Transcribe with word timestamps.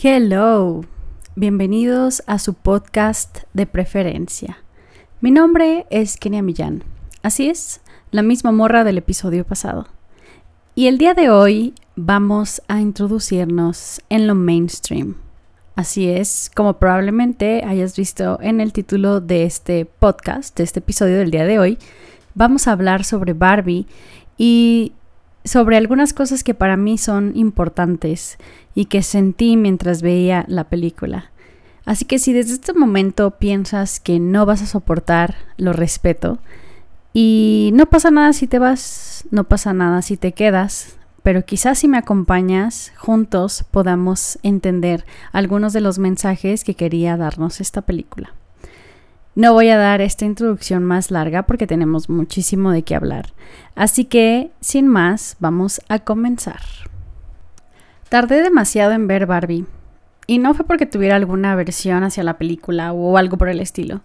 Hello, 0.00 0.82
bienvenidos 1.34 2.22
a 2.28 2.38
su 2.38 2.54
podcast 2.54 3.38
de 3.52 3.66
preferencia. 3.66 4.58
Mi 5.20 5.32
nombre 5.32 5.86
es 5.90 6.16
Kenia 6.16 6.40
Millán, 6.40 6.84
así 7.24 7.48
es, 7.48 7.80
la 8.12 8.22
misma 8.22 8.52
morra 8.52 8.84
del 8.84 8.98
episodio 8.98 9.44
pasado. 9.44 9.88
Y 10.76 10.86
el 10.86 10.98
día 10.98 11.14
de 11.14 11.30
hoy 11.30 11.74
vamos 11.96 12.62
a 12.68 12.80
introducirnos 12.80 14.00
en 14.08 14.28
lo 14.28 14.36
mainstream. 14.36 15.16
Así 15.74 16.08
es, 16.08 16.48
como 16.54 16.78
probablemente 16.78 17.64
hayas 17.64 17.96
visto 17.96 18.38
en 18.40 18.60
el 18.60 18.72
título 18.72 19.20
de 19.20 19.42
este 19.42 19.84
podcast, 19.84 20.56
de 20.56 20.62
este 20.62 20.78
episodio 20.78 21.16
del 21.16 21.32
día 21.32 21.44
de 21.44 21.58
hoy, 21.58 21.76
vamos 22.36 22.68
a 22.68 22.72
hablar 22.72 23.02
sobre 23.02 23.32
Barbie 23.32 23.88
y 24.36 24.92
sobre 25.44 25.76
algunas 25.76 26.12
cosas 26.12 26.44
que 26.44 26.54
para 26.54 26.76
mí 26.76 26.98
son 26.98 27.32
importantes 27.34 28.38
y 28.78 28.84
que 28.84 29.02
sentí 29.02 29.56
mientras 29.56 30.02
veía 30.02 30.44
la 30.46 30.68
película. 30.68 31.32
Así 31.84 32.04
que 32.04 32.20
si 32.20 32.32
desde 32.32 32.52
este 32.52 32.74
momento 32.74 33.32
piensas 33.32 33.98
que 33.98 34.20
no 34.20 34.46
vas 34.46 34.62
a 34.62 34.66
soportar, 34.66 35.34
lo 35.56 35.72
respeto. 35.72 36.38
Y 37.12 37.72
no 37.74 37.86
pasa 37.86 38.12
nada 38.12 38.32
si 38.32 38.46
te 38.46 38.60
vas, 38.60 39.24
no 39.32 39.42
pasa 39.42 39.72
nada 39.72 40.00
si 40.00 40.16
te 40.16 40.30
quedas, 40.30 40.96
pero 41.24 41.44
quizás 41.44 41.80
si 41.80 41.88
me 41.88 41.98
acompañas, 41.98 42.92
juntos 42.96 43.64
podamos 43.68 44.38
entender 44.44 45.04
algunos 45.32 45.72
de 45.72 45.80
los 45.80 45.98
mensajes 45.98 46.62
que 46.62 46.74
quería 46.74 47.16
darnos 47.16 47.60
esta 47.60 47.82
película. 47.82 48.32
No 49.34 49.54
voy 49.54 49.70
a 49.70 49.76
dar 49.76 50.02
esta 50.02 50.24
introducción 50.24 50.84
más 50.84 51.10
larga 51.10 51.46
porque 51.46 51.66
tenemos 51.66 52.08
muchísimo 52.08 52.70
de 52.70 52.84
qué 52.84 52.94
hablar. 52.94 53.32
Así 53.74 54.04
que, 54.04 54.52
sin 54.60 54.86
más, 54.86 55.36
vamos 55.40 55.80
a 55.88 55.98
comenzar. 55.98 56.60
Tardé 58.08 58.42
demasiado 58.42 58.92
en 58.92 59.06
ver 59.06 59.26
Barbie. 59.26 59.66
Y 60.26 60.38
no 60.38 60.54
fue 60.54 60.66
porque 60.66 60.86
tuviera 60.86 61.16
alguna 61.16 61.52
aversión 61.52 62.04
hacia 62.04 62.22
la 62.22 62.38
película 62.38 62.92
o 62.92 63.16
algo 63.18 63.36
por 63.38 63.48
el 63.48 63.60
estilo, 63.60 64.02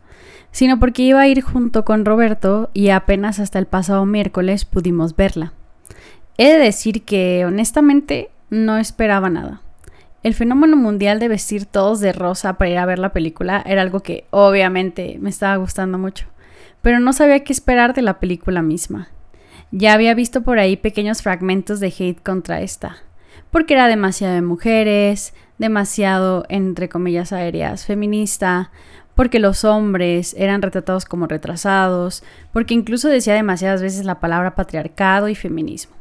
sino 0.51 0.79
porque 0.79 1.03
iba 1.03 1.21
a 1.21 1.27
ir 1.27 1.41
junto 1.41 1.83
con 1.83 2.05
Roberto 2.05 2.69
y 2.73 2.89
apenas 2.89 3.39
hasta 3.39 3.59
el 3.59 3.65
pasado 3.65 4.05
miércoles 4.05 4.65
pudimos 4.65 5.15
verla. 5.15 5.53
He 6.37 6.51
de 6.51 6.57
decir 6.57 7.03
que 7.03 7.45
honestamente 7.45 8.29
no 8.49 8.77
esperaba 8.77 9.29
nada. 9.29 9.61
El 10.21 10.33
fenómeno 10.33 10.77
mundial 10.77 11.19
de 11.19 11.27
vestir 11.27 11.65
todos 11.65 11.99
de 11.99 12.13
rosa 12.13 12.53
para 12.53 12.71
ir 12.71 12.77
a 12.77 12.85
ver 12.85 12.99
la 12.99 13.11
película 13.11 13.61
era 13.65 13.81
algo 13.81 13.99
que 13.99 14.25
obviamente 14.29 15.17
me 15.19 15.29
estaba 15.29 15.57
gustando 15.57 15.97
mucho, 15.97 16.27
pero 16.81 16.99
no 16.99 17.11
sabía 17.11 17.43
qué 17.43 17.51
esperar 17.51 17.93
de 17.93 18.01
la 18.01 18.19
película 18.19 18.61
misma. 18.61 19.09
Ya 19.71 19.93
había 19.93 20.13
visto 20.13 20.41
por 20.41 20.59
ahí 20.59 20.77
pequeños 20.77 21.21
fragmentos 21.21 21.79
de 21.81 21.87
hate 21.87 22.21
contra 22.21 22.61
esta, 22.61 22.97
porque 23.53 23.75
era 23.75 23.87
demasiado 23.87 24.33
de 24.33 24.41
mujeres, 24.41 25.35
demasiado, 25.59 26.43
entre 26.49 26.89
comillas 26.89 27.31
aéreas, 27.31 27.85
feminista, 27.85 28.71
porque 29.13 29.37
los 29.37 29.63
hombres 29.63 30.35
eran 30.39 30.63
retratados 30.63 31.05
como 31.05 31.27
retrasados, 31.27 32.23
porque 32.51 32.73
incluso 32.73 33.09
decía 33.09 33.35
demasiadas 33.35 33.83
veces 33.83 34.05
la 34.05 34.19
palabra 34.19 34.55
patriarcado 34.55 35.29
y 35.29 35.35
feminismo. 35.35 35.95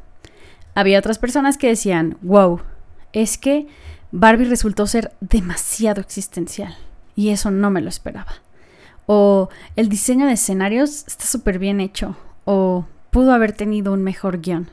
Había 0.73 0.97
otras 0.97 1.19
personas 1.19 1.59
que 1.59 1.67
decían, 1.67 2.17
wow, 2.23 2.59
es 3.13 3.37
que 3.37 3.67
Barbie 4.11 4.45
resultó 4.45 4.87
ser 4.87 5.11
demasiado 5.21 6.01
existencial 6.01 6.75
y 7.15 7.29
eso 7.29 7.51
no 7.51 7.69
me 7.69 7.81
lo 7.81 7.89
esperaba. 7.89 8.33
O 9.05 9.49
el 9.75 9.89
diseño 9.89 10.25
de 10.25 10.33
escenarios 10.33 11.05
está 11.05 11.25
súper 11.25 11.59
bien 11.59 11.81
hecho 11.81 12.17
o 12.45 12.87
pudo 13.11 13.31
haber 13.31 13.51
tenido 13.51 13.93
un 13.93 14.01
mejor 14.01 14.41
guion. 14.41 14.71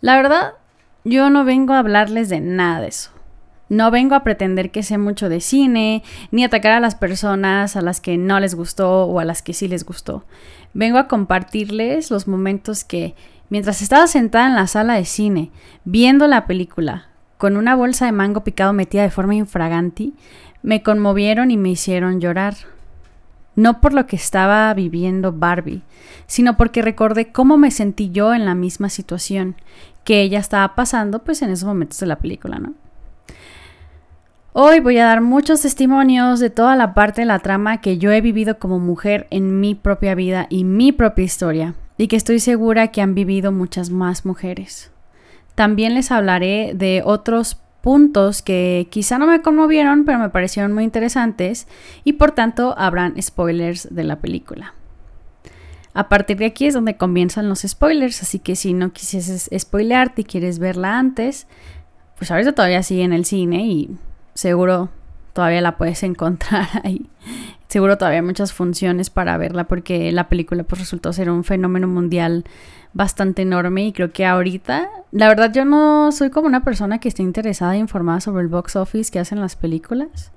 La 0.00 0.16
verdad, 0.16 0.54
yo 1.04 1.30
no 1.30 1.44
vengo 1.44 1.72
a 1.72 1.78
hablarles 1.78 2.28
de 2.28 2.40
nada 2.40 2.80
de 2.80 2.88
eso. 2.88 3.10
No 3.68 3.90
vengo 3.90 4.14
a 4.14 4.22
pretender 4.22 4.70
que 4.70 4.82
sé 4.82 4.98
mucho 4.98 5.28
de 5.28 5.40
cine, 5.40 6.02
ni 6.30 6.44
atacar 6.44 6.72
a 6.72 6.80
las 6.80 6.94
personas 6.94 7.74
a 7.74 7.80
las 7.80 8.00
que 8.00 8.18
no 8.18 8.38
les 8.38 8.54
gustó 8.54 9.04
o 9.04 9.18
a 9.18 9.24
las 9.24 9.40
que 9.40 9.54
sí 9.54 9.66
les 9.66 9.84
gustó. 9.84 10.24
Vengo 10.74 10.98
a 10.98 11.08
compartirles 11.08 12.10
los 12.10 12.28
momentos 12.28 12.84
que, 12.84 13.14
mientras 13.48 13.80
estaba 13.80 14.06
sentada 14.06 14.46
en 14.46 14.56
la 14.56 14.66
sala 14.66 14.94
de 14.94 15.06
cine, 15.06 15.50
viendo 15.84 16.26
la 16.26 16.46
película, 16.46 17.06
con 17.38 17.56
una 17.56 17.74
bolsa 17.74 18.04
de 18.04 18.12
mango 18.12 18.44
picado 18.44 18.72
metida 18.72 19.02
de 19.02 19.10
forma 19.10 19.34
infraganti, 19.34 20.14
me 20.62 20.82
conmovieron 20.82 21.50
y 21.50 21.56
me 21.56 21.70
hicieron 21.70 22.20
llorar. 22.20 22.54
No 23.56 23.80
por 23.80 23.92
lo 23.92 24.06
que 24.06 24.16
estaba 24.16 24.72
viviendo 24.74 25.32
Barbie, 25.32 25.82
sino 26.26 26.56
porque 26.56 26.82
recordé 26.82 27.32
cómo 27.32 27.58
me 27.58 27.70
sentí 27.70 28.10
yo 28.10 28.32
en 28.32 28.44
la 28.44 28.54
misma 28.54 28.88
situación 28.88 29.56
que 30.04 30.22
ella 30.22 30.38
estaba 30.38 30.74
pasando 30.74 31.20
pues 31.20 31.42
en 31.42 31.50
esos 31.50 31.66
momentos 31.66 31.98
de 32.00 32.06
la 32.06 32.16
película, 32.16 32.58
¿no? 32.58 32.74
Hoy 34.54 34.80
voy 34.80 34.98
a 34.98 35.06
dar 35.06 35.22
muchos 35.22 35.62
testimonios 35.62 36.38
de 36.38 36.50
toda 36.50 36.76
la 36.76 36.92
parte 36.92 37.22
de 37.22 37.26
la 37.26 37.38
trama 37.38 37.80
que 37.80 37.96
yo 37.96 38.12
he 38.12 38.20
vivido 38.20 38.58
como 38.58 38.78
mujer 38.78 39.26
en 39.30 39.60
mi 39.60 39.74
propia 39.74 40.14
vida 40.14 40.46
y 40.50 40.64
mi 40.64 40.92
propia 40.92 41.24
historia, 41.24 41.74
y 41.96 42.06
que 42.06 42.16
estoy 42.16 42.38
segura 42.38 42.88
que 42.88 43.00
han 43.00 43.14
vivido 43.14 43.50
muchas 43.50 43.88
más 43.88 44.26
mujeres. 44.26 44.90
También 45.54 45.94
les 45.94 46.10
hablaré 46.10 46.72
de 46.74 47.02
otros 47.02 47.62
puntos 47.80 48.42
que 48.42 48.88
quizá 48.90 49.18
no 49.18 49.26
me 49.26 49.40
conmovieron, 49.40 50.04
pero 50.04 50.18
me 50.18 50.28
parecieron 50.28 50.74
muy 50.74 50.84
interesantes 50.84 51.66
y 52.04 52.14
por 52.14 52.32
tanto 52.32 52.74
habrán 52.76 53.20
spoilers 53.22 53.88
de 53.90 54.04
la 54.04 54.16
película. 54.16 54.74
A 55.94 56.08
partir 56.08 56.38
de 56.38 56.46
aquí 56.46 56.66
es 56.66 56.74
donde 56.74 56.96
comienzan 56.96 57.48
los 57.48 57.60
spoilers, 57.60 58.22
así 58.22 58.38
que 58.38 58.56
si 58.56 58.72
no 58.72 58.92
quisieses 58.92 59.50
spoilearte 59.56 60.22
y 60.22 60.24
quieres 60.24 60.58
verla 60.58 60.98
antes, 60.98 61.46
pues 62.16 62.30
ahorita 62.30 62.52
todavía 62.52 62.82
sigue 62.82 63.02
en 63.02 63.12
el 63.12 63.24
cine 63.24 63.66
y 63.66 63.90
seguro 64.34 64.90
todavía 65.32 65.60
la 65.60 65.76
puedes 65.76 66.02
encontrar 66.02 66.68
ahí. 66.84 67.10
Seguro 67.68 67.96
todavía 67.96 68.20
hay 68.20 68.26
muchas 68.26 68.52
funciones 68.52 69.08
para 69.08 69.36
verla 69.38 69.64
porque 69.64 70.12
la 70.12 70.28
película 70.28 70.62
pues 70.62 70.80
resultó 70.80 71.12
ser 71.12 71.30
un 71.30 71.42
fenómeno 71.42 71.88
mundial 71.88 72.44
bastante 72.92 73.42
enorme 73.42 73.86
y 73.86 73.92
creo 73.92 74.12
que 74.12 74.26
ahorita, 74.26 74.90
la 75.10 75.28
verdad 75.28 75.52
yo 75.54 75.64
no 75.64 76.12
soy 76.12 76.28
como 76.28 76.46
una 76.46 76.64
persona 76.64 76.98
que 76.98 77.08
esté 77.08 77.22
interesada 77.22 77.74
e 77.74 77.78
informada 77.78 78.20
sobre 78.20 78.42
el 78.42 78.48
box 78.48 78.76
office 78.76 79.10
que 79.10 79.18
hacen 79.18 79.40
las 79.40 79.56
películas. 79.56 80.32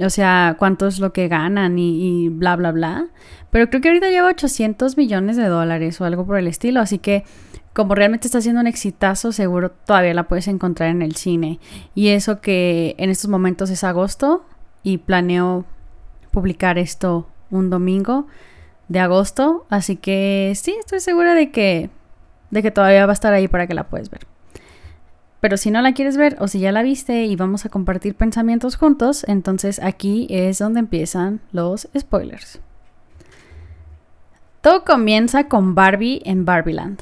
O 0.00 0.10
sea, 0.10 0.56
cuánto 0.58 0.86
es 0.86 0.98
lo 0.98 1.12
que 1.12 1.28
ganan 1.28 1.78
y, 1.78 2.24
y, 2.24 2.28
bla, 2.28 2.56
bla, 2.56 2.72
bla. 2.72 3.08
Pero 3.50 3.68
creo 3.68 3.80
que 3.80 3.88
ahorita 3.88 4.10
lleva 4.10 4.28
800 4.28 4.96
millones 4.96 5.36
de 5.36 5.46
dólares 5.46 6.00
o 6.00 6.04
algo 6.04 6.26
por 6.26 6.38
el 6.38 6.46
estilo. 6.46 6.80
Así 6.80 6.98
que 6.98 7.24
como 7.72 7.94
realmente 7.94 8.26
está 8.26 8.40
siendo 8.40 8.60
un 8.60 8.66
exitazo, 8.66 9.32
seguro 9.32 9.70
todavía 9.70 10.14
la 10.14 10.24
puedes 10.24 10.48
encontrar 10.48 10.90
en 10.90 11.02
el 11.02 11.16
cine. 11.16 11.60
Y 11.94 12.08
eso 12.08 12.40
que 12.40 12.94
en 12.98 13.10
estos 13.10 13.30
momentos 13.30 13.70
es 13.70 13.84
agosto 13.84 14.44
y 14.82 14.98
planeo 14.98 15.64
publicar 16.30 16.78
esto 16.78 17.28
un 17.50 17.70
domingo 17.70 18.26
de 18.88 18.98
agosto, 18.98 19.66
así 19.70 19.96
que 19.96 20.52
sí, 20.56 20.74
estoy 20.78 21.00
segura 21.00 21.34
de 21.34 21.50
que, 21.50 21.90
de 22.50 22.62
que 22.62 22.70
todavía 22.70 23.06
va 23.06 23.12
a 23.12 23.14
estar 23.14 23.32
ahí 23.32 23.46
para 23.46 23.66
que 23.66 23.74
la 23.74 23.88
puedas 23.88 24.10
ver. 24.10 24.26
Pero 25.40 25.56
si 25.56 25.70
no 25.70 25.80
la 25.80 25.94
quieres 25.94 26.16
ver 26.16 26.36
o 26.38 26.48
si 26.48 26.60
ya 26.60 26.72
la 26.72 26.82
viste 26.82 27.24
y 27.24 27.36
vamos 27.36 27.64
a 27.64 27.68
compartir 27.68 28.14
pensamientos 28.14 28.76
juntos, 28.76 29.24
entonces 29.26 29.80
aquí 29.82 30.26
es 30.30 30.58
donde 30.58 30.80
empiezan 30.80 31.40
los 31.52 31.88
spoilers. 31.98 32.60
Todo 34.60 34.84
comienza 34.84 35.48
con 35.48 35.74
Barbie 35.74 36.20
en 36.24 36.44
Barbieland, 36.44 37.00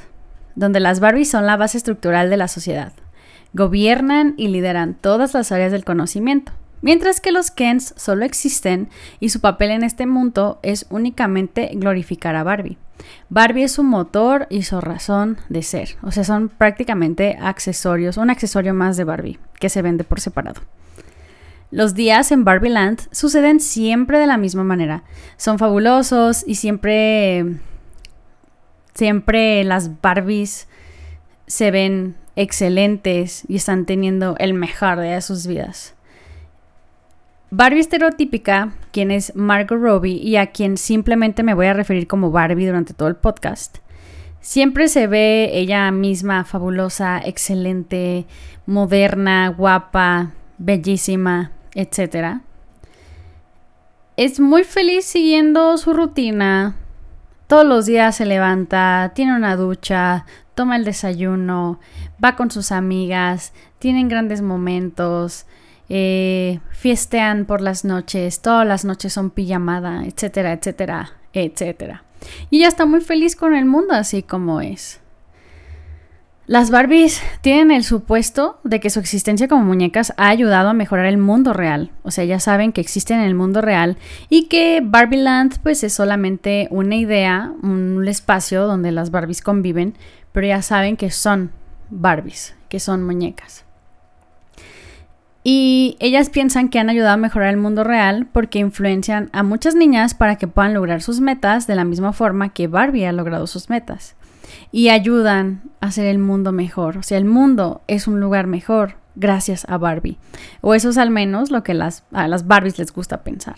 donde 0.54 0.78
las 0.78 1.00
Barbies 1.00 1.30
son 1.30 1.46
la 1.46 1.56
base 1.56 1.76
estructural 1.78 2.30
de 2.30 2.36
la 2.36 2.46
sociedad. 2.46 2.92
Gobiernan 3.52 4.34
y 4.36 4.48
lideran 4.48 4.94
todas 4.94 5.34
las 5.34 5.50
áreas 5.50 5.72
del 5.72 5.84
conocimiento, 5.84 6.52
Mientras 6.80 7.20
que 7.20 7.32
los 7.32 7.50
Kens 7.50 7.92
solo 7.96 8.24
existen 8.24 8.88
y 9.18 9.30
su 9.30 9.40
papel 9.40 9.72
en 9.72 9.82
este 9.82 10.06
mundo 10.06 10.60
es 10.62 10.86
únicamente 10.90 11.70
glorificar 11.74 12.36
a 12.36 12.44
Barbie. 12.44 12.78
Barbie 13.28 13.64
es 13.64 13.72
su 13.72 13.82
motor 13.82 14.46
y 14.50 14.62
su 14.62 14.80
razón 14.80 15.38
de 15.48 15.62
ser, 15.62 15.96
o 16.02 16.10
sea, 16.10 16.24
son 16.24 16.48
prácticamente 16.48 17.38
accesorios, 17.40 18.16
un 18.16 18.30
accesorio 18.30 18.74
más 18.74 18.96
de 18.96 19.04
Barbie 19.04 19.38
que 19.58 19.68
se 19.68 19.82
vende 19.82 20.04
por 20.04 20.20
separado. 20.20 20.60
Los 21.70 21.94
días 21.94 22.32
en 22.32 22.44
Barbie 22.44 22.70
Land 22.70 23.08
suceden 23.12 23.60
siempre 23.60 24.18
de 24.18 24.26
la 24.26 24.38
misma 24.38 24.64
manera. 24.64 25.04
Son 25.36 25.58
fabulosos 25.58 26.42
y 26.46 26.54
siempre 26.54 27.44
siempre 28.94 29.62
las 29.64 30.00
Barbies 30.00 30.66
se 31.46 31.70
ven 31.70 32.16
excelentes 32.36 33.44
y 33.48 33.56
están 33.56 33.84
teniendo 33.84 34.34
el 34.38 34.54
mejor 34.54 34.98
de 34.98 35.20
sus 35.20 35.46
vidas. 35.46 35.94
Barbie 37.50 37.80
estereotípica, 37.80 38.74
quien 38.92 39.10
es 39.10 39.34
Margot 39.34 39.80
Robbie 39.80 40.20
y 40.22 40.36
a 40.36 40.48
quien 40.48 40.76
simplemente 40.76 41.42
me 41.42 41.54
voy 41.54 41.64
a 41.64 41.72
referir 41.72 42.06
como 42.06 42.30
Barbie 42.30 42.66
durante 42.66 42.92
todo 42.92 43.08
el 43.08 43.16
podcast. 43.16 43.78
Siempre 44.42 44.88
se 44.88 45.06
ve 45.06 45.50
ella 45.54 45.90
misma 45.90 46.44
fabulosa, 46.44 47.18
excelente, 47.24 48.26
moderna, 48.66 49.48
guapa, 49.48 50.32
bellísima, 50.58 51.52
etc. 51.74 52.42
Es 54.18 54.40
muy 54.40 54.64
feliz 54.64 55.06
siguiendo 55.06 55.78
su 55.78 55.94
rutina. 55.94 56.76
Todos 57.46 57.64
los 57.64 57.86
días 57.86 58.14
se 58.16 58.26
levanta, 58.26 59.12
tiene 59.14 59.34
una 59.34 59.56
ducha, 59.56 60.26
toma 60.54 60.76
el 60.76 60.84
desayuno, 60.84 61.80
va 62.22 62.36
con 62.36 62.50
sus 62.50 62.72
amigas, 62.72 63.54
tienen 63.78 64.08
grandes 64.08 64.42
momentos 64.42 65.46
eh, 65.88 66.60
fiestean 66.70 67.44
por 67.44 67.60
las 67.60 67.84
noches, 67.84 68.40
todas 68.40 68.66
las 68.66 68.84
noches 68.84 69.12
son 69.12 69.30
pijamada, 69.30 70.04
etcétera, 70.04 70.52
etcétera, 70.52 71.12
etcétera. 71.32 72.04
Y 72.50 72.58
ella 72.58 72.68
está 72.68 72.86
muy 72.86 73.00
feliz 73.00 73.36
con 73.36 73.54
el 73.54 73.64
mundo 73.64 73.94
así 73.94 74.22
como 74.22 74.60
es. 74.60 75.00
Las 76.48 76.70
Barbies 76.70 77.20
tienen 77.42 77.70
el 77.70 77.84
supuesto 77.84 78.58
de 78.64 78.80
que 78.80 78.88
su 78.88 79.00
existencia 79.00 79.48
como 79.48 79.64
muñecas 79.64 80.14
ha 80.16 80.28
ayudado 80.28 80.70
a 80.70 80.72
mejorar 80.72 81.04
el 81.04 81.18
mundo 81.18 81.52
real. 81.52 81.90
O 82.04 82.10
sea, 82.10 82.24
ya 82.24 82.40
saben 82.40 82.72
que 82.72 82.80
existen 82.80 83.20
en 83.20 83.26
el 83.26 83.34
mundo 83.34 83.60
real 83.60 83.98
y 84.30 84.46
que 84.46 84.80
Barbieland 84.82 85.58
pues 85.62 85.84
es 85.84 85.92
solamente 85.92 86.66
una 86.70 86.96
idea, 86.96 87.52
un 87.62 88.02
espacio 88.08 88.66
donde 88.66 88.92
las 88.92 89.10
Barbies 89.10 89.42
conviven, 89.42 89.94
pero 90.32 90.46
ya 90.46 90.62
saben 90.62 90.96
que 90.96 91.10
son 91.10 91.52
Barbies, 91.90 92.54
que 92.70 92.80
son 92.80 93.04
muñecas. 93.04 93.66
Y 95.50 95.96
ellas 95.98 96.28
piensan 96.28 96.68
que 96.68 96.78
han 96.78 96.90
ayudado 96.90 97.14
a 97.14 97.16
mejorar 97.16 97.48
el 97.48 97.56
mundo 97.56 97.82
real 97.82 98.26
porque 98.30 98.58
influencian 98.58 99.30
a 99.32 99.42
muchas 99.42 99.74
niñas 99.74 100.12
para 100.12 100.36
que 100.36 100.46
puedan 100.46 100.74
lograr 100.74 101.00
sus 101.00 101.20
metas 101.20 101.66
de 101.66 101.74
la 101.74 101.84
misma 101.84 102.12
forma 102.12 102.50
que 102.50 102.66
Barbie 102.66 103.06
ha 103.06 103.12
logrado 103.12 103.46
sus 103.46 103.70
metas 103.70 104.14
y 104.72 104.90
ayudan 104.90 105.62
a 105.80 105.86
hacer 105.86 106.04
el 106.04 106.18
mundo 106.18 106.52
mejor. 106.52 106.98
O 106.98 107.02
sea, 107.02 107.16
el 107.16 107.24
mundo 107.24 107.80
es 107.86 108.06
un 108.06 108.20
lugar 108.20 108.46
mejor 108.46 108.96
gracias 109.14 109.64
a 109.70 109.78
Barbie. 109.78 110.18
O 110.60 110.74
eso 110.74 110.90
es 110.90 110.98
al 110.98 111.08
menos 111.08 111.50
lo 111.50 111.62
que 111.62 111.72
las, 111.72 112.04
a 112.12 112.28
las 112.28 112.46
Barbies 112.46 112.78
les 112.78 112.92
gusta 112.92 113.22
pensar. 113.22 113.56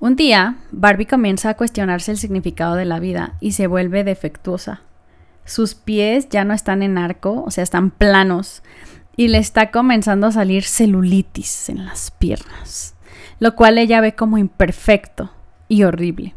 Un 0.00 0.16
día, 0.16 0.56
Barbie 0.72 1.06
comienza 1.06 1.50
a 1.50 1.56
cuestionarse 1.56 2.10
el 2.10 2.18
significado 2.18 2.74
de 2.74 2.86
la 2.86 2.98
vida 2.98 3.34
y 3.38 3.52
se 3.52 3.68
vuelve 3.68 4.02
defectuosa. 4.02 4.82
Sus 5.44 5.76
pies 5.76 6.28
ya 6.28 6.44
no 6.44 6.54
están 6.54 6.82
en 6.82 6.98
arco, 6.98 7.44
o 7.46 7.52
sea, 7.52 7.62
están 7.62 7.92
planos, 7.92 8.64
y 9.16 9.28
le 9.28 9.38
está 9.38 9.70
comenzando 9.70 10.26
a 10.26 10.32
salir 10.32 10.64
celulitis 10.64 11.68
en 11.68 11.84
las 11.84 12.10
piernas, 12.10 12.94
lo 13.38 13.54
cual 13.54 13.78
ella 13.78 14.00
ve 14.00 14.14
como 14.14 14.38
imperfecto 14.38 15.30
y 15.68 15.84
horrible. 15.84 16.34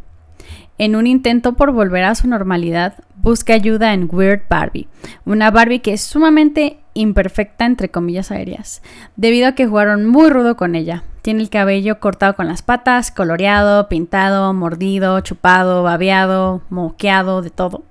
En 0.78 0.98
un 0.98 1.08
intento 1.08 1.54
por 1.54 1.72
volver 1.72 2.04
a 2.04 2.16
su 2.16 2.28
normalidad, 2.28 2.96
busca 3.16 3.54
ayuda 3.54 3.94
en 3.94 4.10
Weird 4.12 4.42
Barbie, 4.50 4.90
una 5.26 5.50
Barbie 5.50 5.80
que 5.80 5.94
es 5.94 6.02
sumamente 6.02 6.80
imperfecta 6.94 7.66
entre 7.66 7.90
comillas 7.90 8.30
aéreas, 8.30 8.82
debido 9.16 9.48
a 9.48 9.52
que 9.54 9.68
jugaron 9.68 10.06
muy 10.06 10.30
rudo 10.30 10.58
con 10.58 10.76
ella. 10.76 11.04
Tiene 11.22 11.42
el 11.42 11.50
cabello 11.50 12.00
cortado 12.00 12.36
con 12.36 12.48
las 12.48 12.62
patas, 12.62 13.10
coloreado, 13.10 13.88
pintado, 13.88 14.54
mordido, 14.54 15.20
chupado, 15.22 15.82
babeado, 15.82 16.62
moqueado, 16.70 17.42
de 17.42 17.50
todo. 17.50 17.84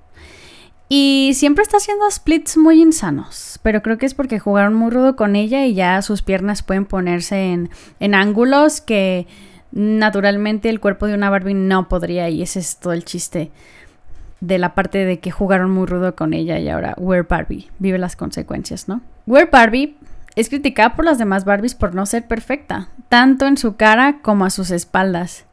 Y 0.87 1.31
siempre 1.33 1.63
está 1.63 1.77
haciendo 1.77 2.09
splits 2.09 2.57
muy 2.57 2.81
insanos, 2.81 3.59
pero 3.63 3.81
creo 3.81 3.97
que 3.97 4.05
es 4.05 4.13
porque 4.13 4.39
jugaron 4.39 4.75
muy 4.75 4.91
rudo 4.91 5.15
con 5.15 5.35
ella 5.35 5.65
y 5.65 5.73
ya 5.73 6.01
sus 6.01 6.21
piernas 6.21 6.61
pueden 6.61 6.85
ponerse 6.85 7.53
en, 7.53 7.69
en 7.99 8.13
ángulos 8.13 8.81
que 8.81 9.25
naturalmente 9.71 10.69
el 10.69 10.79
cuerpo 10.79 11.07
de 11.07 11.15
una 11.15 11.29
Barbie 11.29 11.55
no 11.55 11.89
podría 11.89 12.29
y 12.29 12.41
ese 12.43 12.59
es 12.59 12.77
todo 12.77 12.93
el 12.93 13.03
chiste 13.03 13.51
de 14.41 14.59
la 14.59 14.75
parte 14.75 15.05
de 15.05 15.19
que 15.19 15.31
jugaron 15.31 15.71
muy 15.71 15.87
rudo 15.87 16.15
con 16.15 16.33
ella 16.33 16.59
y 16.59 16.69
ahora 16.69 16.93
Where 16.97 17.25
Barbie 17.27 17.69
vive 17.79 17.97
las 17.97 18.15
consecuencias, 18.15 18.87
¿no? 18.87 19.01
Where 19.25 19.49
Barbie 19.51 19.97
es 20.35 20.49
criticada 20.49 20.95
por 20.95 21.05
las 21.05 21.17
demás 21.17 21.45
Barbies 21.45 21.75
por 21.75 21.95
no 21.95 22.05
ser 22.05 22.27
perfecta, 22.27 22.89
tanto 23.09 23.47
en 23.47 23.57
su 23.57 23.75
cara 23.75 24.19
como 24.21 24.45
a 24.45 24.49
sus 24.49 24.69
espaldas. 24.69 25.45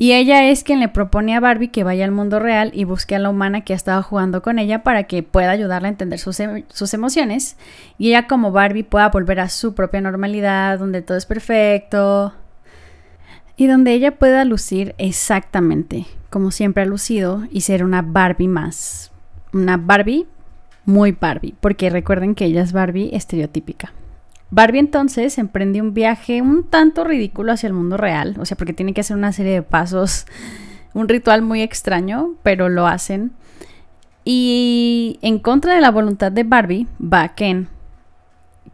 Y 0.00 0.14
ella 0.14 0.48
es 0.48 0.64
quien 0.64 0.80
le 0.80 0.88
propone 0.88 1.36
a 1.36 1.40
Barbie 1.40 1.68
que 1.68 1.84
vaya 1.84 2.06
al 2.06 2.10
mundo 2.10 2.38
real 2.38 2.70
y 2.74 2.84
busque 2.84 3.14
a 3.14 3.18
la 3.18 3.28
humana 3.28 3.60
que 3.60 3.74
ha 3.74 3.76
estado 3.76 4.02
jugando 4.02 4.40
con 4.40 4.58
ella 4.58 4.82
para 4.82 5.04
que 5.04 5.22
pueda 5.22 5.50
ayudarla 5.50 5.88
a 5.88 5.90
entender 5.90 6.18
sus, 6.18 6.38
sus, 6.68 6.94
emociones 6.94 7.58
y 7.98 8.08
ella 8.08 8.26
como 8.26 8.50
Barbie 8.50 8.82
pueda 8.82 9.10
volver 9.10 9.40
a 9.40 9.50
su 9.50 9.74
propia 9.74 10.00
normalidad, 10.00 10.78
donde 10.78 11.02
todo 11.02 11.18
es 11.18 11.26
perfecto, 11.26 12.32
y 13.56 13.66
donde 13.66 13.92
ella 13.92 14.12
pueda 14.12 14.44
lucir 14.46 14.94
exactamente 14.96 16.06
como 16.30 16.52
siempre 16.52 16.84
ha 16.84 16.86
lucido 16.86 17.42
y 17.50 17.60
ser 17.60 17.84
una 17.84 18.02
Barbie 18.02 18.48
más. 18.48 19.10
Una 19.52 19.76
Barbie 19.76 20.26
muy 20.86 21.12
Barbie, 21.12 21.54
porque 21.60 21.90
recuerden 21.90 22.34
que 22.34 22.46
ella 22.46 22.62
es 22.62 22.72
Barbie 22.72 23.10
estereotípica. 23.12 23.92
Barbie 24.50 24.80
entonces 24.80 25.38
emprende 25.38 25.80
un 25.80 25.94
viaje 25.94 26.42
un 26.42 26.64
tanto 26.64 27.04
ridículo 27.04 27.52
hacia 27.52 27.68
el 27.68 27.72
mundo 27.72 27.96
real, 27.96 28.36
o 28.40 28.44
sea, 28.44 28.56
porque 28.56 28.72
tiene 28.72 28.92
que 28.92 29.00
hacer 29.02 29.16
una 29.16 29.32
serie 29.32 29.52
de 29.52 29.62
pasos, 29.62 30.26
un 30.92 31.08
ritual 31.08 31.42
muy 31.42 31.62
extraño, 31.62 32.34
pero 32.42 32.68
lo 32.68 32.86
hacen. 32.86 33.32
Y 34.24 35.18
en 35.22 35.38
contra 35.38 35.74
de 35.74 35.80
la 35.80 35.90
voluntad 35.90 36.32
de 36.32 36.44
Barbie 36.44 36.88
va 37.00 37.28
Ken. 37.28 37.68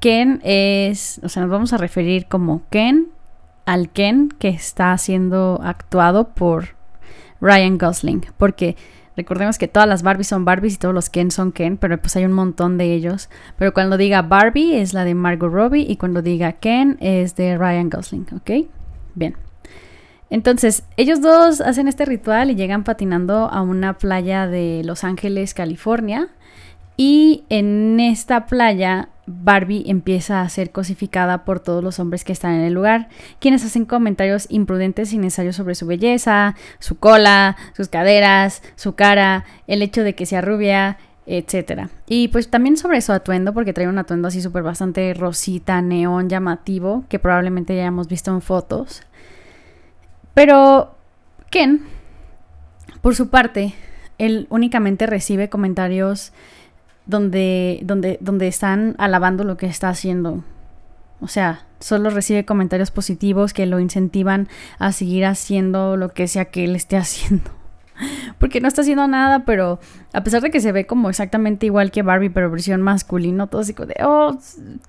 Ken 0.00 0.40
es, 0.42 1.20
o 1.22 1.28
sea, 1.28 1.42
nos 1.42 1.50
vamos 1.50 1.72
a 1.72 1.78
referir 1.78 2.26
como 2.26 2.62
Ken 2.70 3.08
al 3.66 3.90
Ken 3.90 4.28
que 4.38 4.48
está 4.48 4.96
siendo 4.98 5.60
actuado 5.62 6.28
por 6.28 6.76
Ryan 7.40 7.78
Gosling, 7.78 8.26
porque 8.38 8.76
recordemos 9.16 9.58
que 9.58 9.68
todas 9.68 9.88
las 9.88 10.02
Barbies 10.02 10.28
son 10.28 10.44
Barbies 10.44 10.74
y 10.74 10.78
todos 10.78 10.94
los 10.94 11.10
Ken 11.10 11.30
son 11.30 11.52
Ken, 11.52 11.76
pero 11.76 11.98
pues 12.00 12.16
hay 12.16 12.24
un 12.24 12.32
montón 12.32 12.78
de 12.78 12.92
ellos. 12.92 13.28
Pero 13.58 13.72
cuando 13.72 13.96
diga 13.96 14.22
Barbie 14.22 14.80
es 14.80 14.94
la 14.94 15.04
de 15.04 15.14
Margot 15.14 15.52
Robbie 15.52 15.86
y 15.88 15.96
cuando 15.96 16.22
diga 16.22 16.52
Ken 16.52 16.96
es 17.00 17.36
de 17.36 17.56
Ryan 17.56 17.90
Gosling, 17.90 18.26
¿ok? 18.34 18.66
Bien. 19.14 19.36
Entonces, 20.28 20.82
ellos 20.96 21.20
dos 21.20 21.60
hacen 21.60 21.86
este 21.86 22.04
ritual 22.04 22.50
y 22.50 22.56
llegan 22.56 22.82
patinando 22.82 23.48
a 23.48 23.62
una 23.62 23.96
playa 23.96 24.46
de 24.46 24.82
Los 24.84 25.04
Ángeles, 25.04 25.54
California. 25.54 26.28
Y 26.96 27.44
en 27.48 28.00
esta 28.00 28.46
playa 28.46 29.10
Barbie 29.26 29.84
empieza 29.86 30.40
a 30.40 30.48
ser 30.48 30.70
cosificada 30.70 31.44
por 31.44 31.60
todos 31.60 31.82
los 31.82 31.98
hombres 31.98 32.24
que 32.24 32.32
están 32.32 32.54
en 32.54 32.60
el 32.62 32.72
lugar, 32.72 33.08
quienes 33.40 33.64
hacen 33.64 33.84
comentarios 33.84 34.46
imprudentes 34.50 35.12
y 35.12 35.18
necesarios 35.18 35.56
sobre 35.56 35.74
su 35.74 35.86
belleza, 35.86 36.54
su 36.78 36.98
cola, 36.98 37.56
sus 37.74 37.88
caderas, 37.88 38.62
su 38.76 38.94
cara, 38.94 39.44
el 39.66 39.82
hecho 39.82 40.04
de 40.04 40.14
que 40.14 40.26
sea 40.26 40.40
rubia, 40.40 40.98
etc. 41.26 41.88
Y 42.06 42.28
pues 42.28 42.48
también 42.48 42.76
sobre 42.76 43.00
su 43.00 43.12
atuendo, 43.12 43.52
porque 43.52 43.72
trae 43.72 43.88
un 43.88 43.98
atuendo 43.98 44.28
así 44.28 44.40
súper 44.40 44.62
bastante 44.62 45.12
rosita, 45.12 45.82
neón, 45.82 46.28
llamativo, 46.28 47.04
que 47.08 47.18
probablemente 47.18 47.74
ya 47.74 47.86
hemos 47.86 48.06
visto 48.06 48.30
en 48.30 48.40
fotos. 48.40 49.02
Pero 50.34 50.94
Ken, 51.50 51.82
por 53.00 53.16
su 53.16 53.28
parte, 53.28 53.74
él 54.18 54.46
únicamente 54.50 55.06
recibe 55.06 55.48
comentarios 55.48 56.32
donde, 57.06 57.80
donde, 57.82 58.18
donde 58.20 58.48
están 58.48 58.94
alabando 58.98 59.44
lo 59.44 59.56
que 59.56 59.66
está 59.66 59.88
haciendo. 59.88 60.44
O 61.20 61.28
sea, 61.28 61.66
solo 61.80 62.10
recibe 62.10 62.44
comentarios 62.44 62.90
positivos 62.90 63.54
que 63.54 63.66
lo 63.66 63.80
incentivan 63.80 64.48
a 64.78 64.92
seguir 64.92 65.24
haciendo 65.24 65.96
lo 65.96 66.12
que 66.12 66.28
sea 66.28 66.46
que 66.46 66.64
él 66.64 66.76
esté 66.76 66.96
haciendo. 66.98 67.50
Porque 68.38 68.60
no 68.60 68.68
está 68.68 68.82
haciendo 68.82 69.08
nada, 69.08 69.46
pero 69.46 69.80
a 70.12 70.22
pesar 70.22 70.42
de 70.42 70.50
que 70.50 70.60
se 70.60 70.70
ve 70.70 70.86
como 70.86 71.08
exactamente 71.08 71.64
igual 71.64 71.90
que 71.90 72.02
Barbie, 72.02 72.28
pero 72.28 72.50
versión 72.50 72.82
masculino, 72.82 73.46
todo 73.46 73.62
así 73.62 73.72
como 73.72 73.86
de, 73.86 73.96
oh, 74.04 74.36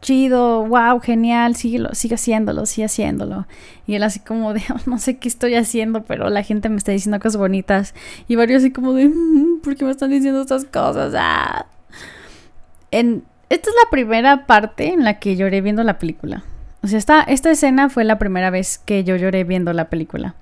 chido, 0.01 0.65
wow, 0.67 0.99
genial, 0.99 1.55
síguelo, 1.55 1.95
sigue 1.95 2.15
haciéndolo, 2.15 2.65
sigue 2.65 2.83
haciéndolo. 2.83 3.47
Y 3.85 3.95
él 3.95 4.03
así 4.03 4.19
como 4.19 4.53
de, 4.53 4.61
oh, 4.75 4.89
no 4.89 4.99
sé 4.99 5.19
qué 5.19 5.29
estoy 5.29 5.55
haciendo, 5.55 6.03
pero 6.03 6.29
la 6.29 6.43
gente 6.43 6.67
me 6.67 6.75
está 6.75 6.91
diciendo 6.91 7.21
cosas 7.21 7.37
bonitas. 7.37 7.95
Y 8.27 8.35
varios 8.35 8.61
así 8.61 8.73
como 8.73 8.91
de, 8.91 9.07
mm, 9.07 9.61
¿por 9.63 9.77
qué 9.77 9.85
me 9.85 9.91
están 9.91 10.09
diciendo 10.09 10.41
estas 10.41 10.65
cosas? 10.65 11.13
Ah 11.15 11.65
esta 12.91 13.69
es 13.69 13.75
la 13.83 13.89
primera 13.89 14.45
parte 14.45 14.93
en 14.93 15.03
la 15.03 15.19
que 15.19 15.35
lloré 15.35 15.61
viendo 15.61 15.83
la 15.83 15.99
película. 15.99 16.43
O 16.83 16.87
sea, 16.87 16.99
esta, 16.99 17.21
esta 17.21 17.51
escena 17.51 17.89
fue 17.89 18.03
la 18.03 18.19
primera 18.19 18.49
vez 18.49 18.77
que 18.77 19.03
yo 19.03 19.15
lloré 19.15 19.43
viendo 19.43 19.73
la 19.73 19.89
película. 19.89 20.35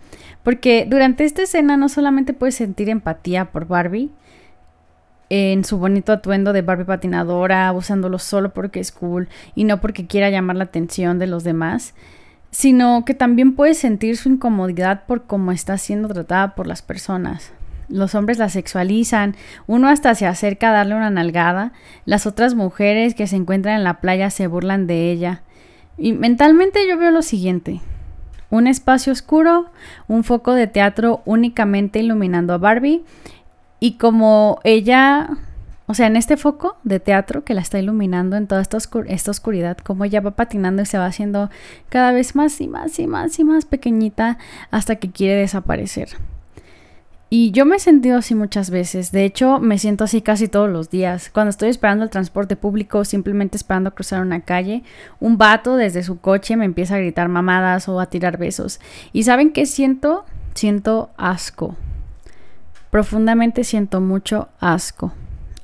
Porque 0.44 0.86
durante 0.88 1.26
esta 1.26 1.44
escena 1.44 1.78
no 1.78 1.90
solamente 1.90 2.34
puedes 2.34 2.56
sentir 2.56 2.90
empatía 2.90 3.46
por 3.46 3.68
Barbie, 3.68 4.12
en 5.30 5.64
su 5.66 5.78
bonito 5.78 6.12
atuendo 6.12 6.54
de 6.54 6.62
Barbie 6.62 6.86
patinadora, 6.86 7.72
usándolo 7.74 8.20
solo 8.20 8.54
porque 8.54 8.80
es 8.80 8.92
cool 8.92 9.28
y 9.56 9.64
no 9.64 9.82
porque 9.82 10.06
quiera 10.06 10.30
llamar 10.30 10.56
la 10.56 10.66
atención 10.66 11.18
de 11.18 11.28
los 11.28 11.44
demás, 11.44 11.96
sino 12.52 13.06
que 13.06 13.14
también 13.14 13.56
puedes 13.56 13.78
sentir 13.78 14.18
su 14.18 14.30
incomodidad 14.30 15.06
por 15.06 15.26
cómo 15.26 15.52
está 15.52 15.78
siendo 15.78 16.08
tratada 16.10 16.56
por 16.56 16.68
las 16.68 16.82
personas. 16.82 17.52
Los 17.90 18.16
hombres 18.16 18.38
la 18.38 18.50
sexualizan, 18.50 19.36
uno 19.68 19.90
hasta 19.90 20.16
se 20.16 20.26
acerca 20.26 20.70
a 20.70 20.74
darle 20.74 20.96
una 20.96 21.10
nalgada, 21.10 21.72
las 22.06 22.26
otras 22.26 22.56
mujeres 22.56 23.16
que 23.16 23.28
se 23.28 23.36
encuentran 23.36 23.76
en 23.76 23.84
la 23.84 24.02
playa 24.02 24.30
se 24.30 24.48
burlan 24.48 24.88
de 24.88 25.12
ella. 25.12 25.44
Y 25.98 26.14
mentalmente 26.14 26.88
yo 26.88 26.98
veo 26.98 27.12
lo 27.12 27.22
siguiente. 27.22 27.82
Un 28.50 28.68
espacio 28.68 29.14
oscuro, 29.14 29.72
un 30.08 30.24
foco 30.24 30.54
de 30.54 30.68
teatro 30.68 31.22
únicamente 31.26 32.00
iluminando 32.00 32.54
a 32.54 32.58
Barbie 32.58 33.04
y 33.80 33.94
como 33.98 34.60
ella, 34.64 35.30
o 35.88 35.94
sea, 35.94 36.08
en 36.08 36.16
este 36.16 36.38
foco 36.38 36.78
de 36.84 37.00
teatro 37.00 37.44
que 37.44 37.54
la 37.54 37.62
está 37.62 37.80
iluminando 37.80 38.36
en 38.36 38.48
toda 38.48 38.62
esta, 38.62 38.78
esta 39.08 39.32
oscuridad, 39.32 39.78
como 39.78 40.06
ella 40.06 40.22
va 40.22 40.32
patinando 40.32 40.82
y 40.82 40.86
se 40.86 40.98
va 40.98 41.06
haciendo 41.06 41.50
cada 41.90 42.12
vez 42.12 42.36
más 42.36 42.60
y 42.62 42.68
más 42.68 42.98
y 43.00 43.08
más 43.08 43.40
y 43.40 43.44
más 43.44 43.66
pequeñita 43.66 44.38
hasta 44.72 44.98
que 44.98 45.12
quiere 45.12 45.36
desaparecer. 45.36 46.10
Y 47.38 47.52
yo 47.52 47.66
me 47.66 47.76
he 47.76 47.80
sentido 47.80 48.20
así 48.20 48.34
muchas 48.34 48.70
veces. 48.70 49.12
De 49.12 49.26
hecho, 49.26 49.60
me 49.60 49.78
siento 49.78 50.06
así 50.06 50.22
casi 50.22 50.48
todos 50.48 50.70
los 50.70 50.90
días. 50.90 51.30
Cuando 51.30 51.50
estoy 51.50 51.68
esperando 51.68 52.06
el 52.06 52.10
transporte 52.10 52.56
público, 52.56 53.04
simplemente 53.04 53.58
esperando 53.58 53.94
cruzar 53.94 54.22
una 54.22 54.40
calle, 54.40 54.84
un 55.20 55.38
vato 55.38 55.76
desde 55.76 56.02
su 56.02 56.22
coche 56.22 56.56
me 56.56 56.64
empieza 56.64 56.96
a 56.96 57.00
gritar 57.00 57.28
mamadas 57.28 57.90
o 57.90 58.00
a 58.00 58.06
tirar 58.06 58.38
besos. 58.38 58.80
¿Y 59.12 59.24
saben 59.24 59.52
qué 59.52 59.66
siento? 59.66 60.24
Siento 60.54 61.10
asco. 61.18 61.76
Profundamente 62.90 63.66
siento 63.66 64.00
mucho 64.00 64.48
asco. 64.62 65.12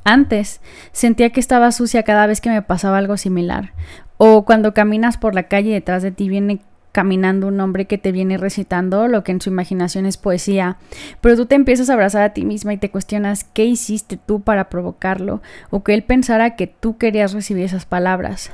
Antes 0.04 0.60
sentía 0.92 1.30
que 1.30 1.40
estaba 1.40 1.72
sucia 1.72 2.04
cada 2.04 2.28
vez 2.28 2.42
que 2.42 2.50
me 2.50 2.62
pasaba 2.62 2.98
algo 2.98 3.16
similar. 3.16 3.72
O 4.18 4.44
cuando 4.44 4.74
caminas 4.74 5.16
por 5.16 5.36
la 5.36 5.44
calle 5.44 5.72
detrás 5.72 6.04
de 6.04 6.12
ti 6.12 6.28
viene 6.28 6.60
caminando 6.91 7.48
un 7.48 7.60
hombre 7.60 7.86
que 7.86 7.98
te 7.98 8.12
viene 8.12 8.38
recitando 8.38 9.07
lo 9.07 9.24
que 9.24 9.31
en 9.31 9.41
su 9.41 9.50
imaginación 9.50 10.05
es 10.05 10.17
poesía, 10.17 10.77
pero 11.21 11.36
tú 11.36 11.45
te 11.45 11.55
empiezas 11.55 11.89
a 11.89 11.93
abrazar 11.93 12.24
a 12.24 12.33
ti 12.33 12.45
misma 12.45 12.74
y 12.74 12.77
te 12.77 12.91
cuestionas 12.91 13.43
qué 13.43 13.65
hiciste 13.65 14.17
tú 14.17 14.41
para 14.41 14.69
provocarlo 14.69 15.41
o 15.69 15.83
que 15.83 15.93
él 15.93 16.03
pensara 16.03 16.55
que 16.55 16.67
tú 16.67 16.98
querías 16.98 17.33
recibir 17.33 17.63
esas 17.63 17.86
palabras. 17.86 18.51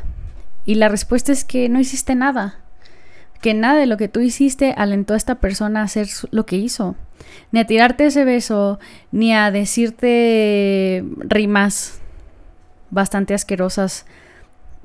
Y 0.66 0.76
la 0.76 0.90
respuesta 0.90 1.32
es 1.32 1.46
que 1.46 1.70
no 1.70 1.80
hiciste 1.80 2.14
nada, 2.14 2.60
que 3.42 3.54
nada 3.54 3.80
de 3.80 3.86
lo 3.86 3.98
que 3.98 4.08
tú 4.08 4.20
hiciste 4.20 4.74
alentó 4.78 5.14
a 5.14 5.18
esta 5.18 5.36
persona 5.36 5.82
a 5.82 5.86
hacer 5.86 6.08
lo 6.32 6.46
que 6.46 6.58
hizo, 6.58 6.96
ni 7.52 7.60
a 7.60 7.68
tirarte 7.68 8.06
ese 8.06 8.26
beso, 8.26 8.80
ni 9.12 9.34
a 9.34 9.50
decirte 9.52 11.04
rimas 11.20 12.00
bastante 12.90 13.34
asquerosas 13.34 14.06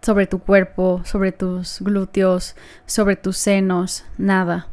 sobre 0.02 0.26
tu 0.26 0.40
cuerpo, 0.40 1.00
sobre 1.04 1.32
tus 1.32 1.80
glúteos, 1.80 2.56
sobre 2.86 3.16
tus 3.16 3.38
senos, 3.38 4.04
nada. 4.18 4.66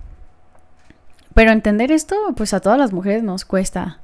Pero 1.33 1.51
entender 1.51 1.91
esto, 1.91 2.15
pues 2.35 2.53
a 2.53 2.59
todas 2.59 2.79
las 2.79 2.91
mujeres 2.91 3.23
nos 3.23 3.45
cuesta. 3.45 3.99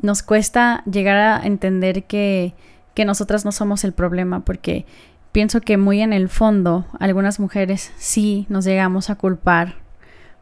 Nos 0.00 0.22
cuesta 0.22 0.82
llegar 0.84 1.16
a 1.16 1.46
entender 1.46 2.04
que, 2.04 2.54
que 2.94 3.06
nosotras 3.06 3.44
no 3.44 3.52
somos 3.52 3.84
el 3.84 3.92
problema, 3.92 4.44
porque 4.44 4.84
pienso 5.32 5.62
que 5.62 5.78
muy 5.78 6.02
en 6.02 6.12
el 6.12 6.28
fondo 6.28 6.86
algunas 7.00 7.40
mujeres 7.40 7.92
sí 7.96 8.46
nos 8.50 8.64
llegamos 8.64 9.08
a 9.08 9.16
culpar 9.16 9.76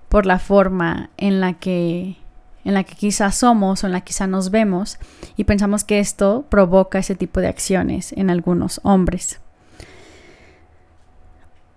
por 0.09 0.27
la 0.27 0.39
forma 0.39 1.11
en 1.17 1.41
la 1.41 1.55
que 1.55 2.19
en 2.65 2.75
la 2.75 2.85
que 2.85 2.95
quizás 2.95 3.37
somos 3.37 3.83
o 3.83 3.87
en 3.87 3.93
la 3.93 4.01
que 4.01 4.07
quizá 4.07 4.29
nos 4.29 4.53
vemos 4.53 4.99
y 5.37 5.45
pensamos 5.45 5.83
que 5.83 5.99
esto 5.99 6.45
provoca 6.49 7.01
ese 7.01 7.17
tipo 7.17 7.41
de 7.41 7.49
acciones 7.49 8.13
en 8.13 8.31
algunos 8.31 8.81
hombres. 8.85 9.42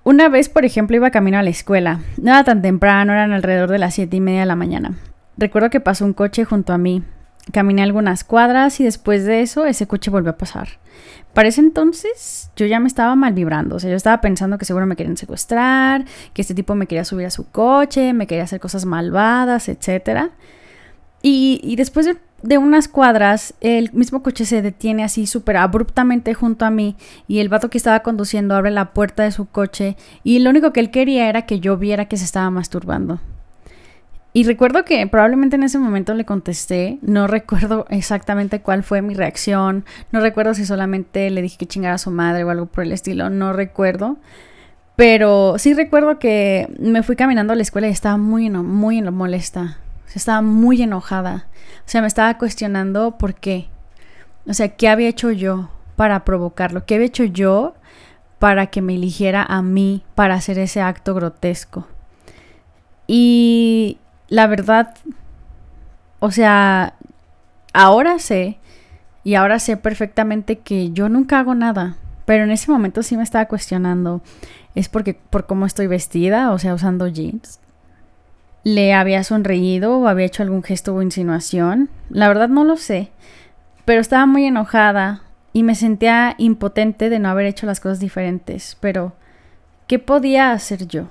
Una 0.05 0.29
vez, 0.29 0.49
por 0.49 0.65
ejemplo, 0.65 0.95
iba 0.95 1.09
camino 1.09 1.39
a 1.39 1.41
la 1.41 1.49
escuela. 1.49 1.99
No 2.21 2.29
era 2.29 2.43
tan 2.43 2.61
temprano, 2.61 3.11
eran 3.11 3.33
alrededor 3.33 3.71
de 3.71 3.79
las 3.79 3.95
siete 3.95 4.17
y 4.17 4.21
media 4.21 4.41
de 4.41 4.45
la 4.45 4.55
mañana. 4.55 4.93
Recuerdo 5.35 5.71
que 5.71 5.79
pasó 5.79 6.05
un 6.05 6.13
coche 6.13 6.45
junto 6.45 6.73
a 6.73 6.77
mí. 6.77 7.01
Caminé 7.51 7.81
algunas 7.81 8.23
cuadras 8.23 8.79
y 8.79 8.83
después 8.83 9.25
de 9.25 9.41
eso 9.41 9.65
ese 9.65 9.87
coche 9.87 10.11
volvió 10.11 10.29
a 10.29 10.37
pasar. 10.37 10.67
Para 11.33 11.47
ese 11.47 11.61
entonces 11.61 12.51
yo 12.55 12.67
ya 12.67 12.79
me 12.79 12.87
estaba 12.87 13.15
mal 13.15 13.33
vibrando, 13.33 13.77
o 13.77 13.79
sea, 13.79 13.89
yo 13.89 13.95
estaba 13.95 14.21
pensando 14.21 14.59
que 14.59 14.65
seguro 14.65 14.85
me 14.85 14.95
querían 14.95 15.17
secuestrar, 15.17 16.05
que 16.33 16.41
este 16.43 16.53
tipo 16.53 16.75
me 16.75 16.85
quería 16.85 17.03
subir 17.03 17.25
a 17.25 17.31
su 17.31 17.49
coche, 17.49 18.13
me 18.13 18.27
quería 18.27 18.43
hacer 18.43 18.59
cosas 18.59 18.85
malvadas, 18.85 19.69
etc. 19.69 20.29
Y, 21.23 21.61
y 21.63 21.77
después 21.77 22.05
de 22.05 22.17
de 22.41 22.57
unas 22.57 22.87
cuadras, 22.87 23.53
el 23.61 23.91
mismo 23.93 24.21
coche 24.21 24.45
se 24.45 24.61
detiene 24.61 25.03
así 25.03 25.25
súper 25.25 25.57
abruptamente 25.57 26.33
junto 26.33 26.65
a 26.65 26.69
mí 26.69 26.95
y 27.27 27.39
el 27.39 27.49
vato 27.49 27.69
que 27.69 27.77
estaba 27.77 28.01
conduciendo 28.01 28.55
abre 28.55 28.71
la 28.71 28.93
puerta 28.93 29.23
de 29.23 29.31
su 29.31 29.45
coche 29.45 29.97
y 30.23 30.39
lo 30.39 30.49
único 30.51 30.71
que 30.71 30.79
él 30.79 30.91
quería 30.91 31.27
era 31.27 31.43
que 31.43 31.59
yo 31.59 31.77
viera 31.77 32.05
que 32.05 32.17
se 32.17 32.25
estaba 32.25 32.49
masturbando. 32.51 33.19
Y 34.31 34.43
recuerdo 34.43 34.83
que 34.83 35.07
probablemente 35.07 35.55
en 35.55 35.63
ese 35.63 35.79
momento 35.79 36.13
le 36.13 36.25
contesté, 36.25 36.99
no 37.01 37.25
recuerdo 37.25 37.85
exactamente 37.89 38.59
cuál 38.61 38.83
fue 38.83 39.01
mi 39.01 39.13
reacción, 39.13 39.85
no 40.11 40.19
recuerdo 40.19 40.53
si 40.53 40.65
solamente 40.65 41.29
le 41.29 41.41
dije 41.41 41.57
que 41.57 41.65
chingara 41.65 41.95
a 41.95 41.99
su 41.99 42.11
madre 42.11 42.43
o 42.43 42.49
algo 42.49 42.65
por 42.65 42.83
el 42.83 42.91
estilo, 42.91 43.29
no 43.29 43.53
recuerdo. 43.53 44.17
Pero 44.97 45.55
sí 45.57 45.73
recuerdo 45.73 46.19
que 46.19 46.67
me 46.79 47.01
fui 47.01 47.15
caminando 47.15 47.53
a 47.53 47.55
la 47.55 47.61
escuela 47.61 47.87
y 47.87 47.91
estaba 47.91 48.17
muy, 48.17 48.49
muy 48.49 49.01
molesta 49.01 49.77
estaba 50.13 50.41
muy 50.41 50.81
enojada. 50.81 51.47
O 51.79 51.89
sea, 51.89 52.01
me 52.01 52.07
estaba 52.07 52.37
cuestionando 52.37 53.17
por 53.17 53.35
qué. 53.35 53.67
O 54.47 54.53
sea, 54.53 54.69
¿qué 54.69 54.89
había 54.89 55.09
hecho 55.09 55.31
yo 55.31 55.69
para 55.95 56.23
provocarlo? 56.25 56.85
¿Qué 56.85 56.95
había 56.95 57.07
hecho 57.07 57.23
yo 57.23 57.75
para 58.39 58.67
que 58.67 58.81
me 58.81 58.95
eligiera 58.95 59.43
a 59.43 59.61
mí 59.61 60.03
para 60.13 60.35
hacer 60.35 60.59
ese 60.59 60.81
acto 60.81 61.13
grotesco? 61.15 61.87
Y 63.07 63.99
la 64.27 64.47
verdad, 64.47 64.95
o 66.19 66.31
sea, 66.31 66.95
ahora 67.73 68.19
sé, 68.19 68.59
y 69.23 69.35
ahora 69.35 69.59
sé 69.59 69.77
perfectamente 69.77 70.59
que 70.59 70.91
yo 70.91 71.09
nunca 71.09 71.39
hago 71.39 71.55
nada. 71.55 71.97
Pero 72.25 72.43
en 72.43 72.51
ese 72.51 72.71
momento 72.71 73.03
sí 73.03 73.17
me 73.17 73.23
estaba 73.23 73.45
cuestionando. 73.45 74.21
Es 74.73 74.89
porque 74.89 75.13
por 75.13 75.45
cómo 75.45 75.65
estoy 75.65 75.87
vestida, 75.87 76.51
o 76.51 76.59
sea, 76.59 76.73
usando 76.73 77.07
jeans 77.07 77.59
le 78.65 78.95
había 78.95 79.23
sonreído 79.23 79.99
o 79.99 80.07
había 80.07 80.25
hecho 80.25 80.41
algún 80.41 80.63
gesto 80.63 80.93
o 80.93 81.01
insinuación. 81.01 81.87
La 82.09 82.27
verdad 82.27 82.49
no 82.49 82.63
lo 82.65 82.77
sé, 82.77 83.11
pero 83.85 84.01
estaba 84.01 84.25
muy 84.25 84.43
enojada 84.45 85.21
y 85.53 85.61
me 85.61 85.75
sentía 85.75 86.33
impotente 86.39 87.11
de 87.11 87.19
no 87.19 87.29
haber 87.29 87.45
hecho 87.45 87.67
las 87.67 87.79
cosas 87.79 87.99
diferentes. 87.99 88.75
Pero, 88.81 89.13
¿qué 89.87 89.99
podía 89.99 90.51
hacer 90.51 90.87
yo? 90.87 91.09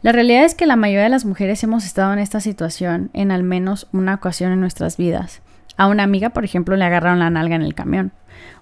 La 0.00 0.12
realidad 0.12 0.44
es 0.44 0.54
que 0.54 0.66
la 0.66 0.76
mayoría 0.76 1.02
de 1.02 1.08
las 1.08 1.24
mujeres 1.24 1.62
hemos 1.64 1.84
estado 1.84 2.12
en 2.12 2.20
esta 2.20 2.38
situación 2.38 3.10
en 3.14 3.32
al 3.32 3.42
menos 3.42 3.88
una 3.92 4.14
ocasión 4.14 4.52
en 4.52 4.60
nuestras 4.60 4.96
vidas. 4.96 5.42
A 5.76 5.88
una 5.88 6.04
amiga, 6.04 6.30
por 6.30 6.44
ejemplo, 6.44 6.76
le 6.76 6.84
agarraron 6.84 7.18
la 7.18 7.30
nalga 7.30 7.56
en 7.56 7.62
el 7.62 7.74
camión. 7.74 8.12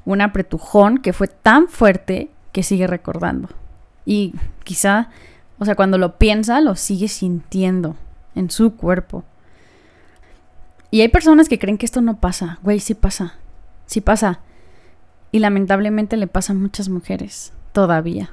Un 0.07 0.23
apretujón 0.23 0.97
que 0.97 1.13
fue 1.13 1.29
tan 1.29 1.69
fuerte 1.69 2.31
que 2.53 2.63
sigue 2.63 2.87
recordando. 2.87 3.51
Y 4.07 4.35
quizá 4.65 5.11
o 5.63 5.65
sea, 5.65 5.77
cuando 5.77 5.97
lo 5.97 6.19
piensa, 6.19 6.61
lo 6.61 6.75
sigue 6.75 7.07
sintiendo 7.07 7.95
en 8.35 8.51
su 8.51 8.75
cuerpo. 8.75 9.23
Y 10.91 11.03
hay 11.03 11.09
personas 11.09 11.49
que 11.49 11.61
creen 11.61 11.79
que 11.79 11.87
esto 11.87 12.01
no 12.01 12.19
pasa. 12.19 12.59
Güey, 12.65 12.81
sí 12.81 12.95
pasa. 12.95 13.35
Sí 13.87 14.01
pasa. 14.01 14.41
Y 15.31 15.39
lamentablemente 15.39 16.17
le 16.17 16.27
pasa 16.27 16.53
a 16.53 16.57
muchas 16.57 16.89
mujeres 16.89 17.53
todavía. 17.71 18.31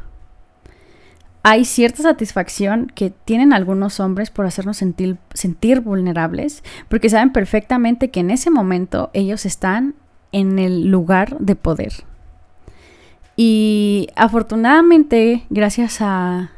Hay 1.44 1.66
cierta 1.66 2.02
satisfacción 2.02 2.92
que 2.96 3.12
tienen 3.12 3.54
algunos 3.54 4.00
hombres 4.00 4.32
por 4.32 4.48
hacernos 4.48 4.78
sentir, 4.78 5.18
sentir 5.36 5.82
vulnerables, 5.82 6.64
porque 6.88 7.10
saben 7.10 7.32
perfectamente 7.32 8.10
que 8.10 8.22
en 8.22 8.32
ese 8.32 8.50
momento 8.50 9.12
ellos 9.14 9.46
están 9.46 9.94
en 10.32 10.58
el 10.58 10.88
lugar 10.88 11.38
de 11.38 11.56
poder. 11.56 11.94
Y 13.36 14.08
afortunadamente, 14.16 15.46
gracias 15.52 16.00
a 16.02 16.50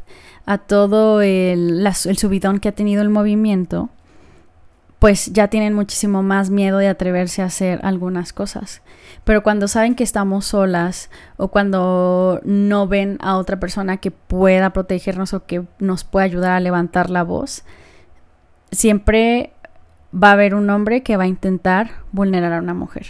a 0.46 0.58
todo 0.58 1.22
el, 1.22 1.88
subidón 1.94 2.60
que 2.60 2.70
ha 2.70 2.74
tenido 2.74 3.02
el 3.02 3.10
movimiento, 3.10 3.90
pues 5.00 5.34
ya 5.34 5.48
tienen 5.48 5.74
muchísimo 5.74 6.22
más 6.22 6.50
miedo 6.50 6.78
de 6.78 6.88
atreverse 6.88 7.42
a 7.42 7.46
hacer 7.46 7.80
algunas 7.84 8.34
cosas. 8.34 8.82
Pero 9.24 9.42
cuando 9.44 9.68
saben 9.68 9.96
que 9.96 10.04
estamos 10.04 10.46
solas 10.46 11.10
o 11.38 11.48
cuando 11.48 12.40
no 12.44 12.88
ven 12.88 13.18
a 13.22 13.38
otra 13.38 13.60
persona 13.60 13.98
que 13.98 14.12
pueda 14.12 14.74
protegernos 14.74 15.34
o 15.34 15.46
que 15.46 15.64
nos 15.80 16.04
pueda 16.04 16.26
ayudar 16.26 16.52
a 16.52 16.60
levantar 16.60 17.10
la 17.10 17.24
voz, 17.24 17.64
siempre 18.72 19.54
va 20.14 20.30
a 20.30 20.34
haber 20.34 20.54
un 20.56 20.70
hombre 20.70 21.04
que 21.04 21.18
va 21.18 21.24
a 21.24 21.28
intentar 21.28 21.92
vulnerar 22.12 22.54
a 22.54 22.60
una 22.60 22.74
mujer. 22.74 23.08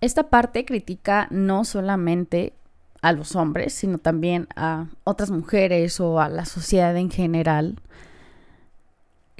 Esta 0.00 0.24
parte 0.24 0.64
critica 0.64 1.26
no 1.30 1.64
solamente 1.64 2.52
a 3.02 3.12
los 3.12 3.36
hombres, 3.36 3.72
sino 3.72 3.98
también 3.98 4.48
a 4.56 4.86
otras 5.04 5.30
mujeres 5.30 6.00
o 6.00 6.20
a 6.20 6.28
la 6.28 6.44
sociedad 6.44 6.96
en 6.96 7.10
general, 7.10 7.76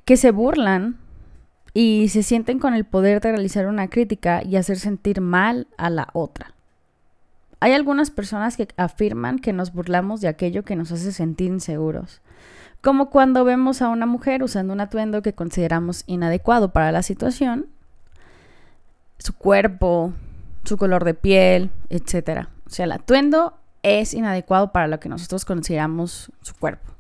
que 0.04 0.16
se 0.16 0.30
burlan 0.30 0.96
y 1.74 2.08
se 2.08 2.22
sienten 2.22 2.58
con 2.58 2.74
el 2.74 2.84
poder 2.84 3.20
de 3.20 3.32
realizar 3.32 3.66
una 3.66 3.88
crítica 3.88 4.42
y 4.42 4.56
hacer 4.56 4.78
sentir 4.78 5.20
mal 5.20 5.66
a 5.76 5.90
la 5.90 6.08
otra. 6.12 6.54
Hay 7.60 7.72
algunas 7.72 8.10
personas 8.10 8.56
que 8.56 8.68
afirman 8.76 9.38
que 9.38 9.52
nos 9.52 9.72
burlamos 9.72 10.20
de 10.20 10.28
aquello 10.28 10.64
que 10.64 10.76
nos 10.76 10.92
hace 10.92 11.12
sentir 11.12 11.48
inseguros, 11.48 12.20
como 12.80 13.10
cuando 13.10 13.44
vemos 13.44 13.82
a 13.82 13.88
una 13.88 14.06
mujer 14.06 14.42
usando 14.44 14.72
un 14.72 14.80
atuendo 14.80 15.22
que 15.22 15.32
consideramos 15.32 16.04
inadecuado 16.06 16.72
para 16.72 16.92
la 16.92 17.02
situación, 17.02 17.66
su 19.18 19.34
cuerpo, 19.34 20.12
su 20.64 20.76
color 20.76 21.04
de 21.04 21.14
piel, 21.14 21.70
etc. 21.90 22.46
O 22.68 22.70
sea, 22.70 22.84
el 22.84 22.92
atuendo 22.92 23.54
es 23.82 24.14
inadecuado 24.14 24.72
para 24.72 24.87
lo 24.87 25.00
que 25.00 25.08
nosotros 25.08 25.44
consideramos 25.44 26.30
su 26.42 26.54
cuerpo 26.54 26.92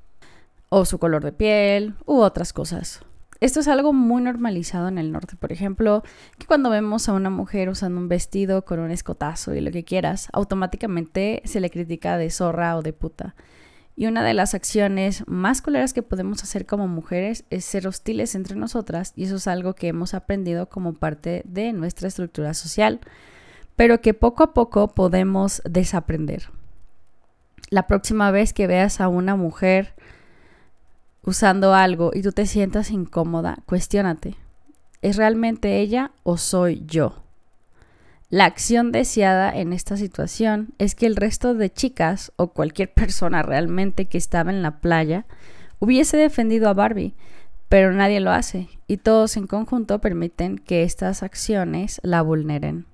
o 0.70 0.84
su 0.84 0.98
color 0.98 1.24
de 1.24 1.32
piel 1.32 1.94
u 2.06 2.20
otras 2.20 2.52
cosas. 2.52 3.02
Esto 3.40 3.60
es 3.60 3.68
algo 3.68 3.92
muy 3.92 4.20
normalizado 4.20 4.88
en 4.88 4.98
el 4.98 5.12
norte, 5.12 5.36
por 5.36 5.52
ejemplo, 5.52 6.02
que 6.38 6.46
cuando 6.46 6.70
vemos 6.70 7.08
a 7.08 7.12
una 7.12 7.30
mujer 7.30 7.68
usando 7.68 8.00
un 8.00 8.08
vestido 8.08 8.64
con 8.64 8.80
un 8.80 8.90
escotazo 8.90 9.54
y 9.54 9.60
lo 9.60 9.70
que 9.70 9.84
quieras, 9.84 10.28
automáticamente 10.32 11.42
se 11.44 11.60
le 11.60 11.70
critica 11.70 12.18
de 12.18 12.30
zorra 12.30 12.76
o 12.76 12.82
de 12.82 12.92
puta. 12.92 13.36
Y 13.94 14.06
una 14.06 14.24
de 14.24 14.34
las 14.34 14.54
acciones 14.54 15.22
más 15.26 15.62
culeras 15.62 15.92
que 15.92 16.02
podemos 16.02 16.42
hacer 16.42 16.66
como 16.66 16.88
mujeres 16.88 17.44
es 17.50 17.64
ser 17.64 17.86
hostiles 17.86 18.34
entre 18.34 18.56
nosotras 18.56 19.12
y 19.14 19.24
eso 19.24 19.36
es 19.36 19.46
algo 19.46 19.74
que 19.74 19.88
hemos 19.88 20.14
aprendido 20.14 20.68
como 20.68 20.94
parte 20.94 21.42
de 21.44 21.72
nuestra 21.72 22.08
estructura 22.08 22.54
social, 22.54 23.00
pero 23.78 24.00
que 24.00 24.12
poco 24.12 24.42
a 24.42 24.54
poco 24.54 24.88
podemos 24.88 25.62
desaprender. 25.64 26.48
La 27.70 27.86
próxima 27.86 28.32
vez 28.32 28.52
que 28.52 28.66
veas 28.66 29.00
a 29.00 29.06
una 29.06 29.36
mujer 29.36 29.94
usando 31.22 31.72
algo 31.74 32.10
y 32.12 32.22
tú 32.22 32.32
te 32.32 32.46
sientas 32.46 32.90
incómoda, 32.90 33.58
cuestiónate. 33.66 34.34
¿Es 35.00 35.14
realmente 35.14 35.78
ella 35.78 36.10
o 36.24 36.38
soy 36.38 36.82
yo? 36.88 37.22
La 38.30 38.46
acción 38.46 38.90
deseada 38.90 39.56
en 39.56 39.72
esta 39.72 39.96
situación 39.96 40.70
es 40.78 40.96
que 40.96 41.06
el 41.06 41.14
resto 41.14 41.54
de 41.54 41.72
chicas 41.72 42.32
o 42.34 42.48
cualquier 42.48 42.92
persona 42.92 43.44
realmente 43.44 44.06
que 44.06 44.18
estaba 44.18 44.50
en 44.50 44.60
la 44.60 44.80
playa 44.80 45.24
hubiese 45.78 46.16
defendido 46.16 46.68
a 46.68 46.74
Barbie, 46.74 47.14
pero 47.68 47.92
nadie 47.92 48.18
lo 48.18 48.32
hace 48.32 48.70
y 48.88 48.96
todos 48.96 49.36
en 49.36 49.46
conjunto 49.46 50.00
permiten 50.00 50.58
que 50.58 50.82
estas 50.82 51.22
acciones 51.22 52.00
la 52.02 52.22
vulneren. 52.22 52.86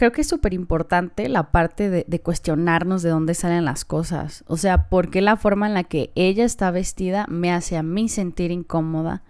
Creo 0.00 0.12
que 0.12 0.22
es 0.22 0.28
súper 0.28 0.54
importante 0.54 1.28
la 1.28 1.52
parte 1.52 1.90
de, 1.90 2.06
de, 2.08 2.20
cuestionarnos 2.22 3.02
de 3.02 3.10
dónde 3.10 3.34
salen 3.34 3.66
las 3.66 3.84
cosas. 3.84 4.44
O 4.46 4.56
sea, 4.56 4.88
¿por 4.88 5.10
qué 5.10 5.20
la 5.20 5.36
forma 5.36 5.66
en 5.66 5.74
la 5.74 5.84
que 5.84 6.10
ella 6.14 6.46
está 6.46 6.70
vestida 6.70 7.26
me 7.28 7.52
hace 7.52 7.76
a 7.76 7.82
mí 7.82 8.08
sentir 8.08 8.50
incómoda? 8.50 9.22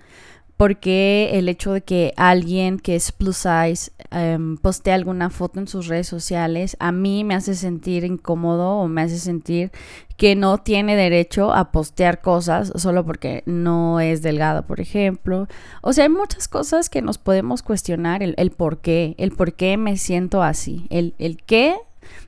Porque 0.61 1.31
el 1.39 1.49
hecho 1.49 1.73
de 1.73 1.81
que 1.81 2.13
alguien 2.19 2.79
que 2.79 2.95
es 2.95 3.13
plus 3.13 3.39
size 3.39 3.93
um, 4.13 4.59
postee 4.59 4.93
alguna 4.93 5.31
foto 5.31 5.59
en 5.59 5.67
sus 5.67 5.87
redes 5.87 6.07
sociales 6.07 6.77
a 6.81 6.93
mí 6.93 7.25
me 7.25 7.35
hace 7.35 7.55
sentir 7.55 8.05
incómodo 8.05 8.73
o 8.73 8.87
me 8.87 9.01
hace 9.01 9.19
sentir 9.19 9.73
que 10.19 10.37
no 10.37 10.59
tiene 10.59 10.97
derecho 10.97 11.55
a 11.55 11.73
postear 11.73 12.21
cosas 12.21 12.75
solo 12.77 13.07
porque 13.07 13.43
no 13.47 14.01
es 14.01 14.21
delgada, 14.21 14.61
por 14.67 14.81
ejemplo. 14.81 15.49
O 15.81 15.95
sea, 15.95 16.05
hay 16.05 16.11
muchas 16.11 16.47
cosas 16.47 16.91
que 16.91 17.01
nos 17.01 17.17
podemos 17.17 17.63
cuestionar, 17.63 18.23
el, 18.23 18.35
el 18.37 18.51
por 18.51 18.83
qué, 18.83 19.15
el 19.17 19.31
por 19.31 19.55
qué 19.55 19.79
me 19.79 19.97
siento 19.97 20.43
así, 20.43 20.87
el, 20.91 21.15
el 21.19 21.43
qué 21.43 21.75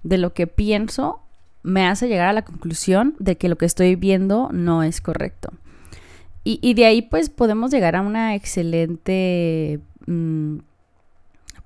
de 0.05 0.17
lo 0.17 0.33
que 0.33 0.47
pienso 0.47 1.21
me 1.63 1.87
hace 1.87 2.09
llegar 2.09 2.29
a 2.29 2.33
la 2.33 2.47
conclusión 2.47 3.15
de 3.19 3.37
que 3.37 3.51
lo 3.51 3.59
que 3.59 3.67
estoy 3.67 3.95
viendo 3.95 4.49
no 4.55 4.83
es 4.83 5.03
correcto. 5.03 5.51
Y, 6.45 6.75
de 6.75 6.87
ahí 6.87 7.03
pues 7.03 7.31
podemos 7.31 7.71
llegar 7.71 7.95
a 7.95 8.01
una 8.01 8.35
excelente, 8.35 9.81
mm, 10.07 10.59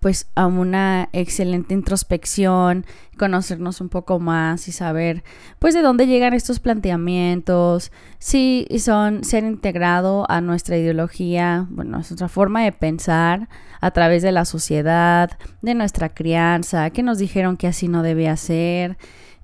pues 0.00 0.28
a 0.34 0.46
una 0.46 1.08
excelente 1.14 1.72
introspección, 1.72 2.84
conocernos 3.16 3.80
un 3.80 3.88
poco 3.88 4.20
más 4.20 4.68
y 4.68 4.72
saber 4.72 5.24
pues 5.58 5.72
de 5.72 5.80
dónde 5.80 6.06
llegan 6.06 6.34
estos 6.34 6.60
planteamientos, 6.60 7.90
si 8.18 8.66
son, 8.78 9.24
ser 9.24 9.44
integrado 9.44 10.30
a 10.30 10.42
nuestra 10.42 10.76
ideología, 10.76 11.66
bueno, 11.70 11.96
a 11.96 12.00
nuestra 12.00 12.28
forma 12.28 12.62
de 12.62 12.72
pensar 12.72 13.48
a 13.80 13.90
través 13.92 14.22
de 14.22 14.32
la 14.32 14.44
sociedad, 14.44 15.30
de 15.62 15.74
nuestra 15.74 16.10
crianza, 16.10 16.90
que 16.90 17.02
nos 17.02 17.16
dijeron 17.16 17.56
que 17.56 17.66
así 17.66 17.88
no 17.88 18.02
debía 18.02 18.36
ser. 18.36 18.98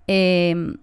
Eh, 0.08 0.76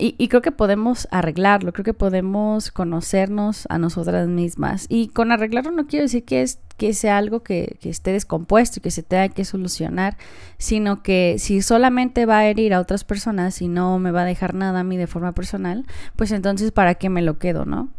y, 0.00 0.28
creo 0.28 0.42
que 0.42 0.52
podemos 0.52 1.06
arreglarlo, 1.10 1.72
creo 1.72 1.84
que 1.84 1.94
podemos 1.94 2.70
conocernos 2.70 3.66
a 3.68 3.78
nosotras 3.78 4.28
mismas. 4.28 4.86
Y 4.88 5.08
con 5.08 5.30
arreglarlo 5.30 5.70
no 5.70 5.86
quiero 5.86 6.04
decir 6.04 6.24
que, 6.24 6.42
es, 6.42 6.58
que 6.76 6.94
sea 6.94 7.18
algo 7.18 7.42
que, 7.42 7.76
que, 7.80 7.90
esté 7.90 8.12
descompuesto 8.12 8.78
y 8.78 8.82
que 8.82 8.90
se 8.90 9.02
tenga 9.02 9.28
que 9.28 9.44
solucionar, 9.44 10.16
sino 10.58 11.02
que 11.02 11.36
si 11.38 11.62
solamente 11.62 12.26
va 12.26 12.38
a 12.38 12.46
herir 12.46 12.74
a 12.74 12.80
otras 12.80 13.04
personas 13.04 13.60
y 13.60 13.68
no 13.68 13.98
me 13.98 14.10
va 14.10 14.22
a 14.22 14.26
dejar 14.26 14.54
nada 14.54 14.80
a 14.80 14.84
mí 14.84 14.96
de 14.96 15.06
forma 15.06 15.32
personal, 15.32 15.84
pues 16.16 16.32
entonces 16.32 16.72
¿para 16.72 16.94
qué 16.94 17.10
me 17.10 17.22
lo 17.22 17.38
quedo, 17.38 17.66
no? 17.66 17.90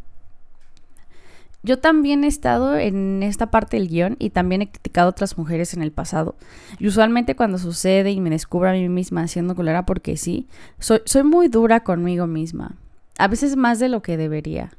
Yo 1.64 1.78
también 1.78 2.24
he 2.24 2.28
estado 2.28 2.76
en 2.76 3.22
esta 3.22 3.52
parte 3.52 3.78
del 3.78 3.88
guion 3.88 4.16
y 4.18 4.32
también 4.32 4.64
he 4.64 4.70
criticado 4.70 5.08
a 5.08 5.12
otras 5.12 5.38
mujeres 5.38 5.74
en 5.76 5.84
el 5.84 5.92
pasado. 5.92 6.36
Y 6.80 6.88
usualmente 6.88 7.36
cuando 7.36 7.60
sucede 7.60 8.12
y 8.12 8.20
me 8.20 8.32
descubro 8.32 8.70
a 8.70 8.74
mí 8.74 8.90
misma 8.90 9.22
haciendo 9.22 9.56
colera 9.56 9.86
porque 9.86 10.18
sí, 10.18 10.48
soy, 10.80 11.02
soy 11.06 11.24
muy 11.24 11.50
dura 11.50 11.82
conmigo 11.82 12.26
misma. 12.26 12.76
A 13.20 13.28
veces 13.28 13.56
más 13.56 13.78
de 13.78 13.90
lo 13.90 14.02
que 14.02 14.18
debería. 14.18 14.72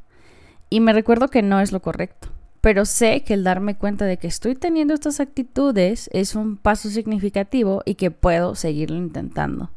Y 0.70 0.80
me 0.80 0.92
recuerdo 0.92 1.28
que 1.28 1.42
no 1.42 1.60
es 1.60 1.70
lo 1.70 1.80
correcto. 1.80 2.28
Pero 2.60 2.84
sé 2.84 3.22
que 3.24 3.34
el 3.34 3.44
darme 3.44 3.76
cuenta 3.76 4.04
de 4.04 4.16
que 4.16 4.28
estoy 4.28 4.54
teniendo 4.54 4.94
estas 4.94 5.20
actitudes 5.20 6.08
es 6.12 6.34
un 6.34 6.56
paso 6.56 6.88
significativo 6.88 7.82
y 7.84 7.94
que 7.94 8.10
puedo 8.10 8.54
seguirlo 8.54 8.96
intentando. 8.96 9.70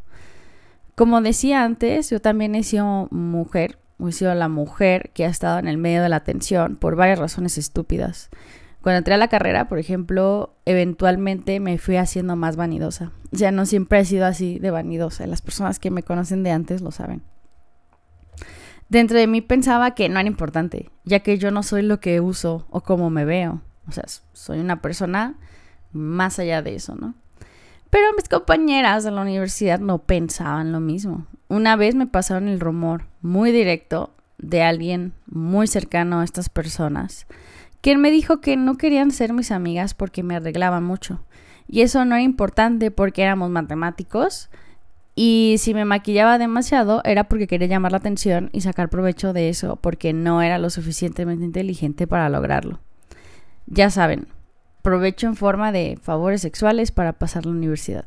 Como 0.95 1.19
decía 1.21 1.63
antes, 1.63 2.09
yo 2.09 2.21
también 2.21 2.55
he 2.55 2.63
sido 2.63 3.07
mujer 3.11 3.77
he 3.99 4.11
sido 4.11 4.33
la 4.35 4.49
mujer 4.49 5.11
que 5.13 5.25
ha 5.25 5.29
estado 5.29 5.59
en 5.59 5.67
el 5.67 5.77
medio 5.77 6.01
de 6.01 6.09
la 6.09 6.17
atención 6.17 6.75
por 6.75 6.95
varias 6.95 7.19
razones 7.19 7.57
estúpidas. 7.57 8.29
Cuando 8.81 8.99
entré 8.99 9.15
a 9.15 9.17
la 9.17 9.29
carrera, 9.29 9.67
por 9.67 9.79
ejemplo, 9.79 10.55
eventualmente 10.65 11.59
me 11.59 11.77
fui 11.77 11.97
haciendo 11.97 12.35
más 12.35 12.55
vanidosa. 12.55 13.11
O 13.33 13.37
sea, 13.37 13.51
no 13.51 13.65
siempre 13.65 13.99
he 13.99 14.05
sido 14.05 14.25
así 14.25 14.59
de 14.59 14.69
vanidosa. 14.69 15.25
Las 15.25 15.41
personas 15.41 15.79
que 15.79 15.89
me 15.89 16.03
conocen 16.03 16.43
de 16.43 16.51
antes 16.51 16.81
lo 16.81 16.91
saben. 16.91 17.23
Dentro 18.87 19.17
de 19.17 19.25
mí 19.25 19.41
pensaba 19.41 19.95
que 19.95 20.07
no 20.07 20.19
era 20.19 20.29
importante, 20.29 20.91
ya 21.03 21.21
que 21.21 21.39
yo 21.39 21.49
no 21.49 21.63
soy 21.63 21.81
lo 21.81 21.99
que 21.99 22.21
uso 22.21 22.67
o 22.69 22.81
cómo 22.81 23.09
me 23.09 23.25
veo. 23.25 23.61
O 23.87 23.91
sea, 23.91 24.03
soy 24.33 24.59
una 24.59 24.81
persona 24.81 25.35
más 25.91 26.37
allá 26.37 26.61
de 26.61 26.75
eso, 26.75 26.95
¿no? 26.95 27.15
Pero 27.89 28.13
mis 28.15 28.29
compañeras 28.29 29.03
de 29.03 29.11
la 29.11 29.21
universidad 29.21 29.79
no 29.79 29.99
pensaban 29.99 30.71
lo 30.71 30.79
mismo. 30.79 31.25
Una 31.47 31.75
vez 31.75 31.95
me 31.95 32.07
pasaron 32.07 32.47
el 32.47 32.59
rumor 32.59 33.05
muy 33.21 33.51
directo 33.51 34.11
de 34.37 34.63
alguien 34.63 35.13
muy 35.27 35.67
cercano 35.67 36.19
a 36.19 36.23
estas 36.23 36.49
personas, 36.49 37.27
quien 37.81 38.01
me 38.01 38.09
dijo 38.09 38.41
que 38.41 38.57
no 38.57 38.77
querían 38.77 39.11
ser 39.11 39.31
mis 39.31 39.51
amigas 39.51 39.93
porque 39.93 40.23
me 40.23 40.35
arreglaban 40.35 40.83
mucho. 40.83 41.21
Y 41.67 41.81
eso 41.81 42.03
no 42.05 42.15
era 42.15 42.23
importante 42.23 42.91
porque 42.91 43.21
éramos 43.21 43.49
matemáticos. 43.49 44.49
Y 45.15 45.55
si 45.59 45.73
me 45.73 45.85
maquillaba 45.85 46.37
demasiado 46.37 47.01
era 47.05 47.25
porque 47.25 47.47
quería 47.47 47.67
llamar 47.67 47.91
la 47.91 47.99
atención 47.99 48.49
y 48.53 48.61
sacar 48.61 48.89
provecho 48.89 49.33
de 49.33 49.49
eso 49.49 49.77
porque 49.77 50.13
no 50.13 50.41
era 50.41 50.57
lo 50.57 50.69
suficientemente 50.69 51.45
inteligente 51.45 52.07
para 52.07 52.29
lograrlo. 52.29 52.79
Ya 53.67 53.89
saben, 53.89 54.27
provecho 54.81 55.27
en 55.27 55.35
forma 55.35 55.71
de 55.71 55.97
favores 56.01 56.41
sexuales 56.41 56.91
para 56.91 57.13
pasar 57.13 57.45
la 57.45 57.51
universidad. 57.51 58.05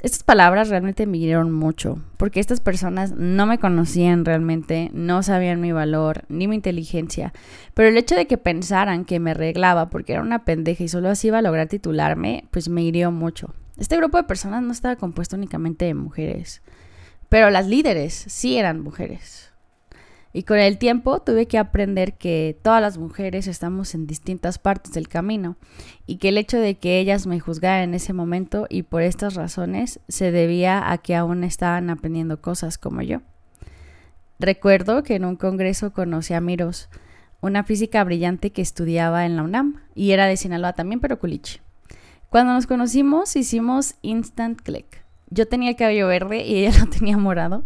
Estas 0.00 0.22
palabras 0.22 0.68
realmente 0.68 1.06
me 1.06 1.18
hirieron 1.18 1.50
mucho, 1.50 1.98
porque 2.18 2.38
estas 2.38 2.60
personas 2.60 3.10
no 3.16 3.46
me 3.46 3.58
conocían 3.58 4.24
realmente, 4.24 4.90
no 4.92 5.24
sabían 5.24 5.60
mi 5.60 5.72
valor 5.72 6.22
ni 6.28 6.46
mi 6.46 6.54
inteligencia, 6.54 7.32
pero 7.74 7.88
el 7.88 7.98
hecho 7.98 8.14
de 8.14 8.28
que 8.28 8.38
pensaran 8.38 9.04
que 9.04 9.18
me 9.18 9.32
arreglaba 9.32 9.90
porque 9.90 10.12
era 10.12 10.22
una 10.22 10.44
pendeja 10.44 10.84
y 10.84 10.88
solo 10.88 11.08
así 11.08 11.26
iba 11.28 11.38
a 11.38 11.42
lograr 11.42 11.66
titularme, 11.66 12.44
pues 12.52 12.68
me 12.68 12.82
hirió 12.82 13.10
mucho. 13.10 13.52
Este 13.76 13.96
grupo 13.96 14.18
de 14.18 14.22
personas 14.22 14.62
no 14.62 14.70
estaba 14.70 14.94
compuesto 14.94 15.34
únicamente 15.34 15.86
de 15.86 15.94
mujeres, 15.94 16.62
pero 17.28 17.50
las 17.50 17.66
líderes 17.66 18.14
sí 18.14 18.56
eran 18.56 18.80
mujeres. 18.80 19.47
Y 20.38 20.44
con 20.44 20.60
el 20.60 20.78
tiempo 20.78 21.18
tuve 21.18 21.46
que 21.48 21.58
aprender 21.58 22.14
que 22.14 22.56
todas 22.62 22.80
las 22.80 22.96
mujeres 22.96 23.48
estamos 23.48 23.92
en 23.96 24.06
distintas 24.06 24.60
partes 24.60 24.92
del 24.92 25.08
camino 25.08 25.56
y 26.06 26.18
que 26.18 26.28
el 26.28 26.38
hecho 26.38 26.58
de 26.58 26.76
que 26.76 27.00
ellas 27.00 27.26
me 27.26 27.40
juzgaran 27.40 27.82
en 27.88 27.94
ese 27.94 28.12
momento 28.12 28.68
y 28.70 28.84
por 28.84 29.02
estas 29.02 29.34
razones 29.34 29.98
se 30.06 30.30
debía 30.30 30.92
a 30.92 30.98
que 30.98 31.16
aún 31.16 31.42
estaban 31.42 31.90
aprendiendo 31.90 32.40
cosas 32.40 32.78
como 32.78 33.02
yo. 33.02 33.20
Recuerdo 34.38 35.02
que 35.02 35.16
en 35.16 35.24
un 35.24 35.34
congreso 35.34 35.92
conocí 35.92 36.34
a 36.34 36.40
Miros, 36.40 36.88
una 37.40 37.64
física 37.64 38.04
brillante 38.04 38.52
que 38.52 38.62
estudiaba 38.62 39.26
en 39.26 39.34
la 39.34 39.42
UNAM 39.42 39.80
y 39.96 40.12
era 40.12 40.26
de 40.26 40.36
Sinaloa 40.36 40.72
también, 40.72 41.00
pero 41.00 41.18
culichi. 41.18 41.58
Cuando 42.28 42.52
nos 42.52 42.68
conocimos 42.68 43.34
hicimos 43.34 43.96
instant 44.02 44.62
click. 44.62 45.02
Yo 45.30 45.48
tenía 45.48 45.70
el 45.70 45.76
cabello 45.76 46.06
verde 46.06 46.46
y 46.46 46.64
ella 46.64 46.78
lo 46.84 46.86
tenía 46.88 47.16
morado. 47.18 47.64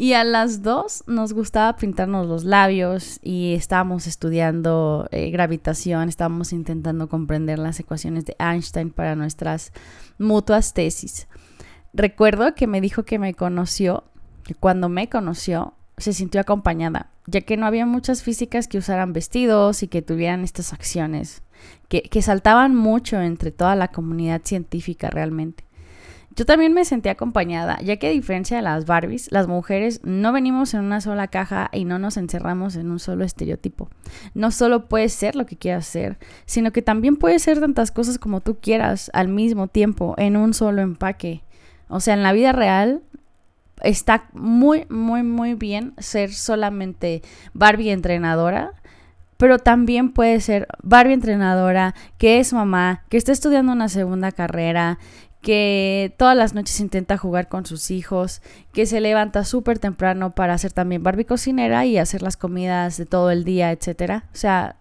Y 0.00 0.14
a 0.14 0.24
las 0.24 0.62
dos 0.62 1.04
nos 1.06 1.34
gustaba 1.34 1.76
pintarnos 1.76 2.26
los 2.26 2.44
labios 2.44 3.20
y 3.22 3.52
estábamos 3.52 4.06
estudiando 4.06 5.06
eh, 5.10 5.28
gravitación, 5.28 6.08
estábamos 6.08 6.54
intentando 6.54 7.06
comprender 7.10 7.58
las 7.58 7.78
ecuaciones 7.80 8.24
de 8.24 8.34
Einstein 8.38 8.92
para 8.92 9.14
nuestras 9.14 9.74
mutuas 10.16 10.72
tesis. 10.72 11.28
Recuerdo 11.92 12.54
que 12.54 12.66
me 12.66 12.80
dijo 12.80 13.02
que 13.02 13.18
me 13.18 13.34
conoció, 13.34 14.04
que 14.42 14.54
cuando 14.54 14.88
me 14.88 15.10
conoció 15.10 15.74
se 15.98 16.14
sintió 16.14 16.40
acompañada, 16.40 17.10
ya 17.26 17.42
que 17.42 17.58
no 17.58 17.66
había 17.66 17.84
muchas 17.84 18.22
físicas 18.22 18.68
que 18.68 18.78
usaran 18.78 19.12
vestidos 19.12 19.82
y 19.82 19.88
que 19.88 20.00
tuvieran 20.00 20.44
estas 20.44 20.72
acciones, 20.72 21.42
que, 21.90 22.00
que 22.00 22.22
saltaban 22.22 22.74
mucho 22.74 23.20
entre 23.20 23.50
toda 23.50 23.76
la 23.76 23.88
comunidad 23.88 24.40
científica 24.44 25.10
realmente. 25.10 25.64
Yo 26.40 26.46
también 26.46 26.72
me 26.72 26.86
sentí 26.86 27.10
acompañada, 27.10 27.78
ya 27.82 27.98
que 27.98 28.06
a 28.06 28.10
diferencia 28.12 28.56
de 28.56 28.62
las 28.62 28.86
Barbies, 28.86 29.30
las 29.30 29.46
mujeres 29.46 30.00
no 30.04 30.32
venimos 30.32 30.72
en 30.72 30.80
una 30.80 31.02
sola 31.02 31.28
caja 31.28 31.68
y 31.70 31.84
no 31.84 31.98
nos 31.98 32.16
encerramos 32.16 32.76
en 32.76 32.90
un 32.90 32.98
solo 32.98 33.24
estereotipo. 33.26 33.90
No 34.32 34.50
solo 34.50 34.88
puedes 34.88 35.12
ser 35.12 35.36
lo 35.36 35.44
que 35.44 35.58
quieras 35.58 35.84
ser, 35.84 36.16
sino 36.46 36.72
que 36.72 36.80
también 36.80 37.16
puedes 37.16 37.42
ser 37.42 37.60
tantas 37.60 37.90
cosas 37.90 38.18
como 38.18 38.40
tú 38.40 38.56
quieras 38.58 39.10
al 39.12 39.28
mismo 39.28 39.68
tiempo, 39.68 40.14
en 40.16 40.38
un 40.38 40.54
solo 40.54 40.80
empaque. 40.80 41.42
O 41.88 42.00
sea, 42.00 42.14
en 42.14 42.22
la 42.22 42.32
vida 42.32 42.52
real, 42.52 43.02
está 43.82 44.30
muy, 44.32 44.86
muy, 44.88 45.22
muy 45.22 45.52
bien 45.52 45.92
ser 45.98 46.32
solamente 46.32 47.20
Barbie 47.52 47.90
entrenadora, 47.90 48.72
pero 49.36 49.58
también 49.58 50.12
puede 50.12 50.40
ser 50.40 50.68
Barbie 50.82 51.12
entrenadora, 51.12 51.94
que 52.16 52.40
es 52.40 52.54
mamá, 52.54 53.04
que 53.10 53.18
está 53.18 53.32
estudiando 53.32 53.72
una 53.72 53.90
segunda 53.90 54.32
carrera, 54.32 54.98
que 55.40 56.14
todas 56.18 56.36
las 56.36 56.54
noches 56.54 56.80
intenta 56.80 57.16
jugar 57.16 57.48
con 57.48 57.64
sus 57.64 57.90
hijos, 57.90 58.42
que 58.72 58.86
se 58.86 59.00
levanta 59.00 59.44
súper 59.44 59.78
temprano 59.78 60.34
para 60.34 60.54
hacer 60.54 60.72
también 60.72 61.02
Barbie 61.02 61.24
cocinera 61.24 61.86
y 61.86 61.96
hacer 61.98 62.22
las 62.22 62.36
comidas 62.36 62.96
de 62.98 63.06
todo 63.06 63.30
el 63.30 63.44
día, 63.44 63.72
etcétera. 63.72 64.24
O 64.32 64.36
sea, 64.36 64.76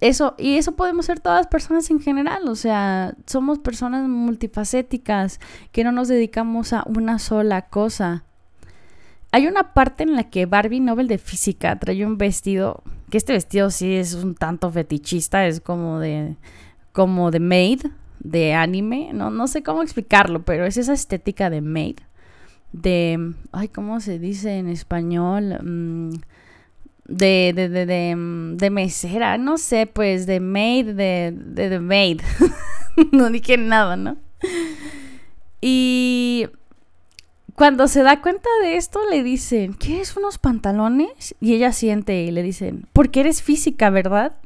eso, 0.00 0.34
y 0.36 0.56
eso 0.56 0.72
podemos 0.72 1.06
ser 1.06 1.20
todas 1.20 1.46
personas 1.46 1.88
en 1.90 2.00
general, 2.00 2.48
o 2.48 2.56
sea, 2.56 3.14
somos 3.26 3.60
personas 3.60 4.08
multifacéticas, 4.08 5.38
que 5.70 5.84
no 5.84 5.92
nos 5.92 6.08
dedicamos 6.08 6.72
a 6.72 6.82
una 6.86 7.20
sola 7.20 7.62
cosa. 7.62 8.24
Hay 9.30 9.46
una 9.46 9.74
parte 9.74 10.02
en 10.02 10.16
la 10.16 10.24
que 10.28 10.44
Barbie 10.44 10.80
Nobel 10.80 11.06
de 11.06 11.18
Física 11.18 11.78
trae 11.78 12.04
un 12.04 12.18
vestido, 12.18 12.82
que 13.10 13.16
este 13.16 13.32
vestido 13.32 13.70
sí 13.70 13.94
es 13.94 14.14
un 14.14 14.34
tanto 14.34 14.72
fetichista, 14.72 15.46
es 15.46 15.60
como 15.60 16.00
de, 16.00 16.36
como 16.92 17.30
de 17.30 17.38
maid, 17.38 17.86
de 18.22 18.54
anime, 18.54 19.10
no, 19.12 19.30
no 19.30 19.48
sé 19.48 19.62
cómo 19.62 19.82
explicarlo, 19.82 20.44
pero 20.44 20.64
es 20.64 20.76
esa 20.76 20.92
estética 20.92 21.50
de 21.50 21.60
maid, 21.60 21.98
de, 22.72 23.34
ay, 23.52 23.68
¿cómo 23.68 24.00
se 24.00 24.18
dice 24.18 24.58
en 24.58 24.68
español? 24.68 25.58
Mm, 25.62 26.10
de, 27.04 27.52
de, 27.54 27.68
de, 27.68 27.86
de, 27.86 28.16
mm, 28.16 28.56
de 28.56 28.70
mesera, 28.70 29.36
no 29.38 29.58
sé, 29.58 29.86
pues 29.86 30.26
de 30.26 30.40
maid, 30.40 30.94
de, 30.94 31.34
de, 31.36 31.68
de 31.68 31.80
maid. 31.80 32.20
no 33.12 33.30
dije 33.30 33.56
nada, 33.56 33.96
¿no? 33.96 34.16
Y 35.60 36.48
cuando 37.54 37.88
se 37.88 38.02
da 38.02 38.20
cuenta 38.20 38.48
de 38.62 38.76
esto, 38.76 39.00
le 39.10 39.22
dicen, 39.22 39.72
¿quieres 39.74 40.16
unos 40.16 40.38
pantalones? 40.38 41.34
Y 41.40 41.54
ella 41.54 41.72
siente 41.72 42.22
y 42.22 42.30
le 42.30 42.42
dicen, 42.42 42.86
porque 42.92 43.20
eres 43.20 43.42
física, 43.42 43.90
¿verdad? 43.90 44.36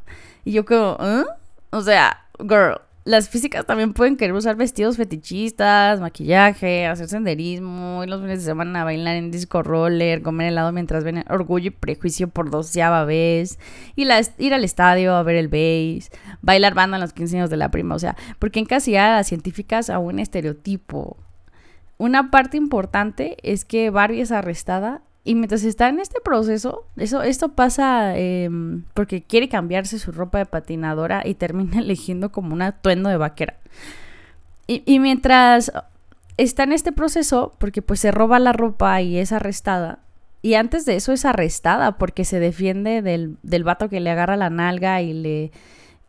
Y 0.45 0.53
yo 0.53 0.65
como, 0.65 0.97
¿eh? 1.01 1.25
O 1.71 1.83
sea, 1.83 2.27
girl, 2.39 2.81
las 3.07 3.29
físicas 3.29 3.65
también 3.65 3.93
pueden 3.93 4.17
querer 4.17 4.35
usar 4.35 4.57
vestidos 4.57 4.97
fetichistas, 4.97 6.01
maquillaje, 6.01 6.87
hacer 6.87 7.07
senderismo, 7.09 8.03
ir 8.03 8.11
los 8.11 8.21
fines 8.21 8.41
de 8.41 8.45
semana 8.45 8.83
a 8.83 8.85
bailar 8.85 9.15
en 9.15 9.31
disco 9.31 9.63
roller, 9.63 10.23
comer 10.23 10.49
helado 10.49 10.73
mientras 10.73 11.05
ven 11.05 11.25
Orgullo 11.31 11.69
y 11.69 11.71
Prejuicio 11.71 12.27
por 12.27 12.51
doceava 12.51 13.05
vez, 13.05 13.61
y 13.95 14.09
ir 14.39 14.55
al 14.55 14.65
estadio 14.65 15.15
a 15.15 15.23
ver 15.23 15.37
el 15.37 15.47
base, 15.47 16.11
bailar 16.43 16.75
banda 16.75 16.97
en 16.97 17.01
los 17.01 17.13
15 17.13 17.37
años 17.37 17.51
de 17.51 17.57
la 17.57 17.71
prima, 17.71 17.95
o 17.95 17.99
sea, 18.01 18.17
porque 18.41 18.59
encasillar 18.59 19.13
a 19.13 19.17
las 19.19 19.29
científicas 19.29 19.89
a 19.89 20.01
un 20.01 20.19
estereotipo. 20.19 21.17
Una 21.99 22.33
parte 22.33 22.57
importante 22.57 23.37
es 23.45 23.65
que 23.65 23.89
Barbie 23.91 24.21
es 24.21 24.33
arrestada 24.33 25.03
y 25.27 25.35
mientras 25.35 25.65
está 25.65 25.89
en 25.89 25.99
este 25.99 26.21
proceso, 26.21 26.87
eso, 26.97 27.23
esto 27.23 27.51
pasa 27.51 28.17
em, 28.17 28.85
porque 28.95 29.23
quiere 29.23 29.49
cambiarse 29.49 29.99
su 29.99 30.13
ropa 30.13 30.39
de 30.39 30.47
patinadora 30.47 31.23
y 31.27 31.35
termina 31.35 31.79
eligiendo 31.81 32.31
como 32.31 32.55
un 32.55 32.63
atuendo 32.63 33.11
de 33.11 33.17
vaquera. 33.17 33.57
Y, 34.69 34.99
mientras 34.99 35.73
está 36.39 36.65
en 36.65 36.73
este 36.73 36.91
proceso, 36.91 37.55
porque 37.59 37.83
pues 37.83 38.01
se 38.01 38.11
roba 38.11 38.41
la 38.41 38.53
ropa 38.53 39.01
y 39.01 39.19
es 39.19 39.31
arrestada, 39.31 40.01
y 40.43 40.55
antes 40.55 40.85
de 40.85 40.97
eso 40.97 41.13
es 41.13 41.25
arrestada 41.25 41.99
porque 41.99 42.25
se 42.25 42.41
defiende 42.41 43.01
del, 43.01 43.37
del 43.43 43.63
vato 43.63 43.89
que 43.89 44.01
le 44.01 44.11
agarra 44.11 44.37
la 44.37 44.51
nalga 44.51 45.03
y 45.03 45.13
le 45.13 45.53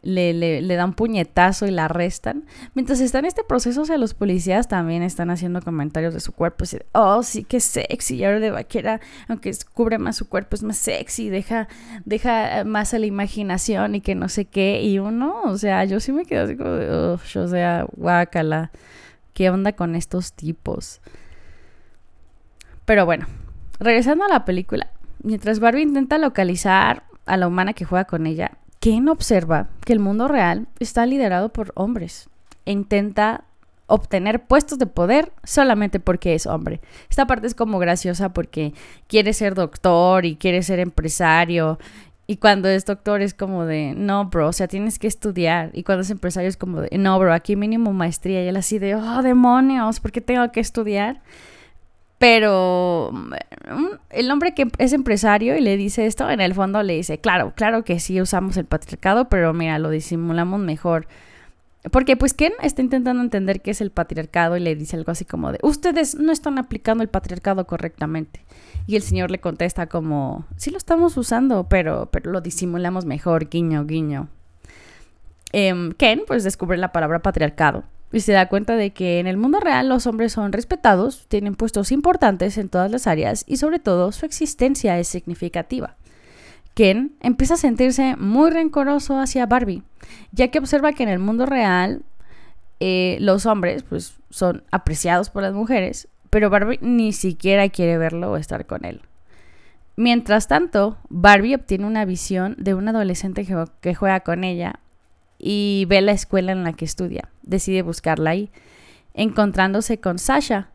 le, 0.04 0.34
le, 0.34 0.62
le, 0.62 0.76
dan 0.76 0.94
puñetazo 0.94 1.66
y 1.66 1.72
la 1.72 1.86
arrestan. 1.86 2.46
Mientras 2.76 3.00
está 3.00 3.20
en 3.20 3.26
este 3.26 3.44
proceso, 3.44 3.82
o 3.82 3.86
sea, 3.86 3.98
los 3.98 4.14
policías 4.14 4.68
también 4.68 5.02
están 5.04 5.30
haciendo 5.32 5.62
comentarios 5.62 6.14
de 6.14 6.20
su 6.20 6.34
cuerpo. 6.34 6.66
Oh, 6.94 7.24
sí, 7.24 7.44
qué 7.44 7.60
sexy. 7.60 8.18
Y 8.18 8.24
ahora 8.24 8.40
de 8.40 8.52
vaquera, 8.52 9.02
aunque 9.28 9.52
cubre 9.74 9.98
más 9.98 10.16
su 10.16 10.30
cuerpo, 10.30 10.56
es 10.56 10.64
más 10.64 10.78
sexy. 10.78 11.30
Deja, 11.30 11.68
deja 12.06 12.64
más 12.64 12.94
a 12.94 13.00
la 13.00 13.06
imaginación 13.08 13.96
y 13.96 14.02
que 14.02 14.16
no 14.16 14.30
sé 14.30 14.46
qué. 14.46 14.82
Y 14.84 15.00
uno, 15.00 15.42
o 15.44 15.58
sea, 15.58 15.84
yo 15.86 16.00
sí 16.00 16.12
me 16.12 16.26
quedo 16.26 16.44
así 16.44 16.56
como 16.56 16.70
de, 16.72 16.90
o 16.92 17.48
sea, 17.48 17.86
guácala. 17.96 18.72
¿Qué 19.34 19.50
onda 19.50 19.74
con 19.74 19.96
estos 19.96 20.34
tipos? 20.34 21.02
Pero 22.86 23.06
bueno, 23.06 23.28
regresando 23.80 24.26
a 24.26 24.30
la 24.30 24.46
película. 24.46 24.92
Mientras 25.22 25.60
Barbie 25.60 25.82
intenta 25.82 26.18
localizar 26.18 27.04
a 27.26 27.38
la 27.38 27.48
humana 27.48 27.74
que 27.74 27.84
juega 27.84 28.06
con 28.06 28.26
ella, 28.26 28.58
Ken 28.80 29.10
observa 29.10 29.70
que 29.86 29.94
el 29.94 30.00
mundo 30.00 30.28
real 30.28 30.68
está 30.80 31.06
liderado 31.06 31.50
por 31.50 31.72
hombres 31.76 32.30
e 32.66 32.72
intenta 32.72 33.46
obtener 33.88 34.46
puestos 34.46 34.78
de 34.78 34.86
poder 34.86 35.32
solamente 35.44 36.00
porque 36.00 36.36
es 36.36 36.46
hombre. 36.46 36.82
Esta 37.10 37.26
parte 37.26 37.48
es 37.48 37.56
como 37.56 37.80
graciosa 37.80 38.34
porque 38.34 38.74
quiere 39.08 39.34
ser 39.34 39.56
doctor 39.56 40.26
y 40.26 40.36
quiere 40.36 40.62
ser 40.62 40.80
empresario. 40.80 41.80
Y 42.28 42.38
cuando 42.38 42.68
es 42.68 42.86
doctor 42.86 43.22
es 43.22 43.34
como 43.34 43.66
de, 43.66 43.94
no, 43.96 44.26
bro, 44.26 44.50
o 44.50 44.54
sea, 44.54 44.68
tienes 44.68 45.00
que 45.00 45.08
estudiar. 45.08 45.72
Y 45.74 45.84
cuando 45.84 46.02
es 46.02 46.10
empresario 46.10 46.50
es 46.50 46.58
como 46.58 46.82
de, 46.82 46.98
no, 46.98 47.18
bro, 47.18 47.34
aquí 47.34 47.56
mínimo 47.56 47.94
maestría. 47.94 48.44
Y 48.44 48.50
él 48.50 48.58
así 48.58 48.80
de, 48.80 48.96
oh, 48.96 49.24
demonios, 49.24 50.02
¿por 50.02 50.12
qué 50.12 50.20
tengo 50.20 50.52
que 50.52 50.60
estudiar? 50.60 51.22
Pero 52.18 53.12
mm, 53.14 53.34
el 54.10 54.32
hombre 54.32 54.54
que 54.54 54.68
es 54.80 54.94
empresario 54.94 55.56
y 55.56 55.62
le 55.62 55.78
dice 55.78 56.06
esto, 56.06 56.30
en 56.30 56.42
el 56.42 56.54
fondo 56.54 56.82
le 56.84 56.94
dice, 56.94 57.20
claro, 57.20 57.54
claro 57.56 57.84
que 57.84 58.00
sí 58.00 58.20
usamos 58.22 58.58
el 58.58 58.66
patriarcado, 58.66 59.30
pero 59.30 59.54
mira, 59.54 59.78
lo 59.80 59.90
disimulamos 59.90 60.60
mejor. 60.60 61.08
Porque 61.92 62.18
pues 62.18 62.34
Ken 62.34 62.54
está 62.62 62.82
intentando 62.82 63.22
entender 63.22 63.62
qué 63.62 63.72
es 63.72 63.82
el 63.82 63.92
patriarcado 63.92 64.58
y 64.58 64.60
le 64.60 64.76
dice 64.76 64.98
algo 64.98 65.12
así 65.12 65.26
como 65.26 65.52
de, 65.52 65.60
ustedes 65.62 66.16
no 66.16 66.32
están 66.32 66.58
aplicando 66.58 67.04
el 67.04 67.10
patriarcado 67.10 67.68
correctamente. 67.68 68.44
Y 68.88 68.96
el 68.96 69.04
señor 69.04 69.32
le 69.32 69.40
contesta 69.40 69.88
como, 69.88 70.46
sí 70.58 70.72
lo 70.72 70.78
estamos 70.78 71.16
usando, 71.18 71.68
pero, 71.70 72.10
pero 72.12 72.32
lo 72.32 72.42
disimulamos 72.42 73.06
mejor, 73.06 73.48
guiño, 73.50 73.86
guiño. 73.86 74.28
Em, 75.54 75.92
Ken 75.94 76.24
pues 76.28 76.44
descubre 76.44 76.78
la 76.78 76.92
palabra 76.92 77.20
patriarcado 77.20 77.86
y 78.12 78.22
se 78.22 78.32
da 78.32 78.48
cuenta 78.48 78.76
de 78.76 78.92
que 78.92 79.20
en 79.20 79.28
el 79.28 79.38
mundo 79.38 79.60
real 79.60 79.90
los 79.90 80.08
hombres 80.08 80.34
son 80.34 80.54
respetados, 80.54 81.26
tienen 81.28 81.56
puestos 81.56 81.92
importantes 81.92 82.58
en 82.58 82.70
todas 82.70 82.90
las 82.90 83.08
áreas 83.08 83.44
y 83.48 83.58
sobre 83.58 83.80
todo 83.80 84.12
su 84.12 84.26
existencia 84.26 84.98
es 84.98 85.08
significativa. 85.08 85.96
Ken 86.74 87.16
empieza 87.22 87.56
a 87.56 87.58
sentirse 87.58 88.16
muy 88.18 88.52
rencoroso 88.52 89.20
hacia 89.20 89.46
Barbie, 89.46 89.84
ya 90.32 90.50
que 90.50 90.60
observa 90.60 90.94
que 90.94 91.04
en 91.04 91.10
el 91.10 91.20
mundo 91.20 91.46
real 91.46 92.04
eh, 92.80 93.18
los 93.20 93.46
hombres 93.46 93.84
pues, 93.84 94.16
son 94.30 94.64
apreciados 94.72 95.30
por 95.30 95.42
las 95.42 95.54
mujeres, 95.54 96.08
pero 96.30 96.50
Barbie 96.50 96.80
ni 96.82 97.14
siquiera 97.14 97.68
quiere 97.70 97.98
verlo 97.98 98.32
o 98.32 98.38
estar 98.38 98.66
con 98.66 98.86
él. 98.86 99.02
Mientras 99.96 100.48
tanto, 100.48 100.98
Barbie 101.10 101.56
obtiene 101.56 101.88
una 101.88 102.06
visión 102.06 102.56
de 102.60 102.76
un 102.76 102.88
adolescente 102.88 103.48
que 103.82 103.96
juega 103.96 104.20
con 104.20 104.44
ella 104.44 104.80
y 105.40 105.86
ve 105.88 106.02
la 106.02 106.12
escuela 106.12 106.52
en 106.52 106.64
la 106.64 106.74
que 106.74 106.86
estudia. 106.86 107.30
Decide 107.44 107.82
buscarla 107.82 108.32
ahí, 108.32 108.50
encontrándose 109.14 110.00
con 110.00 110.20
Sasha, 110.20 110.70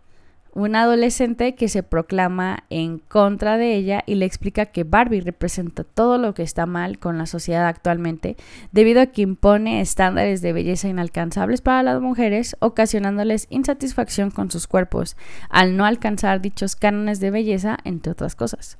una 0.55 0.83
adolescente 0.83 1.55
que 1.55 1.68
se 1.68 1.83
proclama 1.83 2.64
en 2.68 2.98
contra 2.98 3.57
de 3.57 3.75
ella 3.75 4.05
y 4.07 4.16
le 4.16 4.27
explica 4.27 4.66
que 4.66 4.85
Barbie 4.85 5.22
representa 5.22 5.83
todo 5.83 6.18
lo 6.18 6.35
que 6.35 6.42
está 6.42 6.66
mal 6.66 6.98
con 6.98 7.16
la 7.16 7.27
sociedad 7.27 7.66
actualmente, 7.66 8.37
debido 8.70 9.01
a 9.01 9.07
que 9.07 9.22
impone 9.22 9.81
estándares 9.81 10.42
de 10.42 10.53
belleza 10.53 10.88
inalcanzables 10.88 11.62
para 11.62 11.83
las 11.83 12.01
mujeres, 12.03 12.57
ocasionándoles 12.61 13.46
insatisfacción 13.48 14.31
con 14.31 14.51
sus 14.51 14.66
cuerpos, 14.66 15.16
al 15.48 15.77
no 15.77 15.87
alcanzar 15.87 16.42
dichos 16.42 16.77
cánones 16.77 17.18
de 17.18 17.31
belleza, 17.31 17.79
entre 17.85 18.12
otras 18.12 18.37
cosas. 18.37 18.79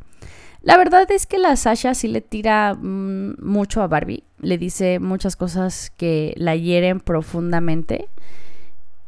La 0.61 0.77
verdad 0.77 1.11
es 1.11 1.27
que 1.27 1.39
la 1.39 1.57
Sasha 1.57 1.95
sí 1.95 2.07
le 2.07 2.21
tira 2.21 2.75
mm, 2.75 3.37
mucho 3.43 3.83
a 3.83 3.89
Barbie. 3.89 4.25
Le 4.43 4.59
dice 4.59 4.99
muchas 4.99 5.35
cosas 5.35 5.91
que 5.97 6.35
la 6.37 6.55
hieren 6.55 7.01
profundamente. 7.01 8.09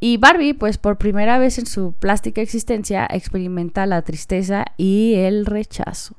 Y 0.00 0.16
Barbie, 0.16 0.54
pues 0.54 0.78
por 0.78 0.96
primera 0.96 1.38
vez 1.38 1.58
en 1.58 1.66
su 1.66 1.92
plástica 1.92 2.40
existencia, 2.40 3.06
experimenta 3.10 3.84
la 3.84 4.00
tristeza 4.02 4.64
y 4.76 5.14
el 5.16 5.44
rechazo. 5.44 6.14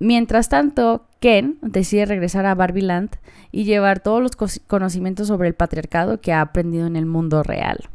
Mientras 0.00 0.48
tanto, 0.48 1.06
Ken 1.20 1.58
decide 1.62 2.06
regresar 2.06 2.44
a 2.44 2.56
Barbieland 2.56 3.10
y 3.52 3.62
llevar 3.62 4.00
todos 4.00 4.20
los 4.20 4.60
conocimientos 4.66 5.28
sobre 5.28 5.46
el 5.46 5.54
patriarcado 5.54 6.20
que 6.20 6.32
ha 6.32 6.40
aprendido 6.40 6.88
en 6.88 6.96
el 6.96 7.06
mundo 7.06 7.44
real. 7.44 7.88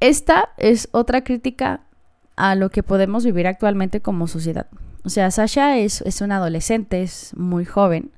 Esta 0.00 0.48
es 0.56 0.88
otra 0.90 1.22
crítica 1.22 1.82
a 2.34 2.56
lo 2.56 2.70
que 2.70 2.82
podemos 2.82 3.24
vivir 3.24 3.46
actualmente 3.46 4.00
como 4.00 4.26
sociedad. 4.26 4.66
O 5.04 5.08
sea, 5.08 5.30
Sasha 5.30 5.78
es, 5.78 6.00
es 6.02 6.20
una 6.20 6.36
adolescente, 6.36 7.02
es 7.02 7.32
muy 7.36 7.64
joven 7.64 8.12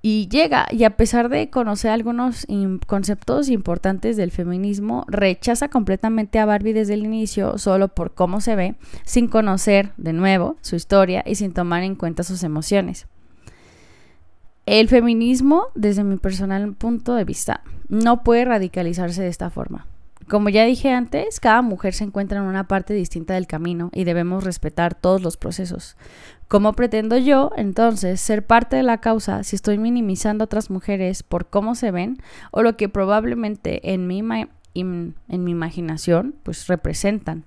y 0.00 0.28
llega 0.28 0.66
y 0.70 0.84
a 0.84 0.96
pesar 0.96 1.28
de 1.28 1.50
conocer 1.50 1.90
algunos 1.90 2.46
conceptos 2.86 3.48
importantes 3.48 4.16
del 4.16 4.30
feminismo, 4.30 5.04
rechaza 5.08 5.68
completamente 5.68 6.38
a 6.38 6.46
Barbie 6.46 6.72
desde 6.72 6.94
el 6.94 7.04
inicio 7.04 7.58
solo 7.58 7.88
por 7.88 8.14
cómo 8.14 8.40
se 8.40 8.54
ve, 8.54 8.76
sin 9.04 9.28
conocer 9.28 9.92
de 9.96 10.12
nuevo 10.12 10.56
su 10.60 10.76
historia 10.76 11.24
y 11.26 11.34
sin 11.34 11.52
tomar 11.52 11.82
en 11.82 11.96
cuenta 11.96 12.22
sus 12.22 12.44
emociones. 12.44 13.06
El 14.66 14.88
feminismo, 14.88 15.68
desde 15.74 16.04
mi 16.04 16.16
personal 16.16 16.74
punto 16.74 17.14
de 17.14 17.24
vista, 17.24 17.62
no 17.88 18.22
puede 18.22 18.44
radicalizarse 18.44 19.22
de 19.22 19.28
esta 19.28 19.50
forma 19.50 19.86
Como 20.28 20.50
ya 20.50 20.64
dije 20.64 20.92
antes, 20.92 21.40
cada 21.40 21.62
mujer 21.62 21.94
se 21.94 22.04
encuentra 22.04 22.38
en 22.38 22.44
una 22.44 22.68
parte 22.68 22.92
distinta 22.92 23.34
del 23.34 23.46
camino 23.46 23.90
y 23.94 24.04
debemos 24.04 24.44
respetar 24.44 24.94
todos 24.94 25.22
los 25.22 25.38
procesos. 25.38 25.96
¿Cómo 26.48 26.74
pretendo 26.74 27.16
yo, 27.16 27.50
entonces, 27.56 28.20
ser 28.20 28.46
parte 28.46 28.76
de 28.76 28.82
la 28.82 29.00
causa 29.00 29.42
si 29.42 29.56
estoy 29.56 29.78
minimizando 29.78 30.44
a 30.44 30.46
otras 30.46 30.70
mujeres 30.70 31.22
por 31.22 31.48
cómo 31.48 31.74
se 31.74 31.90
ven 31.90 32.18
o 32.50 32.62
lo 32.62 32.76
que 32.76 32.88
probablemente 32.88 33.92
en 33.94 34.06
mi, 34.06 34.22
en 34.74 35.14
mi 35.28 35.50
imaginación 35.50 36.34
pues 36.42 36.66
representan? 36.66 37.44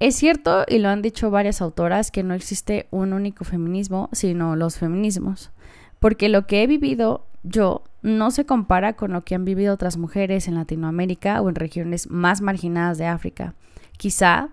Es 0.00 0.14
cierto, 0.14 0.64
y 0.68 0.78
lo 0.78 0.90
han 0.90 1.02
dicho 1.02 1.30
varias 1.30 1.60
autoras, 1.60 2.10
que 2.10 2.22
no 2.22 2.34
existe 2.34 2.86
un 2.90 3.12
único 3.12 3.44
feminismo, 3.44 4.10
sino 4.12 4.54
los 4.56 4.76
feminismos, 4.76 5.50
porque 5.98 6.28
lo 6.28 6.46
que 6.46 6.62
he 6.62 6.66
vivido 6.66 7.26
yo 7.42 7.82
no 8.02 8.30
se 8.30 8.46
compara 8.46 8.94
con 8.94 9.12
lo 9.12 9.24
que 9.24 9.34
han 9.34 9.44
vivido 9.44 9.74
otras 9.74 9.96
mujeres 9.96 10.48
en 10.48 10.54
Latinoamérica 10.54 11.40
o 11.40 11.48
en 11.48 11.54
regiones 11.54 12.08
más 12.10 12.40
marginadas 12.40 12.98
de 12.98 13.06
África. 13.06 13.54
Quizá, 13.96 14.50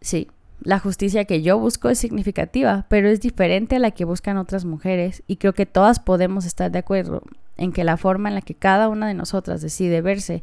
sí, 0.00 0.28
la 0.60 0.78
justicia 0.78 1.24
que 1.24 1.42
yo 1.42 1.58
busco 1.58 1.88
es 1.88 1.98
significativa, 1.98 2.86
pero 2.88 3.08
es 3.08 3.20
diferente 3.20 3.76
a 3.76 3.78
la 3.78 3.90
que 3.90 4.04
buscan 4.04 4.36
otras 4.36 4.64
mujeres 4.64 5.22
y 5.26 5.36
creo 5.36 5.54
que 5.54 5.66
todas 5.66 6.00
podemos 6.00 6.44
estar 6.44 6.70
de 6.70 6.78
acuerdo 6.78 7.22
en 7.56 7.72
que 7.72 7.84
la 7.84 7.96
forma 7.96 8.28
en 8.28 8.34
la 8.34 8.42
que 8.42 8.54
cada 8.54 8.88
una 8.88 9.06
de 9.06 9.14
nosotras 9.14 9.60
decide 9.60 10.00
verse 10.00 10.42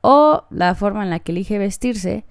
o 0.00 0.44
la 0.50 0.74
forma 0.74 1.02
en 1.02 1.10
la 1.10 1.20
que 1.20 1.32
elige 1.32 1.58
vestirse 1.58 2.24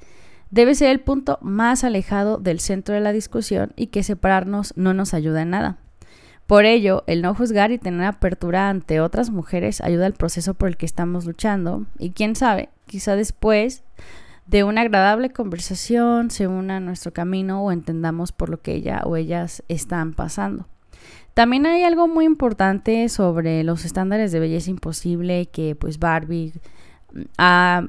debe 0.51 0.75
ser 0.75 0.89
el 0.89 0.99
punto 0.99 1.39
más 1.41 1.83
alejado 1.83 2.37
del 2.37 2.59
centro 2.59 2.93
de 2.93 3.01
la 3.01 3.11
discusión 3.11 3.73
y 3.75 3.87
que 3.87 4.03
separarnos 4.03 4.73
no 4.77 4.93
nos 4.93 5.13
ayuda 5.13 5.41
en 5.41 5.49
nada. 5.49 5.82
Por 6.47 6.65
ello, 6.65 7.03
el 7.07 7.21
no 7.21 7.33
juzgar 7.33 7.71
y 7.71 7.77
tener 7.77 8.05
apertura 8.05 8.69
ante 8.69 8.99
otras 8.99 9.29
mujeres 9.29 9.81
ayuda 9.81 10.05
al 10.05 10.13
proceso 10.13 10.53
por 10.53 10.67
el 10.67 10.77
que 10.77 10.85
estamos 10.85 11.25
luchando 11.25 11.85
y 11.97 12.11
quién 12.11 12.35
sabe, 12.35 12.69
quizá 12.85 13.15
después 13.15 13.83
de 14.45 14.63
una 14.63 14.81
agradable 14.81 15.29
conversación 15.29 16.29
se 16.29 16.47
una 16.47 16.77
a 16.77 16.79
nuestro 16.81 17.13
camino 17.13 17.63
o 17.63 17.71
entendamos 17.71 18.33
por 18.33 18.49
lo 18.49 18.61
que 18.61 18.73
ella 18.73 19.01
o 19.05 19.15
ellas 19.15 19.63
están 19.69 20.13
pasando. 20.13 20.67
También 21.33 21.65
hay 21.65 21.83
algo 21.83 22.07
muy 22.07 22.25
importante 22.25 23.07
sobre 23.09 23.63
los 23.63 23.85
estándares 23.85 24.31
de 24.31 24.39
belleza 24.39 24.69
imposible 24.69 25.47
que 25.47 25.75
pues 25.75 25.97
Barbie 25.97 26.53
ha 27.37 27.87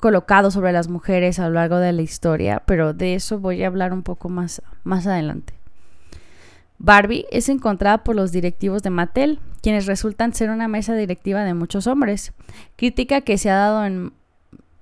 colocado 0.00 0.50
sobre 0.50 0.72
las 0.72 0.88
mujeres 0.88 1.38
a 1.38 1.48
lo 1.48 1.54
largo 1.54 1.76
de 1.76 1.92
la 1.92 2.02
historia, 2.02 2.62
pero 2.66 2.94
de 2.94 3.14
eso 3.14 3.38
voy 3.38 3.62
a 3.62 3.66
hablar 3.66 3.92
un 3.92 4.02
poco 4.02 4.28
más, 4.30 4.62
más 4.82 5.06
adelante. 5.06 5.59
Barbie 6.82 7.26
es 7.30 7.50
encontrada 7.50 8.02
por 8.02 8.16
los 8.16 8.32
directivos 8.32 8.82
de 8.82 8.88
Mattel, 8.88 9.38
quienes 9.62 9.84
resultan 9.84 10.32
ser 10.32 10.48
una 10.48 10.66
mesa 10.66 10.94
directiva 10.96 11.44
de 11.44 11.52
muchos 11.52 11.86
hombres. 11.86 12.32
Crítica 12.76 13.20
que 13.20 13.36
se 13.36 13.50
ha 13.50 13.56
dado 13.56 13.84
en 13.84 14.12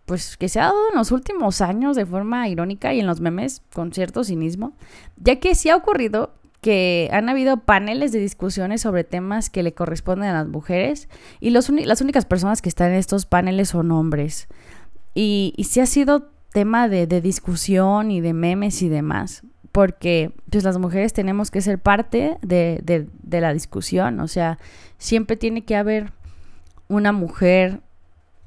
pues 0.07 0.39
que 0.39 0.49
se 0.49 0.59
ha 0.59 0.67
dado 0.67 0.79
en 0.91 0.97
los 0.97 1.13
últimos 1.13 1.61
años 1.61 1.95
de 1.95 2.07
forma 2.07 2.49
irónica 2.49 2.95
y 2.95 3.01
en 3.01 3.07
los 3.07 3.21
memes 3.21 3.63
con 3.75 3.93
cierto 3.93 4.25
cinismo, 4.25 4.73
ya 5.17 5.39
que 5.39 5.55
sí 5.55 5.69
ha 5.69 5.77
ocurrido 5.77 6.33
que 6.63 7.11
han 7.13 7.29
habido 7.29 7.59
paneles 7.59 8.13
de 8.13 8.21
discusiones 8.21 8.81
sobre 8.81 9.05
temas 9.05 9.51
que 9.51 9.63
le 9.63 9.75
corresponden 9.75 10.31
a 10.31 10.45
las 10.45 10.49
mujeres 10.49 11.09
y 11.41 11.51
las 11.51 11.69
únicas 12.01 12.25
personas 12.25 12.63
que 12.63 12.71
están 12.71 12.93
en 12.93 12.99
estos 12.99 13.27
paneles 13.27 13.71
son 13.71 13.91
hombres. 13.91 14.49
Y, 15.15 15.53
y 15.57 15.65
sí 15.65 15.81
ha 15.81 15.87
sido 15.87 16.31
tema 16.53 16.89
de, 16.89 17.07
discusión 17.21 18.11
y 18.11 18.21
de 18.21 18.33
memes 18.33 18.83
y 18.83 18.89
demás, 18.89 19.43
porque 19.79 20.33
pues 20.51 20.65
las 20.65 20.77
mujeres 20.77 21.13
tenemos 21.13 21.53
que 21.53 21.61
ser 21.61 21.79
parte 21.79 22.37
de, 22.43 22.81
de 22.83 23.41
la 23.41 23.53
discusión, 23.53 24.19
o 24.19 24.27
sea, 24.27 24.59
siempre 24.99 25.37
tiene 25.37 25.63
que 25.63 25.77
haber 25.77 26.11
una 26.89 27.13
mujer 27.13 27.79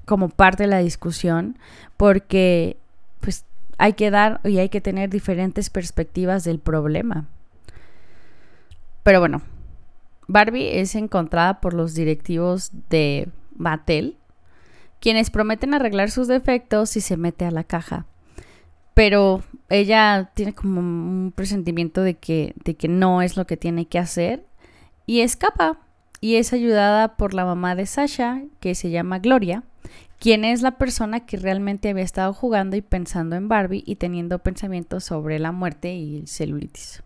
como 0.04 0.28
parte 0.28 0.64
de 0.64 0.68
la 0.68 0.80
discusión, 0.80 1.58
porque 1.96 2.76
pues 3.22 3.46
hay 3.78 3.94
que 3.94 4.12
dar 4.12 4.42
y 4.44 4.58
hay 4.58 4.68
que 4.68 4.82
tener 4.82 5.10
diferentes 5.10 5.70
perspectivas 5.70 6.44
del 6.44 6.60
problema. 6.60 7.30
Pero 9.02 9.22
bueno, 9.22 9.42
Barbie 10.28 10.82
es 10.82 10.96
encontrada 10.96 11.62
por 11.62 11.74
los 11.74 11.94
directivos 11.94 12.72
de 12.90 13.30
Mattel 13.56 14.18
quienes 15.00 15.30
prometen 15.30 15.74
arreglar 15.74 16.12
sus 16.12 16.28
defectos 16.28 16.90
si 16.90 17.00
se 17.00 17.16
mete 17.16 17.46
a 17.46 17.52
la 17.52 17.64
caja. 17.64 18.06
Pero 18.94 19.44
ella 19.70 20.32
tiene 20.34 20.54
como 20.54 20.80
un 20.80 21.34
presentimiento 21.36 22.02
de 22.02 22.16
que, 22.16 22.54
de 22.64 22.76
que 22.76 22.88
no 22.88 23.22
es 23.22 23.38
lo 23.38 23.48
que 23.48 23.58
tiene 23.58 23.88
que 23.88 24.00
hacer 24.00 24.46
y 25.06 25.22
escapa. 25.22 25.80
Y 26.20 26.36
es 26.36 26.54
ayudada 26.54 27.18
por 27.18 27.34
la 27.34 27.46
mamá 27.46 27.74
de 27.74 27.88
Sasha, 27.88 28.44
que 28.60 28.76
se 28.76 28.92
llama 28.92 29.18
Gloria, 29.18 29.64
quien 30.20 30.46
es 30.46 30.62
la 30.62 30.78
persona 30.78 31.26
que 31.26 31.38
realmente 31.38 31.90
había 31.90 32.04
estado 32.04 32.32
jugando 32.32 32.76
y 32.76 32.82
pensando 32.82 33.36
en 33.36 33.48
Barbie 33.48 33.84
y 33.88 33.96
teniendo 33.96 34.38
pensamientos 34.38 35.04
sobre 35.04 35.40
la 35.40 35.52
muerte 35.52 35.96
y 35.96 36.18
el 36.18 36.28
celulitis. 36.28 37.02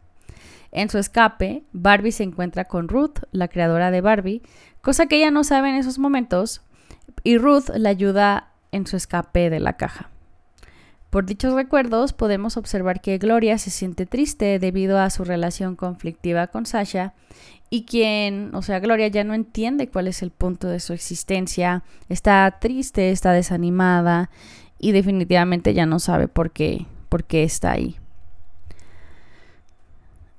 En 0.73 0.89
su 0.89 0.97
escape, 0.97 1.63
Barbie 1.71 2.11
se 2.11 2.23
encuentra 2.23 2.65
con 2.65 2.89
Ruth, 2.89 3.19
la 3.31 3.47
creadora 3.47 3.89
de 3.89 4.01
Barbie, 4.01 4.41
cosa 4.81 5.05
que 5.05 5.15
ella 5.15 5.31
no 5.31 5.45
sabe 5.45 5.69
en 5.69 5.75
esos 5.75 5.97
momentos, 5.97 6.61
y 7.23 7.37
Ruth 7.37 7.69
la 7.73 7.87
ayuda 7.87 8.51
en 8.73 8.85
su 8.85 8.97
escape 8.97 9.49
de 9.49 9.61
la 9.61 9.77
caja. 9.77 10.09
Por 11.09 11.25
dichos 11.25 11.53
recuerdos 11.53 12.13
podemos 12.13 12.57
observar 12.57 13.01
que 13.01 13.17
Gloria 13.17 13.57
se 13.57 13.69
siente 13.69 14.05
triste 14.05 14.59
debido 14.59 14.99
a 14.99 15.09
su 15.09 15.23
relación 15.23 15.75
conflictiva 15.75 16.47
con 16.47 16.65
Sasha 16.65 17.13
y 17.69 17.85
quien, 17.85 18.53
o 18.53 18.61
sea, 18.61 18.79
Gloria 18.79 19.07
ya 19.07 19.23
no 19.23 19.33
entiende 19.33 19.87
cuál 19.87 20.07
es 20.07 20.21
el 20.21 20.31
punto 20.31 20.67
de 20.67 20.79
su 20.79 20.93
existencia, 20.93 21.83
está 22.09 22.57
triste, 22.59 23.11
está 23.11 23.31
desanimada 23.31 24.29
y 24.79 24.91
definitivamente 24.91 25.73
ya 25.73 25.85
no 25.85 25.99
sabe 25.99 26.27
por 26.27 26.51
qué, 26.51 26.85
por 27.09 27.23
qué 27.23 27.43
está 27.43 27.71
ahí. 27.71 27.95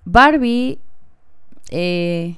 Barbie 0.05 0.79
eh, 1.71 2.37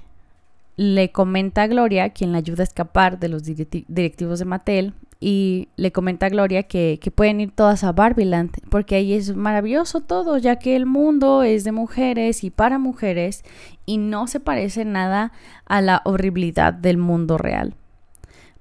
le 0.76 1.12
comenta 1.12 1.62
a 1.62 1.66
Gloria, 1.66 2.10
quien 2.10 2.32
la 2.32 2.38
ayuda 2.38 2.62
a 2.62 2.64
escapar 2.64 3.18
de 3.18 3.28
los 3.28 3.42
directivos 3.44 4.38
de 4.38 4.44
Mattel, 4.46 4.94
y 5.20 5.68
le 5.76 5.90
comenta 5.90 6.26
a 6.26 6.28
Gloria 6.28 6.62
que, 6.62 6.98
que, 7.02 7.10
pueden 7.10 7.40
ir 7.40 7.50
todas 7.50 7.82
a 7.82 7.92
Barbieland, 7.92 8.52
porque 8.70 8.94
ahí 8.94 9.14
es 9.14 9.34
maravilloso 9.34 10.00
todo, 10.00 10.38
ya 10.38 10.56
que 10.56 10.76
el 10.76 10.86
mundo 10.86 11.42
es 11.42 11.64
de 11.64 11.72
mujeres 11.72 12.44
y 12.44 12.50
para 12.50 12.78
mujeres, 12.78 13.44
y 13.84 13.98
no 13.98 14.28
se 14.28 14.38
parece 14.38 14.84
nada 14.84 15.32
a 15.66 15.80
la 15.80 16.02
horribilidad 16.04 16.72
del 16.72 16.98
mundo 16.98 17.36
real. 17.36 17.74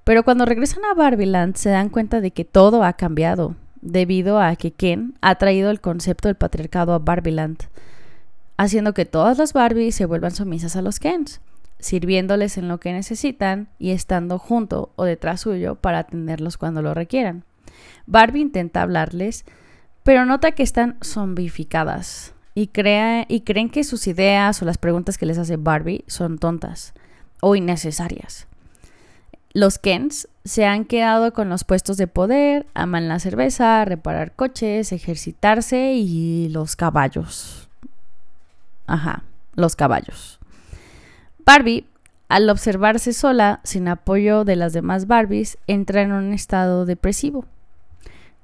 Pero 0.02 0.24
cuando 0.24 0.46
regresan 0.46 0.84
a 0.84 0.94
Barbieland 0.94 1.54
se 1.54 1.70
dan 1.70 1.90
cuenta 1.90 2.20
de 2.20 2.32
que 2.32 2.44
todo 2.44 2.82
ha 2.82 2.94
cambiado, 2.94 3.54
debido 3.80 4.40
a 4.40 4.56
que 4.56 4.72
Ken 4.72 5.14
ha 5.20 5.36
traído 5.36 5.70
el 5.70 5.80
concepto 5.80 6.28
del 6.28 6.36
patriarcado 6.36 6.92
a 6.92 6.98
Barbieland, 6.98 7.58
haciendo 8.56 8.94
que 8.94 9.04
todas 9.04 9.38
las 9.38 9.52
Barbies 9.52 9.94
se 9.94 10.06
vuelvan 10.06 10.32
sumisas 10.32 10.74
a 10.74 10.82
los 10.82 10.98
Kens 10.98 11.40
sirviéndoles 11.78 12.58
en 12.58 12.68
lo 12.68 12.80
que 12.80 12.92
necesitan 12.92 13.68
y 13.78 13.90
estando 13.90 14.38
junto 14.38 14.92
o 14.96 15.04
detrás 15.04 15.42
suyo 15.42 15.76
para 15.76 16.00
atenderlos 16.00 16.56
cuando 16.56 16.82
lo 16.82 16.94
requieran. 16.94 17.44
Barbie 18.06 18.40
intenta 18.40 18.82
hablarles, 18.82 19.44
pero 20.02 20.24
nota 20.24 20.52
que 20.52 20.62
están 20.62 20.98
zombificadas 21.02 22.34
y, 22.54 22.70
y 23.28 23.40
creen 23.40 23.70
que 23.70 23.84
sus 23.84 24.06
ideas 24.06 24.60
o 24.62 24.64
las 24.64 24.78
preguntas 24.78 25.18
que 25.18 25.26
les 25.26 25.38
hace 25.38 25.56
Barbie 25.56 26.04
son 26.06 26.38
tontas 26.38 26.94
o 27.40 27.54
innecesarias. 27.54 28.46
Los 29.52 29.78
Kens 29.78 30.28
se 30.44 30.66
han 30.66 30.84
quedado 30.84 31.32
con 31.32 31.48
los 31.48 31.64
puestos 31.64 31.96
de 31.96 32.06
poder, 32.06 32.66
aman 32.74 33.08
la 33.08 33.18
cerveza, 33.18 33.84
reparar 33.84 34.32
coches, 34.32 34.92
ejercitarse 34.92 35.94
y 35.94 36.48
los 36.48 36.76
caballos. 36.76 37.68
Ajá, 38.86 39.24
los 39.54 39.74
caballos. 39.74 40.37
Barbie, 41.48 41.86
al 42.28 42.50
observarse 42.50 43.14
sola, 43.14 43.60
sin 43.64 43.88
apoyo 43.88 44.44
de 44.44 44.54
las 44.54 44.74
demás 44.74 45.06
Barbies, 45.06 45.56
entra 45.66 46.02
en 46.02 46.12
un 46.12 46.34
estado 46.34 46.84
depresivo. 46.84 47.46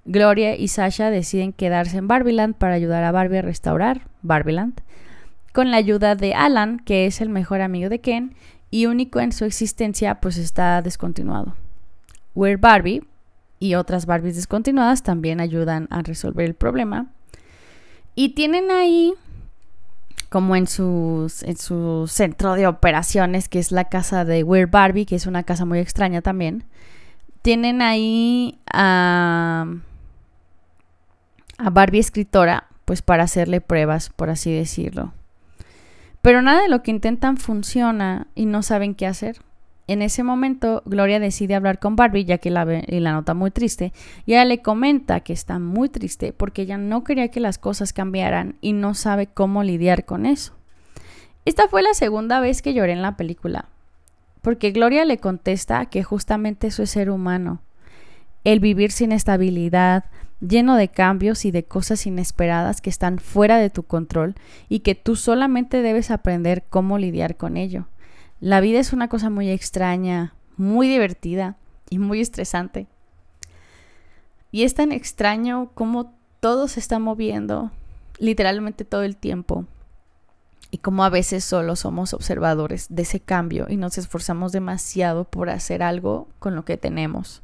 Gloria 0.07 0.57
y 0.57 0.69
Sasha 0.69 1.11
deciden 1.11 1.53
quedarse 1.53 1.99
en 1.99 2.09
Barbieland 2.09 2.55
para 2.55 2.77
ayudar 2.77 3.05
a 3.05 3.13
Barbie 3.13 3.41
a 3.41 3.43
restaurar 3.43 4.09
Barbieland, 4.23 4.81
con 5.53 5.71
la 5.71 5.77
ayuda 5.77 6.15
de 6.15 6.33
Alan, 6.33 6.79
que 6.79 7.05
es 7.05 7.21
el 7.21 7.29
mejor 7.29 7.61
amigo 7.61 7.91
de 7.91 8.01
Ken 8.01 8.37
y 8.71 8.87
único 8.87 9.21
en 9.21 9.33
su 9.33 9.45
existencia, 9.45 10.15
pues 10.15 10.39
está 10.39 10.81
descontinuado. 10.81 11.57
We're 12.35 12.57
Barbie 12.57 13.05
y 13.59 13.75
otras 13.75 14.07
Barbies 14.07 14.37
descontinuadas 14.37 15.03
también 15.03 15.43
ayudan 15.43 15.89
a 15.91 16.01
resolver 16.01 16.47
el 16.47 16.55
problema. 16.55 17.09
Y 18.15 18.31
tienen 18.31 18.71
ahí 18.71 19.13
como 20.35 20.57
en, 20.57 20.65
en 20.65 21.57
su 21.57 22.07
centro 22.09 22.55
de 22.55 22.67
operaciones, 22.67 23.49
que 23.49 23.61
es 23.61 23.71
la 23.71 23.85
casa 23.85 24.25
de 24.25 24.43
Weird 24.43 24.69
Barbie, 24.69 25.07
que 25.07 25.15
es 25.15 25.29
una 25.29 25.45
casa 25.45 25.65
muy 25.65 25.79
extraña 25.79 26.23
también. 26.23 26.65
Tienen 27.43 27.81
ahí 27.81 28.59
a, 28.67 29.65
a 31.57 31.71
Barbie 31.71 32.01
escritora, 32.01 32.67
pues 32.85 33.01
para 33.01 33.23
hacerle 33.23 33.61
pruebas, 33.61 34.11
por 34.11 34.29
así 34.29 34.53
decirlo. 34.53 35.13
Pero 36.21 36.43
nada 36.43 36.63
de 36.63 36.69
lo 36.69 36.83
que 36.83 36.91
intentan 36.91 37.37
funciona 37.37 38.27
y 38.35 38.47
no 38.47 38.65
saben 38.65 38.97
qué 38.97 39.07
hacer. 39.07 39.37
En 39.87 40.01
ese 40.01 40.23
momento, 40.23 40.83
Gloria 40.87 41.21
decide 41.21 41.55
hablar 41.55 41.79
con 41.79 41.95
Barbie, 41.95 42.25
ya 42.25 42.39
que 42.39 42.51
la 42.51 42.65
ve 42.65 42.85
y 42.89 43.01
la 43.01 43.13
nota 43.13 43.35
muy 43.35 43.51
triste, 43.51 43.93
y 44.25 44.33
ella 44.33 44.47
le 44.47 44.63
comenta 44.63 45.21
que 45.21 45.35
está 45.35 45.59
muy 45.59 45.91
triste 45.91 46.33
porque 46.33 46.63
ella 46.63 46.79
no 46.79 47.05
quería 47.05 47.29
que 47.29 47.41
las 47.41 47.59
cosas 47.59 47.93
cambiaran 47.93 48.57
y 48.63 48.73
no 48.73 48.95
sabe 48.95 49.27
cómo 49.27 49.63
lidiar 49.63 50.07
con 50.07 50.25
eso. 50.25 50.55
Esta 51.45 51.69
fue 51.69 51.83
la 51.83 51.93
segunda 51.93 52.41
vez 52.41 52.63
que 52.63 52.73
lloré 52.73 52.93
en 52.93 53.03
la 53.03 53.19
película, 53.19 53.67
porque 54.41 54.71
Gloria 54.71 55.05
le 55.05 55.19
contesta 55.19 55.85
que 55.87 56.03
justamente 56.03 56.69
eso 56.69 56.83
es 56.83 56.91
ser 56.91 57.11
humano, 57.11 57.61
el 58.45 58.61
vivir 58.61 58.91
sin 58.91 59.13
estabilidad, 59.13 60.05
lleno 60.41 60.77
de 60.77 60.89
cambios 60.89 61.45
y 61.45 61.51
de 61.51 61.65
cosas 61.65 62.07
inesperadas 62.07 62.81
que 62.81 62.91
están 62.91 63.19
fuera 63.19 63.59
de 63.59 63.69
tu 63.69 63.83
control 63.83 64.35
y 64.71 64.81
que 64.81 64.95
tú 64.95 65.17
solamente 65.17 65.83
debes 65.83 66.11
aprender 66.11 66.65
cómo 66.71 66.97
lidiar 66.97 67.37
con 67.37 67.59
ello. 67.59 67.87
La 68.45 68.61
vida 68.61 68.79
es 68.79 68.93
una 68.93 69.09
cosa 69.09 69.31
muy 69.31 69.49
extraña, 69.49 70.35
muy 70.59 70.87
divertida 70.87 71.57
y 71.89 71.99
muy 71.99 72.21
estresante. 72.21 72.87
Y 74.53 74.65
es 74.65 74.75
tan 74.75 74.93
extraño 74.93 75.71
como 75.73 76.13
todo 76.41 76.69
se 76.69 76.79
está 76.79 76.99
moviendo 76.99 77.71
literalmente 78.19 78.85
todo 78.85 79.03
el 79.03 79.17
tiempo. 79.17 79.65
Y 80.71 80.77
como 80.77 81.05
a 81.05 81.09
veces 81.09 81.43
solo 81.43 81.75
somos 81.75 82.13
observadores 82.13 82.89
de 82.91 83.01
ese 83.05 83.19
cambio 83.19 83.65
y 83.71 83.79
nos 83.79 83.97
esforzamos 83.97 84.53
demasiado 84.53 85.25
por 85.25 85.49
hacer 85.49 85.83
algo 85.83 86.29
con 86.39 86.55
lo 86.55 86.67
que 86.67 86.77
tenemos. 86.77 87.43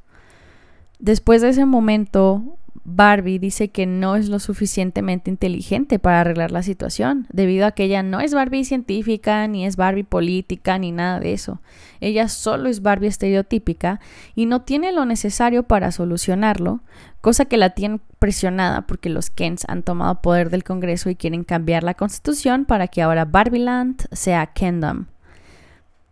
Después 0.98 1.40
de 1.40 1.48
ese 1.48 1.64
momento, 1.64 2.58
Barbie 2.85 3.38
dice 3.38 3.68
que 3.68 3.87
no 3.87 4.16
es 4.16 4.28
lo 4.28 4.38
suficientemente 4.38 5.30
inteligente 5.30 5.98
para 5.98 6.20
arreglar 6.20 6.50
la 6.50 6.62
situación, 6.62 7.26
debido 7.33 7.66
a 7.66 7.72
que 7.72 7.85
ella 7.85 8.02
no 8.02 8.20
es 8.20 8.35
Barbie 8.35 8.64
científica, 8.64 9.46
ni 9.46 9.66
es 9.66 9.76
Barbie 9.76 10.04
política, 10.04 10.78
ni 10.78 10.92
nada 10.92 11.20
de 11.20 11.33
eso. 11.33 11.61
Ella 12.00 12.28
solo 12.28 12.68
es 12.68 12.83
Barbie 12.83 13.09
estereotípica 13.09 14.00
y 14.35 14.46
no 14.46 14.62
tiene 14.62 14.92
lo 14.92 15.04
necesario 15.04 15.64
para 15.64 15.92
solucionarlo, 15.92 16.80
cosa 17.20 17.44
que 17.44 17.56
la 17.56 17.70
tiene 17.70 18.00
presionada 18.18 18.87
porque 18.87 19.09
los 19.09 19.30
Kens 19.30 19.64
han 19.68 19.83
tomado 19.83 20.20
poder 20.20 20.50
del 20.50 20.64
Congreso 20.64 21.11
y 21.11 21.16
quieren 21.16 21.44
cambiar 21.44 21.83
la 21.83 21.94
constitución 21.94 22.64
para 22.64 22.88
que 22.88 23.02
ahora 23.02 23.24
Barbieland 23.24 24.06
sea 24.12 24.46
Kendom. 24.46 25.06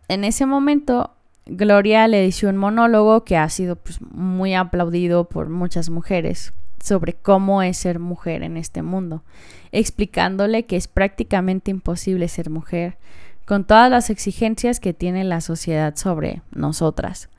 En 0.07 0.23
ese 0.23 0.45
momento, 0.45 1.15
Gloria 1.49 2.07
le 2.07 2.21
dice 2.21 2.47
un 2.47 2.57
monólogo 2.57 3.23
que 3.23 3.37
ha 3.37 3.49
sido 3.49 3.75
pues, 3.75 4.01
muy 4.01 4.53
aplaudido 4.53 5.25
por 5.25 5.49
muchas 5.49 5.89
mujeres 5.89 6.53
sobre 6.83 7.13
cómo 7.13 7.61
es 7.61 7.77
ser 7.77 7.99
mujer 7.99 8.43
en 8.43 8.55
este 8.55 8.81
mundo, 8.81 9.23
explicándole 9.71 10.65
que 10.65 10.77
es 10.77 10.87
prácticamente 10.87 11.71
imposible 11.71 12.27
ser 12.27 12.49
mujer, 12.49 12.97
con 13.45 13.65
todas 13.65 13.89
las 13.89 14.09
exigencias 14.09 14.79
que 14.79 14.93
tiene 14.93 15.23
la 15.23 15.41
sociedad 15.41 15.95
sobre 15.95 16.41
nosotras, 16.51 17.29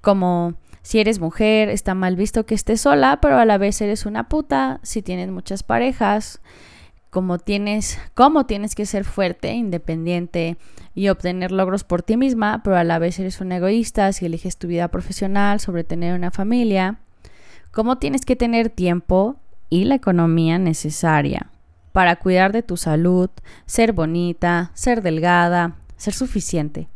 como 0.00 0.54
si 0.82 0.98
eres 0.98 1.18
mujer, 1.18 1.70
está 1.70 1.94
mal 1.94 2.14
visto 2.14 2.44
que 2.44 2.54
estés 2.54 2.82
sola, 2.82 3.18
pero 3.22 3.38
a 3.38 3.46
la 3.46 3.56
vez 3.56 3.80
eres 3.80 4.04
una 4.04 4.28
puta, 4.28 4.80
si 4.82 5.00
tienes 5.00 5.30
muchas 5.30 5.62
parejas, 5.62 6.42
tienes, 7.38 7.98
cómo 8.14 8.46
tienes 8.46 8.74
que 8.74 8.86
ser 8.86 9.04
fuerte, 9.04 9.52
independiente 9.52 10.56
y 10.94 11.08
obtener 11.08 11.52
logros 11.52 11.84
por 11.84 12.02
ti 12.02 12.16
misma, 12.16 12.62
pero 12.62 12.76
a 12.76 12.84
la 12.84 12.98
vez 12.98 13.18
eres 13.18 13.40
un 13.40 13.52
egoísta 13.52 14.12
si 14.12 14.26
eliges 14.26 14.56
tu 14.56 14.68
vida 14.68 14.88
profesional 14.88 15.60
sobre 15.60 15.84
tener 15.84 16.14
una 16.14 16.30
familia, 16.30 16.98
cómo 17.70 17.98
tienes 17.98 18.24
que 18.24 18.36
tener 18.36 18.70
tiempo 18.70 19.36
y 19.70 19.84
la 19.84 19.94
economía 19.94 20.58
necesaria 20.58 21.50
para 21.92 22.16
cuidar 22.16 22.52
de 22.52 22.62
tu 22.62 22.76
salud, 22.76 23.30
ser 23.66 23.92
bonita, 23.92 24.72
ser 24.74 25.00
delgada, 25.00 25.76
ser 25.96 26.12
suficiente. 26.12 26.88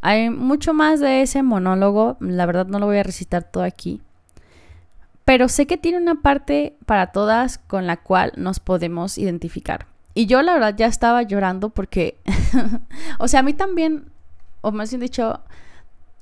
Hay 0.00 0.30
mucho 0.30 0.72
más 0.72 1.00
de 1.00 1.22
ese 1.22 1.42
monólogo, 1.42 2.16
la 2.20 2.46
verdad 2.46 2.66
no 2.66 2.78
lo 2.78 2.86
voy 2.86 2.98
a 2.98 3.02
recitar 3.02 3.44
todo 3.44 3.64
aquí, 3.64 4.00
pero 5.24 5.48
sé 5.48 5.66
que 5.66 5.76
tiene 5.76 5.98
una 5.98 6.20
parte 6.22 6.76
para 6.86 7.08
todas 7.08 7.58
con 7.58 7.86
la 7.86 7.96
cual 7.96 8.32
nos 8.36 8.60
podemos 8.60 9.18
identificar. 9.18 9.86
Y 10.14 10.26
yo 10.26 10.42
la 10.42 10.54
verdad 10.54 10.76
ya 10.76 10.86
estaba 10.86 11.22
llorando 11.22 11.70
porque, 11.70 12.18
o 13.18 13.26
sea, 13.26 13.40
a 13.40 13.42
mí 13.42 13.54
también, 13.54 14.10
o 14.60 14.70
más 14.70 14.90
bien 14.90 15.00
dicho, 15.00 15.40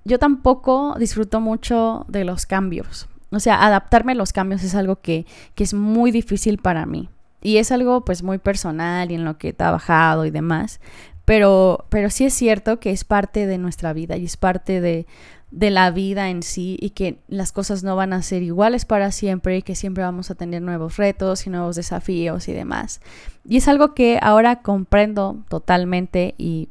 yo 0.05 0.19
tampoco 0.19 0.97
disfruto 0.99 1.41
mucho 1.41 2.07
de 2.09 2.25
los 2.25 2.47
cambios. 2.47 3.09
O 3.31 3.41
sea, 3.41 3.65
adaptarme 3.65 4.13
a 4.13 4.15
los 4.17 4.33
cambios 4.33 4.63
es 4.63 4.75
algo 4.75 4.97
que, 4.97 5.27
que 5.55 5.65
es 5.65 5.75
muy 5.75 6.11
difícil 6.11 6.59
para 6.59 6.87
mí. 6.87 7.09
Y 7.43 7.57
es 7.57 7.73
algo 7.73 8.05
pues 8.05 8.23
muy 8.23 8.39
personal 8.39 9.11
y 9.11 9.15
en 9.15 9.25
lo 9.25 9.37
que 9.37 9.49
he 9.49 9.53
trabajado 9.53 10.25
y 10.27 10.31
demás. 10.31 10.81
Pero, 11.25 11.87
pero 11.89 12.09
sí 12.11 12.25
es 12.25 12.35
cierto 12.35 12.79
que 12.81 12.91
es 12.91 13.05
parte 13.05 13.47
de 13.47 13.59
nuestra 13.59 13.93
vida 13.93 14.17
y 14.17 14.25
es 14.25 14.37
parte 14.37 14.81
de, 14.81 15.07
de 15.53 15.71
la 15.71 15.91
vida 15.91 16.31
en 16.31 16.43
sí 16.43 16.79
y 16.81 16.91
que 16.91 17.19
las 17.29 17.53
cosas 17.53 17.85
no 17.85 17.95
van 17.95 18.15
a 18.15 18.23
ser 18.23 18.43
iguales 18.43 18.87
para 18.87 19.13
siempre 19.13 19.59
y 19.59 19.63
que 19.63 19.77
siempre 19.77 20.03
vamos 20.03 20.31
a 20.31 20.35
tener 20.35 20.63
nuevos 20.63 20.97
retos 20.97 21.47
y 21.47 21.51
nuevos 21.51 21.77
desafíos 21.77 22.49
y 22.49 22.53
demás. 22.53 23.01
Y 23.47 23.59
es 23.59 23.69
algo 23.69 23.95
que 23.95 24.19
ahora 24.23 24.63
comprendo 24.63 25.45
totalmente 25.49 26.35
y 26.39 26.71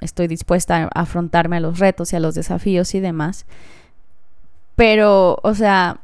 estoy 0.00 0.28
dispuesta 0.28 0.84
a 0.94 1.00
afrontarme 1.02 1.58
a 1.58 1.60
los 1.60 1.78
retos 1.78 2.12
y 2.12 2.16
a 2.16 2.20
los 2.20 2.34
desafíos 2.34 2.94
y 2.94 3.00
demás. 3.00 3.44
Pero, 4.76 5.38
o 5.42 5.54
sea, 5.54 6.00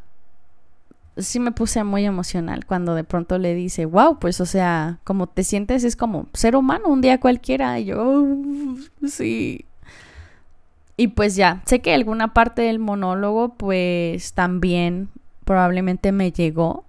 sí 1.17 1.41
me 1.41 1.53
puse 1.53 1.83
muy 1.83 2.05
emocional 2.05 2.67
cuando 2.67 2.95
de 2.95 3.05
pronto 3.05 3.39
le 3.39 3.55
dice, 3.55 3.87
wow, 3.87 4.19
pues 4.19 4.41
o 4.43 4.47
sea, 4.47 5.01
como 5.05 5.29
te 5.29 5.45
sientes 5.45 5.83
es 5.83 5.97
como 5.97 6.27
ser 6.35 6.57
humano 6.57 6.89
un 6.89 7.01
día 7.01 7.21
cualquiera. 7.21 7.81
Y 7.81 7.87
yo, 7.87 8.03
oh, 8.03 8.77
sí, 9.07 9.65
y 11.01 11.09
pues 11.09 11.37
ya, 11.37 11.63
sé 11.65 11.79
que 11.79 11.95
alguna 11.95 12.35
parte 12.35 12.63
del 12.63 12.81
monólogo 12.81 13.55
pues 13.55 14.33
también 14.33 15.09
probablemente 15.45 16.11
me 16.11 16.33
llegó, 16.33 16.85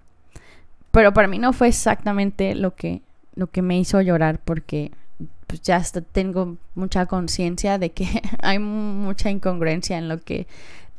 pero 0.90 1.14
para 1.14 1.28
mí 1.28 1.38
no 1.38 1.52
fue 1.52 1.68
exactamente 1.68 2.56
lo 2.56 2.74
que, 2.74 3.02
lo 3.36 3.46
que 3.46 3.62
me 3.62 3.78
hizo 3.78 4.00
llorar 4.00 4.40
porque 4.44 4.90
pues 5.46 5.62
ya 5.62 5.80
tengo 6.10 6.56
mucha 6.74 7.06
conciencia 7.06 7.78
de 7.78 7.92
que 7.92 8.20
hay 8.42 8.58
mucha 8.58 9.30
incongruencia 9.30 9.96
en 9.96 10.08
lo 10.08 10.18
que, 10.18 10.48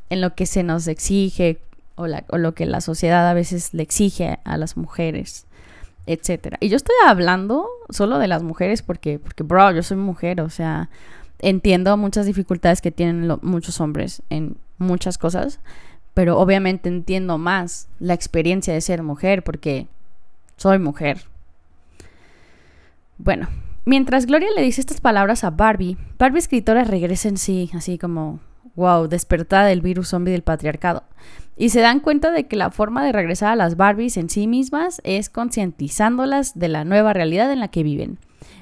en 0.09 0.21
lo 0.21 0.33
que 0.33 0.45
se 0.45 0.63
nos 0.63 0.87
exige 0.87 1.59
o, 1.95 2.05
o 2.29 2.37
lo 2.37 2.53
que 2.53 2.65
la 2.65 2.79
sociedad 2.79 3.27
a 3.27 3.33
veces 3.33 3.73
le 3.73 3.83
exige 3.83 4.39
a 4.45 4.55
las 4.55 4.77
mujeres 4.77 5.45
etcétera. 6.07 6.57
Y 6.59 6.69
yo 6.69 6.77
estoy 6.77 6.95
hablando 7.05 7.67
solo 7.89 8.17
de 8.19 8.27
las 8.27 8.41
mujeres 8.41 8.81
porque, 8.81 9.19
porque, 9.19 9.43
bro, 9.43 9.71
yo 9.71 9.83
soy 9.83 9.97
mujer, 9.97 10.41
o 10.41 10.49
sea, 10.49 10.89
entiendo 11.41 11.97
muchas 11.97 12.25
dificultades 12.25 12.81
que 12.81 12.91
tienen 12.91 13.37
muchos 13.41 13.81
hombres 13.81 14.21
en 14.29 14.57
muchas 14.77 15.17
cosas, 15.17 15.59
pero 16.13 16.37
obviamente 16.37 16.89
entiendo 16.89 17.37
más 17.37 17.87
la 17.99 18.13
experiencia 18.13 18.73
de 18.73 18.81
ser 18.81 19.03
mujer 19.03 19.43
porque 19.43 19.87
soy 20.57 20.79
mujer. 20.79 21.23
Bueno, 23.17 23.47
mientras 23.85 24.25
Gloria 24.25 24.49
le 24.55 24.61
dice 24.61 24.81
estas 24.81 25.01
palabras 25.01 25.43
a 25.43 25.51
Barbie, 25.51 25.97
Barbie 26.17 26.39
escritora 26.39 26.83
regresa 26.83 27.29
en 27.29 27.37
sí, 27.37 27.71
así 27.73 27.97
como, 27.97 28.39
wow, 28.75 29.07
despertada 29.07 29.67
del 29.67 29.81
virus 29.81 30.09
zombie 30.09 30.31
del 30.31 30.43
patriarcado. 30.43 31.03
Y 31.57 31.69
se 31.69 31.81
dan 31.81 31.99
cuenta 31.99 32.31
de 32.31 32.47
que 32.47 32.55
la 32.55 32.71
forma 32.71 33.05
de 33.05 33.11
regresar 33.11 33.51
a 33.51 33.55
las 33.55 33.77
Barbies 33.77 34.17
en 34.17 34.29
sí 34.29 34.47
mismas 34.47 35.01
es 35.03 35.29
concientizándolas 35.29 36.57
de 36.57 36.69
la 36.69 36.83
nueva 36.85 37.13
realidad 37.13 37.51
en 37.51 37.59
la 37.59 37.67
que 37.67 37.83
viven 37.83 38.17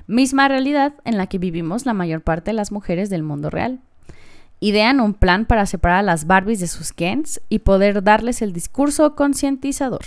misma 0.10 0.48
realidad 0.48 0.95
en 1.06 1.17
la 1.17 1.28
que 1.28 1.38
vivimos 1.38 1.86
la 1.86 1.93
mayor 1.93 2.22
parte 2.22 2.50
de 2.50 2.56
las 2.56 2.72
mujeres 2.72 3.10
del 3.10 3.22
mundo 3.22 3.50
real. 3.50 3.80
Idean 4.60 5.00
un 5.00 5.13
plan 5.13 5.45
para 5.45 5.67
separar 5.67 6.00
a 6.00 6.04
las 6.04 6.26
Barbies 6.26 6.60
de 6.60 6.67
sus 6.67 6.91
Kens 6.91 7.39
y 7.48 7.60
poder 7.60 8.04
darles 8.04 8.41
el 8.41 8.52
discurso 8.52 9.15
concientizador 9.15 10.02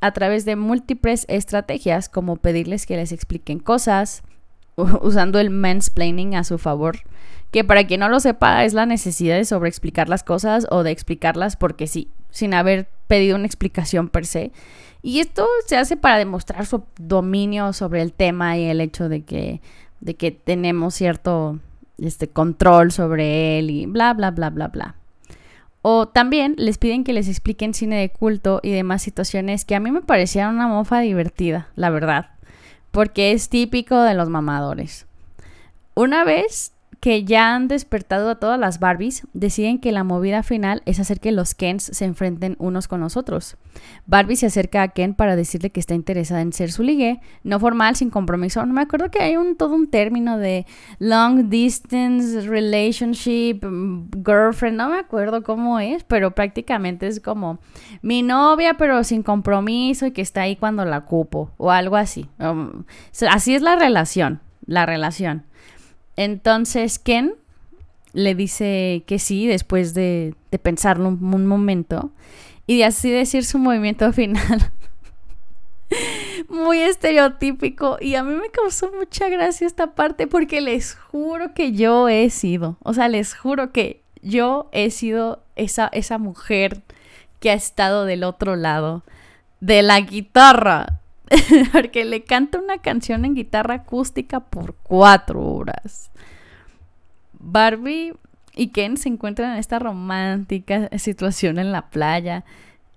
a 0.00 0.12
través 0.12 0.44
de 0.46 0.56
múltiples 0.56 1.26
estrategias 1.28 2.08
como 2.08 2.36
pedirles 2.36 2.86
que 2.86 2.96
les 2.96 3.12
expliquen 3.12 3.58
cosas, 3.58 4.22
usando 4.76 5.38
el 5.38 5.50
mansplaining 5.50 6.34
a 6.34 6.44
su 6.44 6.58
favor, 6.58 7.00
que 7.50 7.64
para 7.64 7.86
quien 7.86 8.00
no 8.00 8.08
lo 8.08 8.20
sepa 8.20 8.64
es 8.64 8.72
la 8.72 8.86
necesidad 8.86 9.36
de 9.36 9.44
sobreexplicar 9.44 10.08
las 10.08 10.24
cosas 10.24 10.66
o 10.70 10.82
de 10.82 10.90
explicarlas 10.90 11.56
porque 11.56 11.86
sí, 11.86 12.08
sin 12.30 12.54
haber 12.54 12.88
pedido 13.06 13.36
una 13.36 13.46
explicación 13.46 14.08
per 14.08 14.26
se, 14.26 14.52
y 15.04 15.20
esto 15.20 15.46
se 15.66 15.76
hace 15.76 15.98
para 15.98 16.16
demostrar 16.16 16.64
su 16.64 16.82
dominio 16.98 17.74
sobre 17.74 18.00
el 18.00 18.14
tema 18.14 18.56
y 18.56 18.64
el 18.64 18.80
hecho 18.80 19.10
de 19.10 19.22
que, 19.22 19.60
de 20.00 20.14
que 20.14 20.30
tenemos 20.30 20.94
cierto 20.94 21.60
este, 21.98 22.28
control 22.28 22.90
sobre 22.90 23.58
él 23.58 23.68
y 23.68 23.84
bla, 23.84 24.14
bla, 24.14 24.30
bla, 24.30 24.48
bla, 24.48 24.68
bla. 24.68 24.94
O 25.82 26.08
también 26.08 26.54
les 26.56 26.78
piden 26.78 27.04
que 27.04 27.12
les 27.12 27.28
expliquen 27.28 27.74
cine 27.74 27.96
de 27.96 28.08
culto 28.08 28.60
y 28.62 28.70
demás 28.70 29.02
situaciones 29.02 29.66
que 29.66 29.74
a 29.74 29.80
mí 29.80 29.90
me 29.90 30.00
parecían 30.00 30.54
una 30.54 30.68
mofa 30.68 31.00
divertida, 31.00 31.68
la 31.76 31.90
verdad, 31.90 32.30
porque 32.90 33.32
es 33.32 33.50
típico 33.50 34.00
de 34.00 34.14
los 34.14 34.30
mamadores. 34.30 35.06
Una 35.92 36.24
vez 36.24 36.72
que 37.04 37.22
ya 37.22 37.54
han 37.54 37.68
despertado 37.68 38.30
a 38.30 38.36
todas 38.36 38.58
las 38.58 38.80
Barbies, 38.80 39.26
deciden 39.34 39.78
que 39.78 39.92
la 39.92 40.04
movida 40.04 40.42
final 40.42 40.80
es 40.86 41.00
hacer 41.00 41.20
que 41.20 41.32
los 41.32 41.54
Kens 41.54 41.90
se 41.92 42.06
enfrenten 42.06 42.56
unos 42.58 42.88
con 42.88 43.02
los 43.02 43.18
otros. 43.18 43.58
Barbie 44.06 44.36
se 44.36 44.46
acerca 44.46 44.80
a 44.80 44.88
Ken 44.88 45.12
para 45.12 45.36
decirle 45.36 45.68
que 45.68 45.80
está 45.80 45.92
interesada 45.92 46.40
en 46.40 46.54
ser 46.54 46.72
su 46.72 46.82
ligue, 46.82 47.20
no 47.42 47.60
formal, 47.60 47.94
sin 47.94 48.08
compromiso. 48.08 48.64
No 48.64 48.72
me 48.72 48.80
acuerdo 48.80 49.10
que 49.10 49.22
hay 49.22 49.36
un, 49.36 49.56
todo 49.56 49.74
un 49.74 49.90
término 49.90 50.38
de 50.38 50.64
long 50.98 51.50
distance 51.50 52.40
relationship, 52.40 53.62
mm, 53.62 54.08
girlfriend, 54.24 54.78
no 54.78 54.88
me 54.88 54.98
acuerdo 54.98 55.42
cómo 55.42 55.80
es, 55.80 56.04
pero 56.04 56.34
prácticamente 56.34 57.06
es 57.06 57.20
como 57.20 57.58
mi 58.00 58.22
novia, 58.22 58.78
pero 58.78 59.04
sin 59.04 59.22
compromiso 59.22 60.06
y 60.06 60.12
que 60.12 60.22
está 60.22 60.40
ahí 60.40 60.56
cuando 60.56 60.86
la 60.86 60.96
ocupo, 60.96 61.50
o 61.58 61.70
algo 61.70 61.96
así. 61.96 62.30
Um, 62.38 62.84
así 63.28 63.54
es 63.54 63.60
la 63.60 63.76
relación, 63.76 64.40
la 64.64 64.86
relación. 64.86 65.44
Entonces 66.16 66.98
Ken 66.98 67.34
le 68.12 68.34
dice 68.34 69.02
que 69.06 69.18
sí 69.18 69.46
después 69.46 69.92
de, 69.92 70.34
pensarlo 70.62 71.08
un, 71.08 71.46
momento 71.46 72.12
y 72.66 72.78
de 72.78 72.84
así 72.84 73.10
decir 73.10 73.44
su 73.44 73.58
movimiento 73.58 74.12
final. 74.14 74.72
Muy 76.48 76.80
estereotípico 76.80 77.98
y 78.00 78.14
a 78.14 78.22
mí 78.22 78.34
me 78.34 78.50
causó 78.50 78.90
mucha 78.92 79.28
gracia 79.28 79.66
esta 79.66 79.94
parte 79.94 80.26
porque 80.26 80.60
les 80.60 80.94
juro 80.94 81.54
que 81.54 81.72
yo 81.72 82.08
he 82.08 82.30
sido, 82.30 82.78
o 82.82 82.94
sea, 82.94 83.08
les 83.08 83.34
juro 83.34 83.72
que 83.72 84.02
yo 84.22 84.68
he 84.72 84.90
sido 84.90 85.42
esa, 85.56 85.88
esa 85.92 86.18
mujer 86.18 86.82
que 87.40 87.50
ha 87.50 87.54
estado 87.54 88.06
del 88.06 88.24
otro 88.24 88.56
lado 88.56 89.02
de 89.60 89.82
la 89.82 90.00
guitarra. 90.00 91.00
porque 91.72 92.04
le 92.04 92.24
canta 92.24 92.58
una 92.58 92.78
canción 92.78 93.24
en 93.24 93.34
guitarra 93.34 93.74
acústica 93.74 94.40
por 94.40 94.74
cuatro 94.82 95.42
horas. 95.42 96.10
Barbie 97.32 98.14
y 98.54 98.68
Ken 98.68 98.96
se 98.96 99.08
encuentran 99.08 99.52
en 99.52 99.58
esta 99.58 99.78
romántica 99.78 100.88
situación 100.98 101.58
en 101.58 101.72
la 101.72 101.90
playa. 101.90 102.44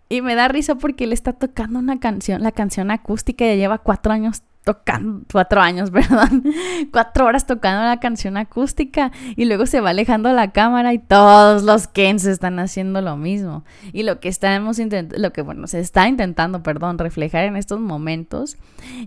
Y 0.09 0.21
me 0.21 0.35
da 0.35 0.47
risa 0.47 0.75
porque 0.75 1.03
él 1.03 1.13
está 1.13 1.33
tocando 1.33 1.79
una 1.79 1.99
canción, 1.99 2.41
la 2.41 2.53
canción 2.53 2.91
acústica, 2.91 3.45
ya 3.45 3.55
lleva 3.55 3.79
cuatro 3.79 4.13
años 4.13 4.41
tocando, 4.67 5.21
cuatro 5.31 5.61
años, 5.61 5.91
perdón, 5.91 6.43
cuatro 6.91 7.25
horas 7.25 7.47
tocando 7.47 7.85
la 7.85 8.01
canción 8.01 8.35
acústica 8.35 9.13
y 9.37 9.45
luego 9.45 9.65
se 9.65 9.79
va 9.79 9.91
alejando 9.91 10.33
la 10.33 10.51
cámara 10.51 10.93
y 10.93 10.99
todos 10.99 11.63
los 11.63 11.87
Kens 11.87 12.25
están 12.25 12.59
haciendo 12.59 12.99
lo 13.01 13.15
mismo. 13.15 13.63
Y 13.93 14.03
lo 14.03 14.19
que 14.19 14.27
estamos 14.27 14.77
intentando, 14.77 15.23
lo 15.23 15.31
que 15.31 15.41
bueno, 15.41 15.67
se 15.67 15.79
está 15.79 16.09
intentando, 16.09 16.63
perdón, 16.63 16.97
reflejar 16.97 17.45
en 17.45 17.55
estos 17.55 17.79
momentos 17.79 18.57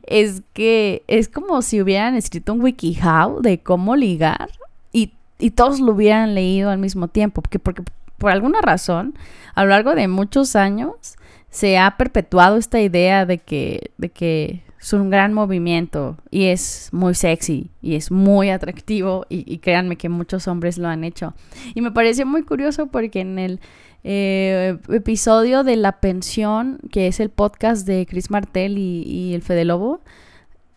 es 0.04 0.42
que 0.54 1.02
es 1.08 1.28
como 1.28 1.60
si 1.60 1.82
hubieran 1.82 2.14
escrito 2.14 2.54
un 2.54 2.62
WikiHow 2.62 3.42
de 3.42 3.62
cómo 3.62 3.96
ligar 3.96 4.48
y, 4.94 5.12
y 5.38 5.50
todos 5.50 5.78
lo 5.80 5.92
hubieran 5.92 6.34
leído 6.34 6.70
al 6.70 6.78
mismo 6.78 7.08
tiempo, 7.08 7.42
porque, 7.42 7.58
porque 7.58 7.82
por 8.16 8.30
alguna 8.30 8.62
razón, 8.62 9.14
a 9.54 9.64
lo 9.64 9.68
largo 9.68 9.94
de 9.94 10.08
muchos 10.08 10.56
años, 10.56 11.18
se 11.50 11.76
ha 11.76 11.98
perpetuado 11.98 12.56
esta 12.56 12.80
idea 12.80 13.26
de 13.26 13.36
que, 13.36 13.90
de 13.98 14.08
que 14.08 14.62
es 14.80 14.92
un 14.94 15.10
gran 15.10 15.34
movimiento 15.34 16.16
y 16.30 16.46
es 16.46 16.88
muy 16.92 17.14
sexy 17.14 17.70
y 17.82 17.96
es 17.96 18.10
muy 18.10 18.48
atractivo 18.48 19.26
y, 19.28 19.58
créanme 19.58 19.96
que 19.96 20.08
muchos 20.08 20.48
hombres 20.48 20.78
lo 20.78 20.88
han 20.88 21.04
hecho. 21.04 21.34
Y 21.74 21.82
me 21.82 21.92
pareció 21.92 22.24
muy 22.24 22.44
curioso 22.44 22.86
porque 22.86 23.20
en 23.20 23.38
el 23.38 23.60
eh, 24.04 24.78
episodio 24.88 25.64
de 25.64 25.76
La 25.76 26.00
Pensión, 26.00 26.78
que 26.90 27.08
es 27.08 27.20
el 27.20 27.28
podcast 27.28 27.86
de 27.86 28.06
Chris 28.06 28.30
Martel 28.30 28.78
y, 28.78 29.02
y 29.02 29.34
el 29.34 29.42
Fede 29.42 29.66
Lobo, 29.66 30.00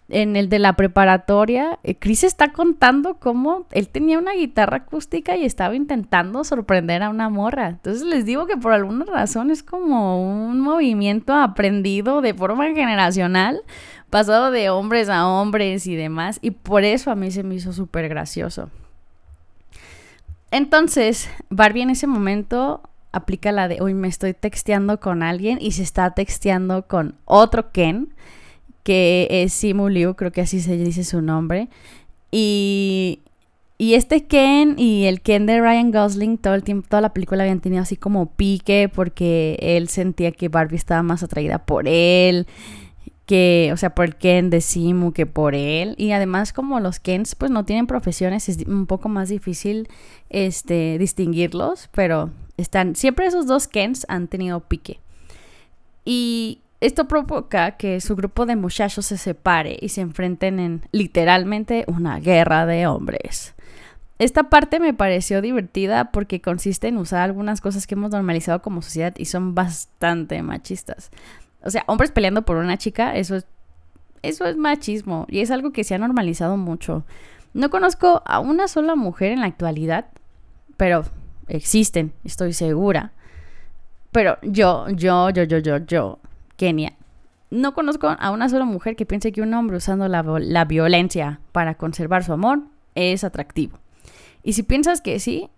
en 0.10 0.36
el 0.36 0.50
de 0.50 0.60
la 0.60 0.74
preparatoria, 0.74 1.80
eh, 1.84 1.96
Chris 1.96 2.24
está 2.24 2.52
contando 2.52 3.16
cómo 3.16 3.66
él 3.72 3.88
tenía 3.90 4.20
una 4.20 4.34
guitarra 4.34 4.78
acústica 4.78 5.36
y 5.36 5.46
estaba 5.46 5.76
intentando 5.76 6.44
sorprender 6.44 7.04
a 7.04 7.10
una 7.10 7.30
morra. 7.30 7.70
Entonces 7.70 8.04
les 8.04 8.26
digo 8.26 8.46
que 8.46 8.58
por 8.58 8.74
alguna 8.74 9.06
razón 9.06 9.50
es 9.50 9.64
como 9.64 10.22
un 10.24 10.60
movimiento 10.60 11.34
aprendido 11.34 12.22
de 12.22 12.34
forma 12.34 12.66
generacional, 12.66 13.62
pasado 14.14 14.52
de 14.52 14.70
hombres 14.70 15.10
a 15.10 15.28
hombres 15.28 15.88
y 15.88 15.96
demás, 15.96 16.38
y 16.44 16.52
por 16.52 16.84
eso 16.84 17.10
a 17.10 17.16
mí 17.16 17.32
se 17.32 17.42
me 17.42 17.56
hizo 17.56 17.74
súper 17.74 18.08
gracioso. 18.10 18.70
Entonces, 20.52 21.32
Barbie 21.50 21.82
en 21.82 21.90
ese 21.90 22.06
momento 22.06 22.82
aplica 23.12 23.52
la 23.52 23.68
de, 23.68 23.82
hoy 23.82 23.96
me 23.96 24.08
estoy 24.08 24.36
texteando 24.36 25.00
con 25.00 25.24
alguien 25.24 25.58
y 25.60 25.72
se 25.72 25.82
está 25.82 26.12
texteando 26.12 26.86
con 26.86 27.16
otro 27.26 27.72
Ken 27.72 28.14
que 28.84 29.28
es 29.32 29.52
Simu 29.52 29.90
Liu, 29.90 30.14
creo 30.14 30.32
que 30.32 30.42
así 30.42 30.60
se 30.60 30.78
dice 30.78 31.04
su 31.04 31.24
nombre. 31.24 31.70
Y, 32.30 33.22
y 33.80 33.96
este 33.96 34.26
Ken 34.26 34.76
y 34.78 35.06
el 35.06 35.22
Ken 35.22 35.48
de 35.48 35.60
Ryan 35.60 35.92
Gosling, 35.92 36.38
todo 36.38 36.54
el 36.54 36.62
tiempo, 36.62 36.88
toda 36.88 37.02
la 37.02 37.14
película 37.14 37.42
habían 37.42 37.62
tenido 37.62 37.82
así 37.82 37.98
como 37.98 38.28
pique 38.28 38.92
porque 38.94 39.58
él 39.60 39.88
sentía 39.88 40.32
que 40.32 40.50
Barbie 40.50 40.76
estaba 40.76 41.02
más 41.02 41.24
atraída 41.24 41.66
por 41.66 41.88
él 41.88 42.46
que, 43.26 43.70
o 43.74 43.78
sea, 43.78 43.96
por 43.96 44.06
el 44.06 44.16
Ken 44.16 44.50
de 44.50 44.62
Simu 44.62 45.14
que 45.14 45.26
por 45.26 45.56
él. 45.56 45.96
Y 45.98 46.12
además, 46.12 46.54
como 46.54 46.80
los 46.80 47.00
Kens, 47.00 47.36
pues 47.36 47.52
no 47.52 47.66
tienen 47.66 47.88
profesiones, 47.88 48.50
es 48.50 48.66
un 48.68 48.86
poco 48.86 49.10
más 49.10 49.30
difícil 49.30 49.88
este, 50.30 50.98
distinguirlos, 50.98 51.90
pero 51.94 52.32
están, 52.58 52.96
siempre 52.96 53.26
esos 53.26 53.48
dos 53.48 53.68
Kens 53.68 54.06
han 54.10 54.28
tenido 54.28 54.60
pique. 54.62 55.00
Y 56.06 56.60
esto 56.82 57.08
provoca 57.08 57.78
que 57.78 58.02
su 58.02 58.16
grupo 58.16 58.46
de 58.46 58.58
muchachos 58.58 59.06
se 59.06 59.18
separe 59.18 59.78
y 59.80 59.90
se 59.90 60.02
enfrenten 60.02 60.60
en 60.60 60.82
literalmente 60.92 61.86
una 61.88 62.20
guerra 62.20 62.66
de 62.66 62.88
hombres. 62.88 63.54
Esta 64.20 64.44
parte 64.44 64.80
me 64.80 64.94
pareció 64.94 65.42
divertida 65.42 66.12
porque 66.12 66.42
consiste 66.42 66.88
en 66.88 66.98
usar 66.98 67.22
algunas 67.22 67.62
cosas 67.62 67.88
que 67.88 67.96
hemos 67.96 68.12
normalizado 68.12 68.62
como 68.62 68.82
sociedad 68.82 69.14
y 69.18 69.26
son 69.26 69.56
bastante 69.56 70.42
machistas. 70.44 71.10
O 71.64 71.70
sea, 71.70 71.84
hombres 71.88 72.12
peleando 72.12 72.44
por 72.44 72.58
una 72.58 72.78
chica, 72.78 73.16
eso 73.16 73.36
es, 73.36 73.46
eso 74.22 74.46
es 74.46 74.58
machismo 74.58 75.26
y 75.30 75.40
es 75.40 75.52
algo 75.52 75.72
que 75.72 75.84
se 75.84 75.96
ha 75.96 75.98
normalizado 75.98 76.58
mucho. 76.58 77.06
No 77.54 77.70
conozco 77.70 78.22
a 78.26 78.40
una 78.40 78.68
sola 78.68 78.96
mujer 78.96 79.32
en 79.32 79.42
la 79.42 79.48
actualidad, 79.48 80.08
pero 80.78 81.04
existen, 81.48 82.14
estoy 82.24 82.54
segura. 82.54 83.12
Pero 84.12 84.38
yo, 84.42 84.88
yo, 84.90 85.30
yo, 85.30 85.44
yo, 85.44 85.58
yo, 85.60 85.78
yo 85.78 86.20
Kenia. 86.58 86.94
No 87.50 87.74
conozco 87.74 88.16
a 88.18 88.32
una 88.32 88.50
sola 88.50 88.66
mujer 88.66 88.96
que 88.96 89.06
piense 89.06 89.32
que 89.32 89.42
un 89.42 89.54
hombre 89.54 89.78
usando 89.78 90.08
la, 90.08 90.24
la 90.24 90.66
violencia 90.66 91.40
para 91.52 91.76
conservar 91.76 92.24
su 92.24 92.34
amor 92.34 92.64
es 92.96 93.24
atractivo. 93.24 93.78
Y 94.42 94.54
si 94.54 94.64
piensas 94.64 95.02
que 95.02 95.20
sí, 95.20 95.50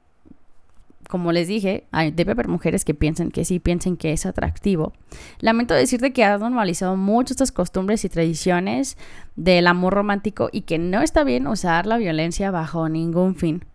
como 1.09 1.31
les 1.31 1.47
dije, 1.47 1.87
debe 2.13 2.31
haber 2.31 2.47
mujeres 2.47 2.85
que 2.85 2.93
piensen 2.93 3.31
que 3.31 3.45
sí, 3.45 3.59
piensen 3.59 3.97
que 3.97 4.13
es 4.13 4.25
atractivo. 4.25 4.93
Lamento 5.39 5.73
decirte 5.73 6.13
que 6.13 6.23
has 6.23 6.39
normalizado 6.39 6.95
mucho 6.97 7.33
estas 7.33 7.51
costumbres 7.51 8.05
y 8.05 8.09
tradiciones 8.09 8.97
del 9.35 9.67
amor 9.67 9.93
romántico 9.93 10.49
y 10.51 10.61
que 10.61 10.77
no 10.77 11.01
está 11.01 11.23
bien 11.23 11.47
usar 11.47 11.85
la 11.85 11.97
violencia 11.97 12.51
bajo 12.51 12.89
ningún 12.89 13.35
fin. 13.35 13.65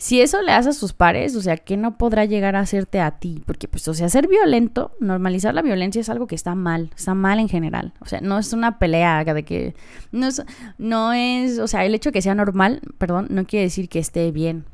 Si 0.00 0.20
eso 0.20 0.42
le 0.42 0.52
hace 0.52 0.68
a 0.68 0.72
sus 0.72 0.92
pares, 0.92 1.34
o 1.34 1.42
sea, 1.42 1.56
¿qué 1.56 1.76
no 1.76 1.98
podrá 1.98 2.24
llegar 2.24 2.54
a 2.54 2.60
hacerte 2.60 3.00
a 3.00 3.18
ti? 3.18 3.42
Porque, 3.44 3.66
pues, 3.66 3.88
o 3.88 3.94
sea, 3.94 4.08
ser 4.08 4.28
violento, 4.28 4.92
normalizar 5.00 5.54
la 5.54 5.62
violencia 5.62 6.00
es 6.00 6.08
algo 6.08 6.28
que 6.28 6.36
está 6.36 6.54
mal, 6.54 6.90
está 6.96 7.14
mal 7.14 7.40
en 7.40 7.48
general. 7.48 7.92
O 7.98 8.06
sea, 8.06 8.20
no 8.20 8.38
es 8.38 8.52
una 8.52 8.78
pelea 8.78 9.24
de 9.24 9.42
que. 9.42 9.74
No 10.12 10.28
es, 10.28 10.40
no 10.78 11.12
es. 11.12 11.58
O 11.58 11.66
sea, 11.66 11.84
el 11.84 11.96
hecho 11.96 12.10
de 12.10 12.12
que 12.12 12.22
sea 12.22 12.36
normal, 12.36 12.80
perdón, 12.98 13.26
no 13.30 13.44
quiere 13.44 13.64
decir 13.64 13.88
que 13.88 13.98
esté 13.98 14.30
bien. 14.30 14.66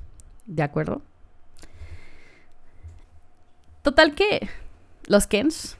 ¿De 0.44 0.62
acuerdo? 0.62 1.00
Total 3.84 4.16
que 4.16 4.48
los 5.06 5.28
Kens 5.28 5.76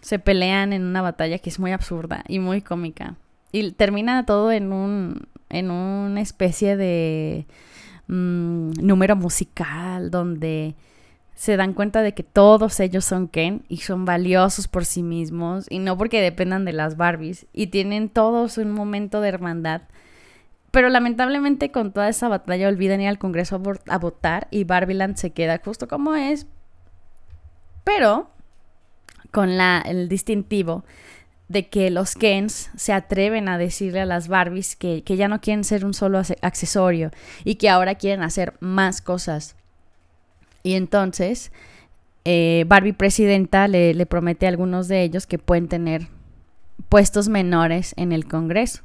se 0.00 0.18
pelean 0.18 0.72
en 0.72 0.84
una 0.84 1.02
batalla 1.02 1.38
que 1.38 1.50
es 1.50 1.58
muy 1.58 1.72
absurda 1.72 2.24
y 2.26 2.38
muy 2.38 2.62
cómica. 2.62 3.16
Y 3.52 3.72
termina 3.72 4.24
todo 4.24 4.50
en 4.50 4.72
un. 4.72 5.28
en 5.50 5.70
una 5.70 6.22
especie 6.22 6.78
de 6.78 7.46
Mm, 8.08 8.70
número 8.80 9.16
musical 9.16 10.10
donde 10.10 10.74
se 11.34 11.58
dan 11.58 11.74
cuenta 11.74 12.00
de 12.00 12.14
que 12.14 12.22
todos 12.22 12.80
ellos 12.80 13.04
son 13.04 13.28
Ken 13.28 13.64
y 13.68 13.78
son 13.78 14.06
valiosos 14.06 14.66
por 14.66 14.86
sí 14.86 15.02
mismos 15.02 15.66
y 15.68 15.78
no 15.78 15.96
porque 15.98 16.22
dependan 16.22 16.64
de 16.64 16.72
las 16.72 16.96
Barbies 16.96 17.46
y 17.52 17.66
tienen 17.66 18.08
todos 18.08 18.56
un 18.56 18.70
momento 18.70 19.20
de 19.20 19.28
hermandad. 19.28 19.82
Pero 20.70 20.88
lamentablemente 20.88 21.70
con 21.70 21.92
toda 21.92 22.08
esa 22.08 22.28
batalla 22.28 22.68
olvidan 22.68 23.02
ir 23.02 23.08
al 23.08 23.18
Congreso 23.18 23.62
a, 23.88 23.98
votar 23.98 24.48
y 24.50 24.64
Barbieland 24.64 25.16
se 25.16 25.32
queda 25.32 25.60
justo 25.62 25.86
como 25.86 26.14
es. 26.14 26.46
Pero 27.88 28.28
con 29.30 29.48
el 29.48 30.10
distintivo 30.10 30.84
de 31.48 31.70
que 31.70 31.88
los 31.88 32.16
Kens 32.16 32.70
se 32.76 32.92
atreven 32.92 33.48
a 33.48 33.56
decirle 33.56 34.02
a 34.02 34.04
las 34.04 34.28
Barbies 34.28 34.76
que, 34.76 35.02
ya 35.02 35.26
no 35.26 35.40
quieren 35.40 35.64
ser 35.64 35.86
un 35.86 35.94
solo 35.94 36.20
accesorio 36.42 37.10
y 37.44 37.54
que 37.54 37.70
ahora 37.70 37.94
quieren 37.94 38.22
hacer 38.22 38.52
más 38.60 39.00
cosas. 39.00 39.56
Y 40.62 40.74
entonces 40.74 41.50
eh, 42.26 42.66
Barbie 42.68 42.92
presidenta 42.92 43.68
le, 43.68 43.94
le 43.94 44.04
promete 44.04 44.44
a 44.44 44.50
algunos 44.50 44.86
de 44.88 45.02
ellos 45.02 45.26
que 45.26 45.38
pueden 45.38 45.68
tener 45.68 46.08
puestos 46.90 47.30
menores 47.30 47.94
en 47.96 48.12
el 48.12 48.28
Congreso. 48.28 48.82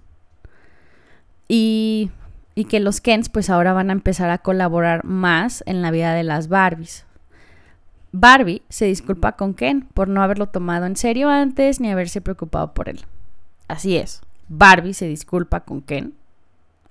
Y 1.49 2.10
y 2.56 2.66
que 2.66 2.80
los 2.80 3.01
Kens 3.01 3.28
pues 3.28 3.49
ahora 3.49 3.74
van 3.74 3.89
a 3.89 3.93
empezar 3.93 4.30
a 4.30 4.38
colaborar 4.38 5.04
más 5.04 5.62
en 5.66 5.82
la 5.82 5.91
vida 5.91 6.14
de 6.14 6.24
las 6.24 6.47
Barbies. 6.47 7.06
Barbie 8.16 8.61
se 8.70 8.86
disculpa 8.86 9.32
con 9.32 9.55
Ken 9.55 9.88
por 9.91 10.07
no 10.07 10.22
haberlo 10.22 10.47
tomado 10.47 10.86
en 10.86 10.95
serio 10.95 11.30
antes 11.30 11.80
ni 11.80 11.89
haberse 11.89 12.22
preocupado 12.22 12.76
por 12.76 12.88
él. 12.88 13.01
Así 13.68 13.97
es, 13.97 14.22
Barbie 14.47 14.93
se 14.93 15.07
disculpa 15.07 15.61
con 15.61 15.82
Ken, 15.82 16.14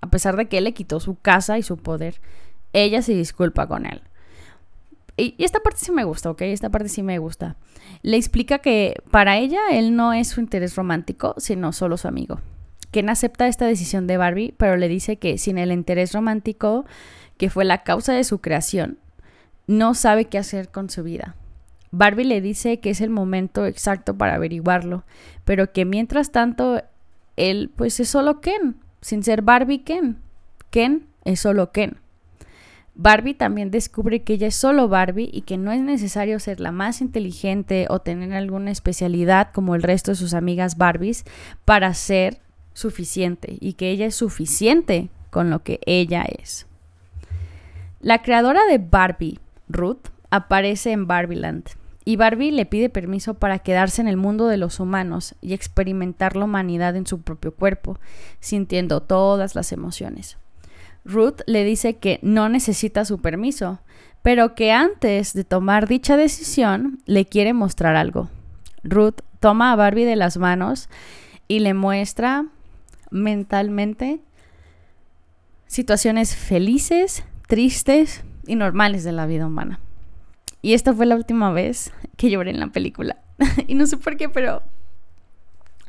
a 0.01 0.11
pesar 0.11 0.37
de 0.37 0.49
que 0.49 0.59
él 0.59 0.65
le 0.65 0.75
quitó 0.75 0.99
su 0.99 1.15
casa 1.15 1.59
y 1.59 1.63
su 1.63 1.77
poder. 1.77 2.21
Ella 2.73 3.03
se 3.03 3.15
disculpa 3.15 3.69
con 3.69 3.87
él. 3.87 4.03
Y, 5.17 5.37
esta 5.39 5.61
parte 5.61 5.79
sí 5.79 5.93
me 5.93 6.03
gusta, 6.03 6.29
¿ok? 6.29 6.43
Esta 6.43 6.71
parte 6.71 6.89
sí 6.89 7.05
me 7.05 7.19
gusta. 7.19 7.55
Le 8.03 8.17
explica 8.17 8.59
que 8.59 9.01
para 9.13 9.39
ella 9.39 9.61
él 9.71 9.95
no 9.95 10.13
es 10.13 10.27
su 10.27 10.41
interés 10.41 10.75
romántico, 10.75 11.37
sino 11.39 11.73
solo 11.73 11.99
su 11.99 12.09
amigo. 12.09 12.41
Ken 12.91 13.09
acepta 13.09 13.47
esta 13.47 13.67
decisión 13.67 14.09
de 14.09 14.17
Barbie, 14.17 14.55
pero 14.57 14.77
le 14.77 14.89
dice 14.89 15.19
que 15.19 15.39
sin 15.39 15.59
el 15.59 15.71
interés 15.71 16.13
romántico, 16.13 16.85
que 17.39 17.49
fue 17.49 17.65
la 17.65 17.85
causa 17.85 18.13
de 18.13 18.25
su 18.25 18.41
creación, 18.41 18.99
no 19.73 19.95
sabe 19.95 20.27
qué 20.27 20.39
hacer 20.39 20.71
con 20.71 20.91
su 20.91 21.03
vida. 21.03 21.37
Barbie 21.91 22.25
le 22.25 22.41
dice 22.41 22.81
que 22.81 22.91
es 22.91 23.01
el 23.01 23.11
momento 23.11 23.67
exacto 23.67 24.17
para 24.17 24.35
averiguarlo, 24.35 25.05
pero 25.45 25.73
que 25.73 25.85
mientras 25.85 26.33
tanto 26.33 26.83
él 27.37 27.71
pues 27.75 28.01
es 28.01 28.09
solo 28.09 28.41
Ken, 28.41 28.77
sin 29.01 29.23
ser 29.23 29.43
Barbie 29.43 29.83
Ken. 29.83 30.19
Ken 30.71 31.07
es 31.25 31.41
solo 31.41 31.71
Ken. 31.71 31.99
Barbie 32.95 33.35
también 33.35 33.71
descubre 33.71 34.23
que 34.23 34.35
ella 34.35 34.49
es 34.49 34.55
solo 34.55 34.89
Barbie 34.89 35.31
y 35.33 35.43
que 35.43 35.57
no 35.57 35.73
es 35.73 35.81
necesario 35.81 36.39
ser 36.39 36.61
la 36.61 36.73
más 36.73 37.01
inteligente 37.01 37.87
o 37.89 38.01
tener 38.01 38.33
alguna 38.35 38.71
especialidad 38.71 39.51
como 39.53 39.75
el 39.75 39.83
resto 39.83 40.11
de 40.11 40.17
sus 40.17 40.35
amigas 40.35 40.77
Barbies 40.77 41.25
para 41.65 41.95
ser 41.95 42.41
suficiente 42.75 43.57
y 43.61 43.75
que 43.75 43.91
ella 43.91 44.07
es 44.07 44.15
suficiente 44.15 45.09
con 45.31 45.51
lo 45.51 45.63
que 45.63 45.81
ella 45.87 46.23
es. 46.23 46.67
La 48.01 48.21
creadora 48.21 48.67
de 48.67 48.79
Barbie, 48.79 49.39
Ruth, 49.73 50.09
aparece 50.31 50.93
en 50.93 51.07
Barbieland 51.07 51.65
y 52.05 52.17
Barbie 52.17 52.51
le 52.51 52.67
pide 52.67 52.89
permiso 52.89 53.35
para 53.35 53.61
quedarse 53.61 54.01
en 54.01 54.09
el 54.09 54.17
mundo 54.17 54.49
de 54.49 54.57
los 54.57 54.81
humanos 54.81 55.35
y 55.41 55.53
experimentar 55.53 56.37
la 56.37 56.47
humanidad 56.47 56.97
en 56.97 57.07
su 57.07 57.23
propio 57.23 57.55
cuerpo, 57.55 57.99
sintiendo 58.41 59.03
todas 59.03 59.55
las 59.55 59.73
emociones. 59.73 60.37
Ruth 61.05 61.41
le 61.47 61.65
dice 61.65 61.99
que 61.99 62.19
no 62.23 62.49
necesita 62.49 63.05
su 63.05 63.21
permiso, 63.21 63.81
pero 64.23 64.55
que 64.55 64.73
antes 64.73 65.33
de 65.33 65.45
tomar 65.45 65.89
dicha 65.89 66.17
decisión 66.17 67.01
le 67.07 67.25
quiere 67.25 67.53
mostrar 67.53 67.97
algo. 67.97 68.29
Ruth 68.85 69.21
toma 69.41 69.73
a 69.73 69.77
Barbie 69.77 70.05
de 70.05 70.17
las 70.17 70.37
manos 70.37 70.89
y 71.49 71.61
le 71.61 71.75
muestra 71.75 72.47
mentalmente 73.11 74.21
situaciones 75.67 76.35
felices, 76.37 77.25
tristes 77.47 78.25
y 78.47 78.57
normales 78.57 79.05
de 79.05 79.13
la 79.13 79.27
vida 79.27 79.47
humana. 79.47 79.81
Y 80.63 80.75
esta 80.75 80.95
fue 80.95 81.07
la 81.07 81.17
última 81.17 81.53
vez 81.53 81.93
que 82.17 82.31
lloré 82.31 82.51
en 82.51 82.61
la 82.61 82.69
película. 82.69 83.17
y 83.67 83.75
no 83.75 83.87
sé 83.87 83.97
por 83.97 84.17
qué, 84.17 84.29
pero 84.29 84.63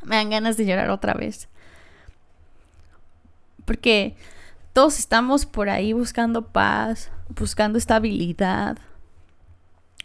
me 0.03 0.15
dan 0.15 0.29
ganas 0.29 0.57
de 0.57 0.65
llorar 0.65 0.89
otra 0.89 1.13
vez. 1.13 1.47
Porque 3.65 4.15
todos 4.73 4.99
estamos 4.99 5.45
por 5.45 5.69
ahí 5.69 5.93
buscando 5.93 6.47
paz, 6.47 7.11
buscando 7.29 7.77
estabilidad. 7.77 8.77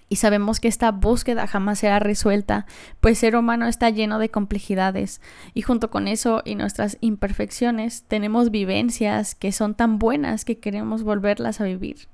Y 0.08 0.16
sabemos 0.16 0.58
que 0.58 0.68
esta 0.68 0.90
búsqueda 0.90 1.46
jamás 1.46 1.80
será 1.80 1.98
resuelta, 1.98 2.66
pues 3.00 3.18
ser 3.18 3.36
humano 3.36 3.66
está 3.66 3.90
lleno 3.90 4.18
de 4.18 4.30
complejidades. 4.30 5.20
Y 5.54 5.62
junto 5.62 5.90
con 5.90 6.08
eso 6.08 6.42
y 6.44 6.54
nuestras 6.54 6.96
imperfecciones, 7.00 8.04
tenemos 8.08 8.50
vivencias 8.50 9.34
que 9.34 9.52
son 9.52 9.74
tan 9.74 9.98
buenas 9.98 10.44
que 10.44 10.58
queremos 10.58 11.02
volverlas 11.02 11.60
a 11.60 11.64
vivir. 11.64 12.08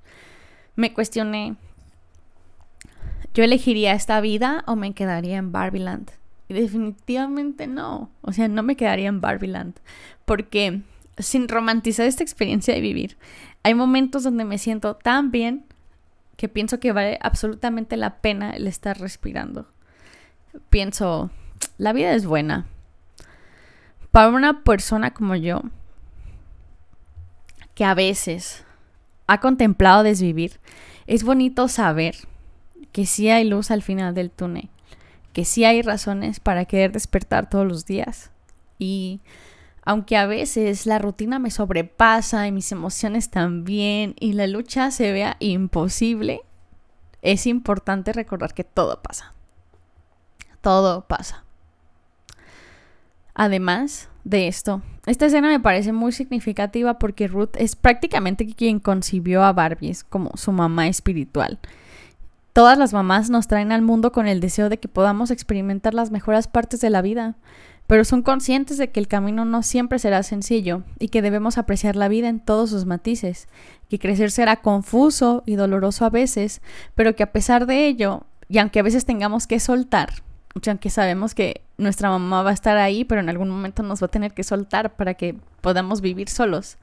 Me 0.74 0.92
cuestioné, 0.92 1.54
¿yo 3.32 3.44
elegiría 3.44 3.92
esta 3.92 4.20
vida 4.20 4.64
o 4.66 4.74
me 4.74 4.92
quedaría 4.92 5.36
en 5.36 5.52
Barbieland? 5.52 6.10
Y 6.48 6.54
definitivamente 6.54 7.66
no. 7.66 8.10
O 8.22 8.32
sea, 8.32 8.48
no 8.48 8.62
me 8.62 8.76
quedaría 8.76 9.08
en 9.08 9.20
Barbieland. 9.20 9.74
Porque 10.24 10.82
sin 11.18 11.48
romantizar 11.48 12.06
esta 12.06 12.22
experiencia 12.22 12.74
de 12.74 12.80
vivir. 12.80 13.16
Hay 13.62 13.74
momentos 13.74 14.24
donde 14.24 14.44
me 14.44 14.58
siento 14.58 14.96
tan 14.96 15.30
bien 15.30 15.64
que 16.36 16.48
pienso 16.48 16.80
que 16.80 16.92
vale 16.92 17.18
absolutamente 17.22 17.96
la 17.96 18.18
pena 18.18 18.50
el 18.52 18.66
estar 18.66 18.98
respirando. 18.98 19.68
Pienso, 20.70 21.30
la 21.78 21.92
vida 21.92 22.12
es 22.14 22.26
buena. 22.26 22.66
Para 24.10 24.28
una 24.28 24.62
persona 24.62 25.12
como 25.12 25.34
yo, 25.34 25.62
que 27.74 27.84
a 27.84 27.94
veces 27.94 28.64
ha 29.26 29.40
contemplado 29.40 30.02
desvivir, 30.02 30.60
es 31.06 31.24
bonito 31.24 31.68
saber 31.68 32.14
que 32.92 33.06
sí 33.06 33.28
hay 33.28 33.44
luz 33.44 33.70
al 33.70 33.82
final 33.82 34.14
del 34.14 34.30
túnel, 34.30 34.68
que 35.32 35.44
sí 35.44 35.64
hay 35.64 35.82
razones 35.82 36.38
para 36.38 36.64
querer 36.64 36.92
despertar 36.92 37.50
todos 37.50 37.66
los 37.66 37.86
días. 37.86 38.30
Y 38.78 39.20
aunque 39.84 40.16
a 40.16 40.26
veces 40.26 40.86
la 40.86 40.98
rutina 40.98 41.38
me 41.38 41.50
sobrepasa 41.50 42.46
y 42.46 42.52
mis 42.52 42.72
emociones 42.72 43.30
también 43.30 44.14
y 44.18 44.32
la 44.32 44.46
lucha 44.46 44.90
se 44.90 45.12
vea 45.12 45.36
imposible, 45.40 46.42
es 47.22 47.46
importante 47.46 48.12
recordar 48.12 48.54
que 48.54 48.64
todo 48.64 49.02
pasa. 49.02 49.34
Todo 50.60 51.06
pasa. 51.06 51.44
Además 53.34 54.08
de 54.24 54.48
esto, 54.48 54.80
esta 55.06 55.26
escena 55.26 55.48
me 55.48 55.60
parece 55.60 55.92
muy 55.92 56.12
significativa 56.12 56.98
porque 56.98 57.28
Ruth 57.28 57.56
es 57.56 57.76
prácticamente 57.76 58.46
quien 58.46 58.78
concibió 58.78 59.42
a 59.42 59.52
Barbie, 59.52 59.96
como 60.08 60.30
su 60.36 60.52
mamá 60.52 60.88
espiritual. 60.88 61.58
Todas 62.54 62.78
las 62.78 62.92
mamás 62.92 63.30
nos 63.30 63.48
traen 63.48 63.72
al 63.72 63.82
mundo 63.82 64.12
con 64.12 64.28
el 64.28 64.40
deseo 64.40 64.68
de 64.68 64.78
que 64.78 64.88
podamos 64.88 65.30
experimentar 65.30 65.92
las 65.92 66.10
mejores 66.10 66.46
partes 66.46 66.80
de 66.80 66.88
la 66.88 67.02
vida 67.02 67.34
pero 67.86 68.04
son 68.04 68.22
conscientes 68.22 68.78
de 68.78 68.90
que 68.90 69.00
el 69.00 69.08
camino 69.08 69.44
no 69.44 69.62
siempre 69.62 69.98
será 69.98 70.22
sencillo 70.22 70.82
y 70.98 71.08
que 71.08 71.22
debemos 71.22 71.58
apreciar 71.58 71.96
la 71.96 72.08
vida 72.08 72.28
en 72.28 72.40
todos 72.40 72.70
sus 72.70 72.86
matices, 72.86 73.48
que 73.88 73.98
crecer 73.98 74.30
será 74.30 74.56
confuso 74.56 75.42
y 75.46 75.56
doloroso 75.56 76.04
a 76.04 76.10
veces, 76.10 76.62
pero 76.94 77.14
que 77.14 77.22
a 77.22 77.32
pesar 77.32 77.66
de 77.66 77.86
ello, 77.86 78.22
y 78.48 78.58
aunque 78.58 78.80
a 78.80 78.84
veces 78.84 79.04
tengamos 79.04 79.46
que 79.46 79.60
soltar, 79.60 80.22
aunque 80.66 80.88
sabemos 80.88 81.34
que 81.34 81.62
nuestra 81.76 82.08
mamá 82.08 82.42
va 82.42 82.50
a 82.50 82.54
estar 82.54 82.76
ahí, 82.76 83.04
pero 83.04 83.20
en 83.20 83.28
algún 83.28 83.50
momento 83.50 83.82
nos 83.82 84.02
va 84.02 84.06
a 84.06 84.10
tener 84.10 84.32
que 84.32 84.44
soltar 84.44 84.96
para 84.96 85.14
que 85.14 85.36
podamos 85.60 86.00
vivir 86.00 86.28
solos, 86.28 86.78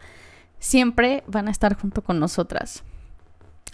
siempre 0.59 1.23
van 1.25 1.47
a 1.47 1.51
estar 1.51 1.75
junto 1.75 2.03
con 2.03 2.19
nosotras. 2.19 2.83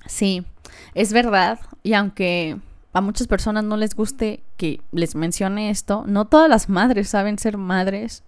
Sí, 0.05 0.45
es 0.93 1.11
verdad, 1.11 1.59
y 1.83 1.93
aunque 1.93 2.57
a 2.93 3.01
muchas 3.01 3.27
personas 3.27 3.63
no 3.63 3.77
les 3.77 3.95
guste 3.95 4.41
que 4.57 4.81
les 4.91 5.15
mencione 5.15 5.69
esto, 5.69 6.03
no 6.07 6.25
todas 6.25 6.49
las 6.49 6.69
madres 6.69 7.09
saben 7.09 7.37
ser 7.37 7.57
madres. 7.57 8.23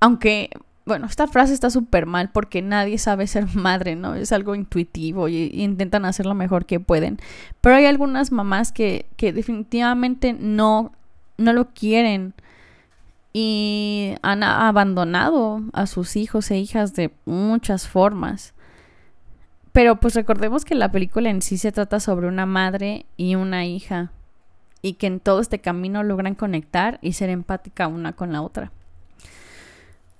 Aunque, 0.00 0.50
bueno, 0.84 1.06
esta 1.06 1.26
frase 1.26 1.54
está 1.54 1.70
súper 1.70 2.06
mal 2.06 2.30
porque 2.30 2.62
nadie 2.62 2.98
sabe 2.98 3.26
ser 3.26 3.46
madre, 3.54 3.96
¿no? 3.96 4.14
Es 4.14 4.32
algo 4.32 4.54
intuitivo 4.54 5.28
y, 5.28 5.50
intentan 5.54 6.04
hacer 6.04 6.26
lo 6.26 6.34
mejor 6.34 6.66
que 6.66 6.80
pueden. 6.80 7.18
Pero 7.60 7.76
hay 7.76 7.86
algunas 7.86 8.32
mamás 8.32 8.72
que, 8.72 9.06
que 9.16 9.32
definitivamente 9.32 10.34
no, 10.34 10.92
no 11.36 11.52
lo 11.52 11.70
quieren 11.70 12.34
y 13.32 14.14
han 14.22 14.42
abandonado 14.42 15.62
a 15.72 15.86
sus 15.86 16.16
hijos 16.16 16.50
e 16.50 16.58
hijas 16.58 16.94
de 16.94 17.12
muchas 17.24 17.88
formas. 17.88 18.54
Pero 19.72 19.96
pues 19.96 20.14
recordemos 20.14 20.64
que 20.64 20.74
la 20.74 20.92
película 20.92 21.30
en 21.30 21.42
sí 21.42 21.56
se 21.56 21.72
trata 21.72 21.98
sobre 21.98 22.28
una 22.28 22.46
madre 22.46 23.06
y 23.16 23.34
una 23.34 23.64
hija 23.64 24.12
y 24.82 24.94
que 24.94 25.06
en 25.06 25.20
todo 25.20 25.40
este 25.40 25.60
camino 25.60 26.02
logran 26.02 26.34
conectar 26.34 26.98
y 27.00 27.12
ser 27.12 27.30
empática 27.30 27.86
una 27.86 28.12
con 28.12 28.32
la 28.32 28.42
otra. 28.42 28.72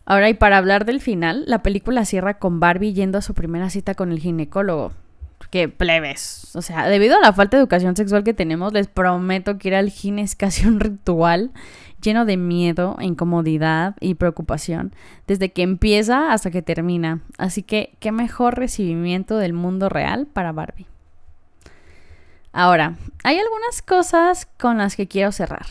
Ahora, 0.05 0.29
y 0.29 0.35
para 0.35 0.59
hablar 0.59 0.85
del 0.85 1.01
final, 1.01 1.45
la 1.47 1.63
película 1.63 2.05
cierra 2.05 2.39
con 2.39 2.61
Barbie 2.61 2.93
yendo 2.93 3.19
a 3.19 3.23
su 3.23 3.35
primera 3.35 3.71
cita 3.71 3.95
con 3.95 4.11
el 4.11 4.19
ginecólogo. 4.19 4.93
Que 5.53 5.69
plebes. 5.69 6.51
O 6.55 6.63
sea, 6.63 6.89
debido 6.89 7.15
a 7.15 7.21
la 7.21 7.35
falta 7.35 7.59
de 7.59 7.61
educación 7.61 7.95
sexual 7.95 8.25
que 8.25 8.33
tenemos, 8.33 8.73
les 8.73 8.89
prometo 8.89 9.59
que 9.59 9.69
ir 9.69 9.75
al 9.75 9.91
gine 9.91 10.23
es 10.23 10.35
casi 10.35 10.67
un 10.67 10.81
ritual 10.81 11.51
lleno 12.01 12.25
de 12.25 12.39
miedo, 12.39 12.97
incomodidad 13.01 13.95
y 14.01 14.15
preocupación, 14.15 14.95
desde 15.27 15.53
que 15.53 15.61
empieza 15.61 16.33
hasta 16.33 16.51
que 16.51 16.63
termina. 16.63 17.21
Así 17.37 17.63
que, 17.63 17.93
qué 18.01 18.13
mejor 18.13 18.57
recibimiento 18.57 19.37
del 19.37 19.53
mundo 19.53 19.91
real 19.91 20.27
para 20.27 20.53
Barbie. 20.53 20.87
Ahora, 22.55 22.97
hay 23.23 23.39
algunas 23.39 23.83
cosas 23.83 24.49
con 24.59 24.79
las 24.79 24.97
que 24.97 25.07
quiero 25.07 25.33
cerrar. 25.33 25.67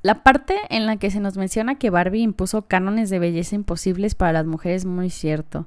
La 0.00 0.22
parte 0.22 0.56
en 0.70 0.86
la 0.86 0.96
que 0.96 1.10
se 1.10 1.20
nos 1.20 1.36
menciona 1.36 1.74
que 1.74 1.90
Barbie 1.90 2.22
impuso 2.22 2.62
cánones 2.62 3.10
de 3.10 3.18
belleza 3.18 3.54
imposibles 3.54 4.14
para 4.14 4.32
las 4.32 4.46
mujeres 4.46 4.82
es 4.82 4.86
muy 4.86 5.10
cierto. 5.10 5.66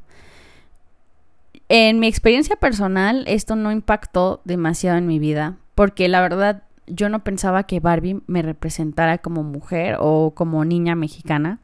En 1.69 1.99
mi 1.99 2.07
experiencia 2.07 2.55
personal, 2.55 3.25
esto 3.27 3.55
no 3.55 3.71
impactó 3.71 4.41
demasiado 4.45 4.97
en 4.97 5.07
mi 5.07 5.19
vida, 5.19 5.57
porque 5.75 6.07
la 6.07 6.21
verdad 6.21 6.63
yo 6.87 7.09
no 7.09 7.23
pensaba 7.23 7.63
que 7.63 7.81
Barbie 7.81 8.21
me 8.27 8.41
representara 8.41 9.17
como 9.17 9.43
mujer 9.43 9.97
o 9.99 10.31
como 10.33 10.63
niña 10.63 10.95
mexicana. 10.95 11.59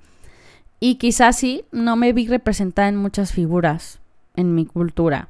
Y 0.80 0.96
quizás 0.96 1.38
sí, 1.38 1.64
no 1.72 1.96
me 1.96 2.12
vi 2.12 2.28
representada 2.28 2.90
en 2.90 2.98
muchas 2.98 3.32
figuras 3.32 4.02
en 4.36 4.54
mi 4.56 4.66
cultura. 4.66 5.30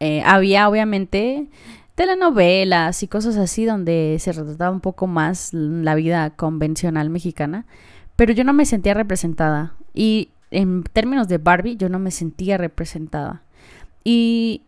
Eh, 0.00 0.22
había 0.24 0.68
obviamente 0.68 1.48
telenovelas 1.94 3.02
y 3.02 3.08
cosas 3.08 3.36
así 3.36 3.64
donde 3.64 4.16
se 4.18 4.32
retrataba 4.32 4.70
un 4.70 4.80
poco 4.80 5.06
más 5.06 5.52
la 5.52 5.94
vida 5.94 6.30
convencional 6.30 7.10
mexicana, 7.10 7.66
pero 8.16 8.32
yo 8.32 8.44
no 8.44 8.52
me 8.52 8.64
sentía 8.64 8.94
representada. 8.94 9.74
Y 9.94 10.30
en 10.50 10.82
términos 10.84 11.28
de 11.28 11.38
Barbie, 11.38 11.76
yo 11.76 11.88
no 11.88 11.98
me 11.98 12.10
sentía 12.10 12.56
representada. 12.58 13.42
Y 14.04 14.62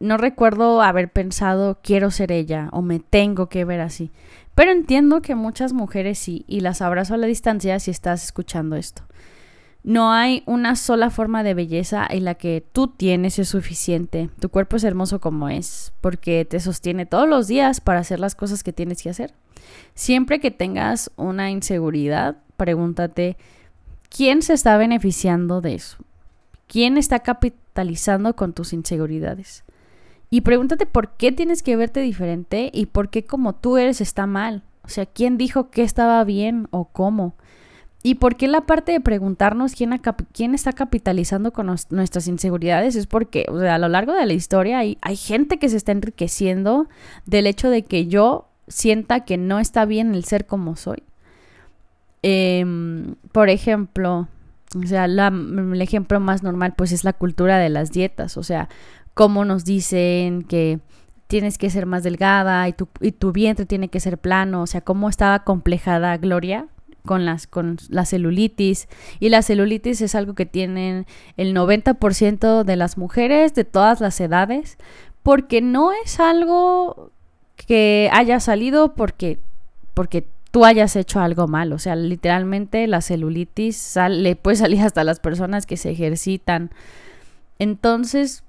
no 0.00 0.16
recuerdo 0.16 0.82
haber 0.82 1.10
pensado 1.10 1.78
quiero 1.82 2.10
ser 2.10 2.32
ella 2.32 2.68
o 2.72 2.82
me 2.82 2.98
tengo 2.98 3.48
que 3.48 3.64
ver 3.64 3.80
así. 3.80 4.10
Pero 4.54 4.72
entiendo 4.72 5.22
que 5.22 5.34
muchas 5.34 5.72
mujeres 5.72 6.18
sí, 6.18 6.44
y 6.46 6.60
las 6.60 6.82
abrazo 6.82 7.14
a 7.14 7.16
la 7.16 7.26
distancia 7.26 7.78
si 7.78 7.90
estás 7.90 8.24
escuchando 8.24 8.76
esto. 8.76 9.02
No 9.84 10.12
hay 10.12 10.44
una 10.46 10.76
sola 10.76 11.10
forma 11.10 11.42
de 11.42 11.54
belleza 11.54 12.06
en 12.08 12.24
la 12.24 12.34
que 12.34 12.64
tú 12.72 12.88
tienes 12.88 13.38
es 13.38 13.48
suficiente. 13.48 14.30
Tu 14.38 14.48
cuerpo 14.48 14.76
es 14.76 14.84
hermoso 14.84 15.20
como 15.20 15.48
es, 15.48 15.92
porque 16.00 16.44
te 16.44 16.60
sostiene 16.60 17.04
todos 17.04 17.28
los 17.28 17.48
días 17.48 17.80
para 17.80 18.00
hacer 18.00 18.20
las 18.20 18.34
cosas 18.36 18.62
que 18.62 18.72
tienes 18.72 19.02
que 19.02 19.10
hacer. 19.10 19.34
Siempre 19.94 20.38
que 20.38 20.50
tengas 20.50 21.10
una 21.16 21.50
inseguridad, 21.50 22.36
pregúntate, 22.56 23.36
¿quién 24.08 24.42
se 24.42 24.52
está 24.52 24.76
beneficiando 24.76 25.60
de 25.60 25.74
eso? 25.74 25.98
¿Quién 26.68 26.96
está 26.96 27.20
capitalizando 27.72 28.36
con 28.36 28.52
tus 28.52 28.72
inseguridades? 28.72 29.64
Y 30.30 30.42
pregúntate 30.42 30.86
por 30.86 31.10
qué 31.16 31.32
tienes 31.32 31.62
que 31.62 31.76
verte 31.76 32.00
diferente 32.00 32.70
y 32.72 32.86
por 32.86 33.10
qué 33.10 33.24
como 33.24 33.54
tú 33.54 33.76
eres 33.76 34.00
está 34.00 34.26
mal. 34.26 34.62
O 34.84 34.88
sea, 34.88 35.06
¿quién 35.06 35.36
dijo 35.36 35.70
que 35.70 35.82
estaba 35.82 36.22
bien 36.24 36.68
o 36.70 36.86
cómo? 36.86 37.34
¿Y 38.02 38.16
por 38.16 38.36
qué 38.36 38.48
la 38.48 38.62
parte 38.62 38.92
de 38.92 39.00
preguntarnos 39.00 39.74
quién, 39.74 40.00
quién 40.32 40.54
está 40.54 40.72
capitalizando 40.72 41.52
con 41.52 41.66
nuestras 41.90 42.26
inseguridades? 42.26 42.96
Es 42.96 43.06
porque 43.06 43.46
o 43.48 43.60
sea, 43.60 43.76
a 43.76 43.78
lo 43.78 43.88
largo 43.88 44.12
de 44.12 44.26
la 44.26 44.32
historia 44.32 44.78
hay, 44.78 44.98
hay 45.02 45.16
gente 45.16 45.58
que 45.58 45.68
se 45.68 45.76
está 45.76 45.92
enriqueciendo 45.92 46.88
del 47.26 47.46
hecho 47.46 47.70
de 47.70 47.82
que 47.82 48.06
yo 48.06 48.48
sienta 48.68 49.24
que 49.24 49.36
no 49.36 49.60
está 49.60 49.84
bien 49.84 50.14
el 50.14 50.24
ser 50.24 50.46
como 50.46 50.76
soy. 50.76 51.02
Em, 52.22 53.16
por 53.32 53.50
ejemplo, 53.50 54.28
o 54.74 54.86
sea, 54.86 55.04
el 55.04 55.82
ejemplo 55.82 56.20
más 56.20 56.42
normal 56.42 56.74
pues 56.76 56.92
es 56.92 57.04
la 57.04 57.12
cultura 57.12 57.58
de 57.58 57.68
las 57.68 57.90
dietas, 57.90 58.36
o 58.36 58.42
sea, 58.42 58.68
cómo 59.14 59.44
nos 59.44 59.64
dicen 59.64 60.42
que 60.42 60.80
tienes 61.26 61.58
que 61.58 61.70
ser 61.70 61.86
más 61.86 62.02
delgada 62.02 62.68
y 62.68 62.72
tu, 62.72 62.88
y 63.00 63.12
tu 63.12 63.32
vientre 63.32 63.66
tiene 63.66 63.88
que 63.88 64.00
ser 64.00 64.18
plano, 64.18 64.62
o 64.62 64.66
sea, 64.66 64.80
cómo 64.82 65.08
estaba 65.08 65.44
complejada 65.44 66.16
Gloria 66.18 66.66
con, 67.04 67.24
las, 67.24 67.46
con 67.46 67.78
la 67.88 68.04
celulitis. 68.04 68.88
Y 69.20 69.28
la 69.28 69.42
celulitis 69.42 70.00
es 70.00 70.14
algo 70.14 70.34
que 70.34 70.46
tienen 70.46 71.06
el 71.36 71.54
90% 71.54 72.64
de 72.64 72.76
las 72.76 72.98
mujeres 72.98 73.54
de 73.54 73.64
todas 73.64 74.00
las 74.00 74.20
edades, 74.20 74.78
porque 75.22 75.60
no 75.60 75.92
es 75.92 76.20
algo 76.20 77.10
que 77.56 78.08
haya 78.12 78.40
salido 78.40 78.94
porque, 78.94 79.38
porque 79.94 80.26
tú 80.52 80.64
hayas 80.64 80.94
hecho 80.94 81.18
algo 81.18 81.48
mal. 81.48 81.72
O 81.72 81.80
sea, 81.80 81.96
literalmente 81.96 82.86
la 82.86 83.00
celulitis 83.00 83.96
le 84.08 84.36
puede 84.36 84.56
salir 84.58 84.82
hasta 84.82 85.02
las 85.02 85.18
personas 85.18 85.66
que 85.66 85.76
se 85.76 85.90
ejercitan. 85.90 86.70
Entonces, 87.58 88.44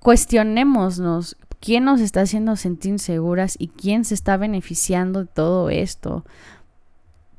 cuestionémonos 0.00 1.38
quién 1.60 1.84
nos 1.84 2.02
está 2.02 2.20
haciendo 2.20 2.56
sentir 2.56 2.92
inseguras 2.92 3.56
y 3.58 3.68
quién 3.68 4.04
se 4.04 4.14
está 4.14 4.36
beneficiando 4.36 5.20
de 5.20 5.30
todo 5.32 5.70
esto 5.70 6.24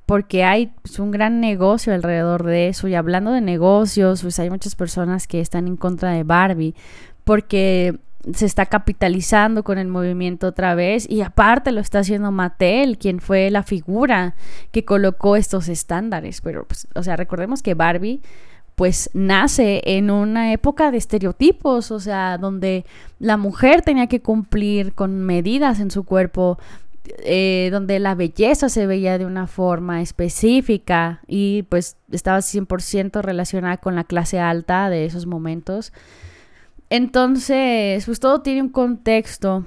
porque 0.05 0.43
hay 0.43 0.67
pues, 0.81 0.99
un 0.99 1.11
gran 1.11 1.39
negocio 1.39 1.93
alrededor 1.93 2.43
de 2.43 2.69
eso. 2.69 2.87
Y 2.87 2.95
hablando 2.95 3.31
de 3.31 3.41
negocios, 3.41 4.21
pues 4.21 4.39
hay 4.39 4.49
muchas 4.49 4.75
personas 4.75 5.27
que 5.27 5.41
están 5.41 5.67
en 5.67 5.77
contra 5.77 6.11
de 6.11 6.23
Barbie, 6.23 6.75
porque 7.23 7.99
se 8.33 8.45
está 8.45 8.65
capitalizando 8.65 9.63
con 9.63 9.77
el 9.77 9.87
movimiento 9.87 10.47
otra 10.47 10.75
vez 10.75 11.09
y 11.09 11.21
aparte 11.21 11.71
lo 11.71 11.81
está 11.81 11.99
haciendo 11.99 12.31
Mattel, 12.31 12.97
quien 12.97 13.19
fue 13.19 13.49
la 13.49 13.63
figura 13.63 14.35
que 14.71 14.85
colocó 14.85 15.35
estos 15.35 15.67
estándares. 15.69 16.41
Pero, 16.41 16.65
pues, 16.65 16.87
o 16.95 17.03
sea, 17.03 17.15
recordemos 17.15 17.61
que 17.61 17.73
Barbie 17.73 18.21
pues 18.75 19.09
nace 19.13 19.81
en 19.85 20.11
una 20.11 20.51
época 20.51 20.91
de 20.91 20.97
estereotipos, 20.97 21.91
o 21.91 21.99
sea, 21.99 22.37
donde 22.37 22.85
la 23.19 23.37
mujer 23.37 23.81
tenía 23.81 24.07
que 24.07 24.21
cumplir 24.21 24.93
con 24.93 25.17
medidas 25.19 25.79
en 25.79 25.91
su 25.91 26.03
cuerpo, 26.03 26.59
eh, 27.23 27.69
donde 27.71 27.99
la 27.99 28.15
belleza 28.15 28.67
se 28.67 28.85
veía 28.85 29.17
de 29.17 29.25
una 29.25 29.47
forma 29.47 30.01
específica 30.01 31.21
y 31.25 31.63
pues 31.63 31.95
estaba 32.11 32.39
100% 32.39 33.21
relacionada 33.21 33.77
con 33.77 33.95
la 33.95 34.03
clase 34.03 34.39
alta 34.39 34.89
de 34.89 35.05
esos 35.05 35.25
momentos. 35.25 35.93
Entonces, 36.89 38.05
pues 38.05 38.19
todo 38.19 38.41
tiene 38.41 38.61
un 38.61 38.69
contexto, 38.69 39.65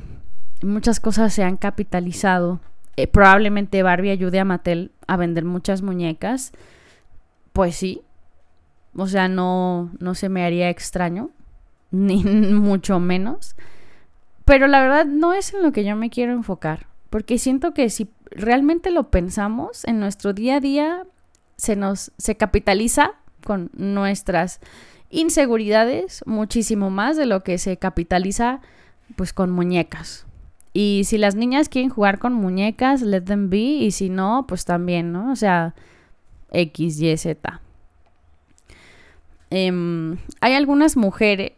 muchas 0.62 1.00
cosas 1.00 1.32
se 1.32 1.42
han 1.42 1.56
capitalizado. 1.56 2.60
Eh, 2.96 3.06
probablemente 3.06 3.82
Barbie 3.82 4.10
ayude 4.10 4.40
a 4.40 4.44
Mattel 4.44 4.92
a 5.06 5.16
vender 5.16 5.44
muchas 5.44 5.82
muñecas. 5.82 6.52
Pues 7.52 7.76
sí. 7.76 8.02
O 8.96 9.06
sea, 9.06 9.28
no, 9.28 9.92
no 10.00 10.14
se 10.14 10.28
me 10.28 10.44
haría 10.44 10.70
extraño, 10.70 11.30
ni 11.90 12.24
mucho 12.24 12.98
menos. 13.00 13.56
Pero 14.44 14.66
la 14.66 14.80
verdad 14.80 15.04
no 15.04 15.32
es 15.34 15.52
en 15.54 15.62
lo 15.62 15.72
que 15.72 15.84
yo 15.84 15.94
me 15.96 16.10
quiero 16.10 16.32
enfocar. 16.32 16.86
Porque 17.10 17.38
siento 17.38 17.72
que 17.74 17.90
si 17.90 18.10
realmente 18.30 18.90
lo 18.90 19.10
pensamos, 19.10 19.84
en 19.84 20.00
nuestro 20.00 20.32
día 20.32 20.56
a 20.56 20.60
día 20.60 21.06
se 21.56 21.74
nos 21.74 22.12
se 22.18 22.36
capitaliza 22.36 23.12
con 23.44 23.70
nuestras 23.74 24.60
inseguridades 25.10 26.22
muchísimo 26.26 26.90
más 26.90 27.16
de 27.16 27.26
lo 27.26 27.42
que 27.42 27.58
se 27.58 27.76
capitaliza 27.76 28.60
pues 29.16 29.32
con 29.32 29.50
muñecas. 29.50 30.26
Y 30.72 31.02
si 31.04 31.18
las 31.18 31.34
niñas 31.34 31.68
quieren 31.68 31.90
jugar 31.90 32.18
con 32.18 32.34
muñecas, 32.34 33.02
let 33.02 33.22
them 33.22 33.50
be, 33.50 33.56
y 33.58 33.90
si 33.90 34.10
no, 34.10 34.44
pues 34.46 34.64
también, 34.64 35.12
¿no? 35.12 35.32
O 35.32 35.36
sea, 35.36 35.74
X, 36.52 37.00
Y, 37.00 37.16
Z. 37.16 37.60
Em, 39.50 40.18
hay 40.40 40.52
algunas 40.52 40.96
mujeres 40.96 41.52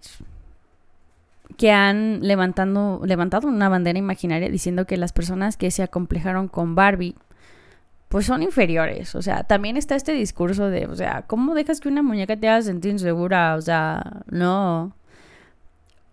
que 1.57 1.73
han 1.73 2.21
levantando, 2.21 3.03
levantado 3.05 3.49
una 3.49 3.69
bandera 3.69 3.99
imaginaria 3.99 4.49
diciendo 4.49 4.87
que 4.87 4.97
las 4.97 5.13
personas 5.13 5.57
que 5.57 5.71
se 5.71 5.83
acomplejaron 5.83 6.49
con 6.49 6.75
Barbie 6.75 7.17
pues 8.11 8.27
son 8.27 8.43
inferiores. 8.43 9.15
O 9.15 9.23
sea, 9.23 9.45
también 9.45 9.79
está 9.79 9.97
este 9.97 10.13
discurso 10.13 10.69
de, 10.69 10.85
o 10.87 10.95
sea, 10.95 11.23
¿cómo 11.27 11.55
dejas 11.55 11.81
que 11.81 11.89
una 11.89 12.03
muñeca 12.03 12.37
te 12.37 12.49
haga 12.49 12.61
sentir 12.61 12.93
insegura? 12.93 13.55
O 13.57 13.63
sea, 13.63 14.23
no. 14.31 14.95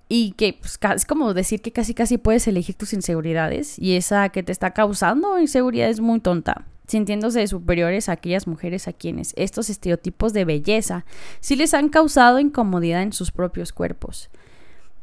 Y 0.08 0.32
que 0.34 0.54
pues, 0.54 0.80
es 0.96 1.06
como 1.06 1.34
decir 1.34 1.62
que 1.62 1.74
casi 1.74 1.94
casi 1.94 2.18
puedes 2.18 2.48
elegir 2.48 2.76
tus 2.76 2.94
inseguridades 2.94 3.78
y 3.78 3.98
esa 3.98 4.30
que 4.30 4.44
te 4.44 4.54
está 4.54 4.72
causando 4.72 5.38
inseguridad 5.38 5.90
es 5.90 6.00
muy 6.00 6.22
tonta, 6.22 6.66
sintiéndose 6.88 7.46
superiores 7.48 8.08
a 8.08 8.14
aquellas 8.14 8.48
mujeres 8.48 8.88
a 8.88 8.94
quienes 8.94 9.34
estos 9.36 9.70
estereotipos 9.70 10.32
de 10.32 10.46
belleza 10.46 11.04
sí 11.42 11.58
les 11.58 11.74
han 11.74 11.90
causado 11.90 12.40
incomodidad 12.40 13.02
en 13.02 13.12
sus 13.12 13.32
propios 13.32 13.74
cuerpos 13.74 14.30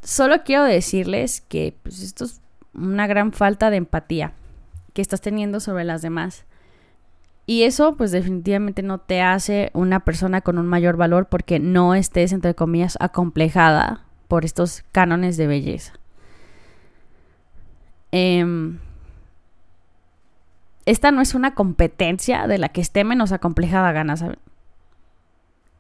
solo 0.05 0.45
quiero 0.45 0.64
decirles 0.64 1.40
que 1.40 1.76
pues, 1.82 2.01
esto 2.03 2.24
es 2.24 2.40
una 2.74 3.07
gran 3.07 3.32
falta 3.32 3.70
de 3.70 3.78
empatía 3.78 4.32
que 4.92 5.03
estás 5.03 5.20
teniendo 5.20 5.59
sobre 5.59 5.84
las 5.84 6.03
demás. 6.03 6.45
Y 7.47 7.64
eso 7.64 7.97
pues 7.97 8.11
definitivamente 8.11 8.82
no 8.82 8.99
te 8.99 9.20
hace 9.20 9.70
una 9.74 10.01
persona 10.01 10.40
con 10.40 10.59
un 10.59 10.66
mayor 10.66 10.97
valor 10.97 11.28
porque 11.28 11.59
no 11.59 11.95
estés, 11.95 12.32
entre 12.32 12.55
comillas, 12.55 12.97
acomplejada 13.01 14.05
por 14.28 14.45
estos 14.45 14.82
cánones 14.92 15.36
de 15.36 15.47
belleza. 15.47 15.92
Em, 18.12 18.78
esta 20.86 21.11
no 21.11 21.20
es 21.20 21.34
una 21.34 21.55
competencia 21.55 22.47
de 22.47 22.59
la 22.59 22.70
que 22.70 22.80
esté 22.80 23.05
menos 23.05 23.32
acomplejada 23.32 23.92
gana, 23.92 24.16
¿saben? 24.16 24.38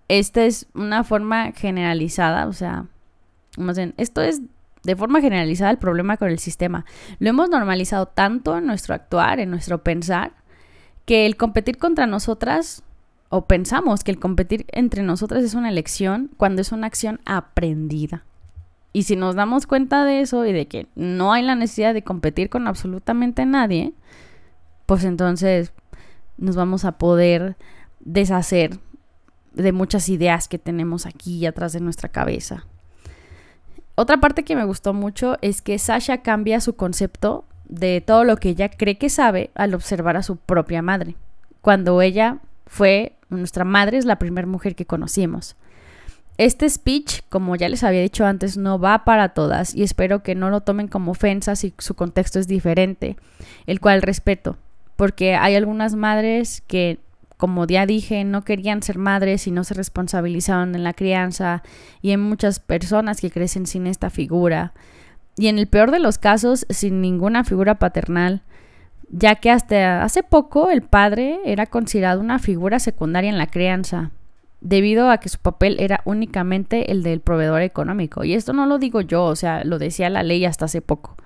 Esta 0.08 0.44
es 0.44 0.66
una 0.74 1.04
forma 1.04 1.52
generalizada, 1.52 2.46
o 2.46 2.52
sea, 2.52 2.86
esto 3.96 4.20
es 4.20 4.42
de 4.82 4.96
forma 4.96 5.20
generalizada 5.20 5.70
el 5.70 5.78
problema 5.78 6.18
con 6.18 6.28
el 6.28 6.38
sistema. 6.38 6.84
Lo 7.18 7.30
hemos 7.30 7.48
normalizado 7.48 8.06
tanto 8.06 8.58
en 8.58 8.66
nuestro 8.66 8.94
actuar, 8.94 9.40
en 9.40 9.50
nuestro 9.50 9.82
pensar, 9.82 10.32
que 11.04 11.26
el 11.26 11.36
competir 11.36 11.78
contra 11.78 12.06
nosotras, 12.06 12.82
o 13.28 13.46
pensamos 13.46 14.04
que 14.04 14.10
el 14.10 14.18
competir 14.18 14.66
entre 14.72 15.02
nosotras 15.02 15.42
es 15.42 15.54
una 15.54 15.68
elección 15.68 16.30
cuando 16.36 16.62
es 16.62 16.72
una 16.72 16.86
acción 16.86 17.20
aprendida. 17.24 18.24
Y 18.92 19.02
si 19.02 19.16
nos 19.16 19.34
damos 19.34 19.66
cuenta 19.66 20.04
de 20.04 20.20
eso 20.20 20.46
y 20.46 20.52
de 20.52 20.68
que 20.68 20.86
no 20.94 21.32
hay 21.32 21.42
la 21.42 21.56
necesidad 21.56 21.94
de 21.94 22.04
competir 22.04 22.48
con 22.48 22.68
absolutamente 22.68 23.44
nadie, 23.44 23.92
pues 24.86 25.02
entonces 25.04 25.72
nos 26.36 26.54
vamos 26.54 26.84
a 26.84 26.92
poder 26.92 27.56
deshacer 28.00 28.78
de 29.52 29.72
muchas 29.72 30.08
ideas 30.08 30.46
que 30.46 30.58
tenemos 30.58 31.06
aquí 31.06 31.44
atrás 31.46 31.72
de 31.72 31.80
nuestra 31.80 32.08
cabeza. 32.08 32.66
Otra 33.96 34.18
parte 34.18 34.44
que 34.44 34.56
me 34.56 34.64
gustó 34.64 34.92
mucho 34.92 35.36
es 35.40 35.62
que 35.62 35.78
Sasha 35.78 36.22
cambia 36.22 36.60
su 36.60 36.76
concepto 36.76 37.44
de 37.64 38.00
todo 38.00 38.24
lo 38.24 38.36
que 38.36 38.50
ella 38.50 38.68
cree 38.68 38.98
que 38.98 39.10
sabe 39.10 39.50
al 39.54 39.74
observar 39.74 40.16
a 40.16 40.22
su 40.22 40.36
propia 40.36 40.82
madre. 40.82 41.16
Cuando 41.60 42.00
ella 42.02 42.38
fue 42.66 43.16
nuestra 43.30 43.64
madre 43.64 43.98
es 43.98 44.04
la 44.04 44.18
primera 44.18 44.46
mujer 44.46 44.74
que 44.74 44.86
conocimos. 44.86 45.56
Este 46.36 46.68
speech, 46.68 47.20
como 47.28 47.54
ya 47.54 47.68
les 47.68 47.84
había 47.84 48.00
dicho 48.00 48.26
antes, 48.26 48.56
no 48.56 48.78
va 48.80 49.04
para 49.04 49.30
todas 49.30 49.74
y 49.74 49.84
espero 49.84 50.22
que 50.22 50.34
no 50.34 50.50
lo 50.50 50.62
tomen 50.62 50.88
como 50.88 51.12
ofensa 51.12 51.54
si 51.54 51.72
su 51.78 51.94
contexto 51.94 52.40
es 52.40 52.48
diferente, 52.48 53.16
el 53.66 53.80
cual 53.80 54.02
respeto, 54.02 54.56
porque 54.96 55.36
hay 55.36 55.54
algunas 55.54 55.94
madres 55.94 56.62
que, 56.66 56.98
como 57.36 57.66
ya 57.68 57.86
dije, 57.86 58.24
no 58.24 58.42
querían 58.42 58.82
ser 58.82 58.98
madres 58.98 59.46
y 59.46 59.52
no 59.52 59.62
se 59.62 59.74
responsabilizaron 59.74 60.74
en 60.74 60.82
la 60.82 60.92
crianza 60.92 61.62
y 62.02 62.10
hay 62.10 62.16
muchas 62.16 62.58
personas 62.58 63.20
que 63.20 63.30
crecen 63.30 63.66
sin 63.66 63.86
esta 63.86 64.10
figura 64.10 64.72
y 65.36 65.48
en 65.48 65.58
el 65.58 65.66
peor 65.66 65.90
de 65.90 65.98
los 65.98 66.18
casos 66.18 66.66
sin 66.70 67.00
ninguna 67.00 67.44
figura 67.44 67.78
paternal 67.78 68.42
ya 69.16 69.36
que 69.36 69.50
hasta 69.50 70.02
hace 70.02 70.22
poco 70.22 70.70
el 70.70 70.82
padre 70.82 71.38
era 71.44 71.66
considerado 71.66 72.20
una 72.20 72.38
figura 72.40 72.80
secundaria 72.80 73.30
en 73.30 73.38
la 73.38 73.46
crianza, 73.46 74.10
debido 74.60 75.10
a 75.10 75.18
que 75.18 75.28
su 75.28 75.38
papel 75.38 75.76
era 75.78 76.00
únicamente 76.04 76.90
el 76.90 77.02
del 77.04 77.20
proveedor 77.20 77.62
económico. 77.62 78.24
Y 78.24 78.34
esto 78.34 78.52
no 78.52 78.66
lo 78.66 78.78
digo 78.78 79.00
yo, 79.00 79.24
o 79.24 79.36
sea, 79.36 79.62
lo 79.62 79.78
decía 79.78 80.10
la 80.10 80.24
ley 80.24 80.44
hasta 80.44 80.64
hace 80.64 80.80
poco. 80.80 81.16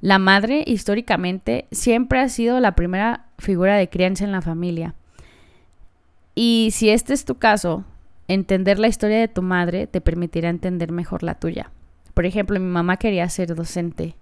La 0.00 0.18
madre, 0.18 0.64
históricamente, 0.66 1.66
siempre 1.70 2.20
ha 2.20 2.28
sido 2.28 2.58
la 2.58 2.74
primera 2.74 3.26
figura 3.38 3.76
de 3.76 3.88
crianza 3.88 4.24
en 4.24 4.32
la 4.32 4.42
familia. 4.42 4.94
Y 6.34 6.70
si 6.72 6.88
este 6.90 7.12
es 7.12 7.24
tu 7.24 7.36
caso, 7.36 7.84
entender 8.26 8.78
la 8.78 8.88
historia 8.88 9.18
de 9.18 9.28
tu 9.28 9.42
madre 9.42 9.86
te 9.86 10.00
permitirá 10.00 10.48
entender 10.48 10.90
mejor 10.90 11.22
la 11.22 11.34
tuya. 11.34 11.70
Por 12.20 12.26
ejemplo, 12.26 12.60
mi 12.60 12.66
mamá 12.66 12.98
quería 12.98 13.26
ser 13.30 13.54
docente, 13.54 14.14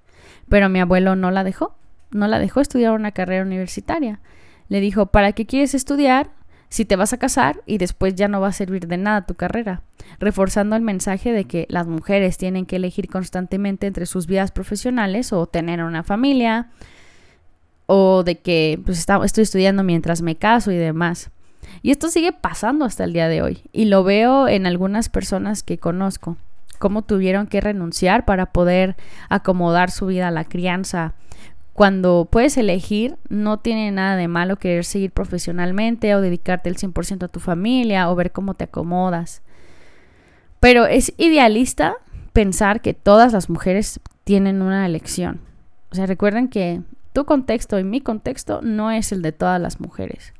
pero 0.48 0.68
mi 0.68 0.78
abuelo 0.78 1.16
no 1.16 1.32
la 1.32 1.42
dejó 1.42 1.74
no 2.12 2.28
la 2.28 2.38
dejó 2.38 2.60
estudiar 2.60 2.92
una 2.92 3.10
carrera 3.10 3.42
universitaria. 3.42 4.20
Le 4.68 4.78
dijo, 4.78 5.06
¿para 5.06 5.32
qué 5.32 5.46
quieres 5.46 5.74
estudiar 5.74 6.30
si 6.68 6.84
te 6.84 6.94
vas 6.94 7.12
a 7.12 7.18
casar 7.18 7.60
y 7.66 7.78
después 7.78 8.14
ya 8.14 8.28
no 8.28 8.40
va 8.40 8.46
a 8.46 8.52
servir 8.52 8.86
de 8.86 8.98
nada 8.98 9.26
tu 9.26 9.34
carrera? 9.34 9.82
Reforzando 10.20 10.76
el 10.76 10.82
mensaje 10.82 11.32
de 11.32 11.46
que 11.46 11.66
las 11.70 11.88
mujeres 11.88 12.38
tienen 12.38 12.66
que 12.66 12.76
elegir 12.76 13.08
constantemente 13.08 13.88
entre 13.88 14.06
sus 14.06 14.28
vidas 14.28 14.52
profesionales 14.52 15.32
o 15.32 15.48
tener 15.48 15.82
una 15.82 16.04
familia, 16.04 16.70
o 17.86 18.22
de 18.22 18.38
que 18.38 18.80
pues 18.84 19.04
estoy 19.24 19.42
estudiando 19.42 19.82
mientras 19.82 20.22
me 20.22 20.36
caso 20.36 20.70
y 20.70 20.76
demás. 20.76 21.32
Y 21.82 21.90
esto 21.90 22.10
sigue 22.10 22.30
pasando 22.30 22.84
hasta 22.84 23.02
el 23.02 23.12
día 23.12 23.26
de 23.26 23.42
hoy. 23.42 23.64
Y 23.72 23.86
lo 23.86 24.04
veo 24.04 24.46
en 24.46 24.68
algunas 24.68 25.08
personas 25.08 25.64
que 25.64 25.78
conozco, 25.78 26.36
cómo 26.78 27.02
tuvieron 27.02 27.46
que 27.46 27.60
renunciar 27.60 28.24
para 28.24 28.46
poder 28.46 28.96
acomodar 29.28 29.90
su 29.90 30.06
vida 30.06 30.28
a 30.28 30.32
la 30.32 30.44
crianza 30.44 31.14
cuando 31.78 32.26
puedes 32.28 32.56
elegir, 32.56 33.18
no 33.28 33.60
tiene 33.60 33.92
nada 33.92 34.16
de 34.16 34.26
malo 34.26 34.56
querer 34.56 34.84
seguir 34.84 35.12
profesionalmente 35.12 36.12
o 36.16 36.20
dedicarte 36.20 36.68
el 36.68 36.76
100% 36.76 37.22
a 37.22 37.28
tu 37.28 37.38
familia 37.38 38.10
o 38.10 38.16
ver 38.16 38.32
cómo 38.32 38.54
te 38.54 38.64
acomodas. 38.64 39.42
Pero 40.58 40.86
es 40.86 41.14
idealista 41.18 41.94
pensar 42.32 42.80
que 42.80 42.94
todas 42.94 43.32
las 43.32 43.48
mujeres 43.48 44.00
tienen 44.24 44.60
una 44.60 44.86
elección. 44.86 45.38
O 45.92 45.94
sea, 45.94 46.06
recuerden 46.06 46.48
que 46.48 46.82
tu 47.12 47.24
contexto 47.24 47.78
y 47.78 47.84
mi 47.84 48.00
contexto 48.00 48.60
no 48.60 48.90
es 48.90 49.12
el 49.12 49.22
de 49.22 49.30
todas 49.30 49.60
las 49.60 49.80
mujeres. 49.80 50.34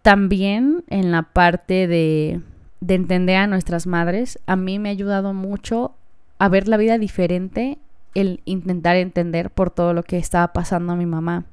También 0.00 0.82
en 0.88 1.12
la 1.12 1.24
parte 1.24 1.86
de, 1.86 2.40
de 2.80 2.94
entender 2.94 3.36
a 3.36 3.46
nuestras 3.46 3.86
madres, 3.86 4.38
a 4.46 4.56
mí 4.56 4.78
me 4.78 4.88
ha 4.88 4.92
ayudado 4.92 5.34
mucho 5.34 5.94
a 6.38 6.48
ver 6.48 6.68
la 6.68 6.76
vida 6.76 6.98
diferente 6.98 7.78
el 8.14 8.40
intentar 8.44 8.96
entender 8.96 9.50
por 9.50 9.70
todo 9.70 9.92
lo 9.92 10.02
que 10.02 10.18
estaba 10.18 10.52
pasando 10.52 10.92
a 10.92 10.96
mi 10.96 11.06
mamá 11.06 11.44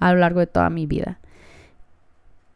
a 0.00 0.12
lo 0.12 0.20
largo 0.20 0.40
de 0.40 0.46
toda 0.46 0.70
mi 0.70 0.86
vida. 0.86 1.18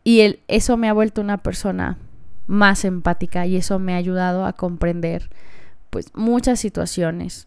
Y 0.04 0.20
el, 0.20 0.40
eso 0.48 0.76
me 0.76 0.88
ha 0.88 0.92
vuelto 0.92 1.20
una 1.20 1.38
persona 1.38 1.98
más 2.46 2.84
empática 2.84 3.46
y 3.46 3.56
eso 3.56 3.78
me 3.78 3.94
ha 3.94 3.96
ayudado 3.96 4.46
a 4.46 4.54
comprender 4.54 5.28
pues 5.90 6.10
muchas 6.14 6.60
situaciones 6.60 7.46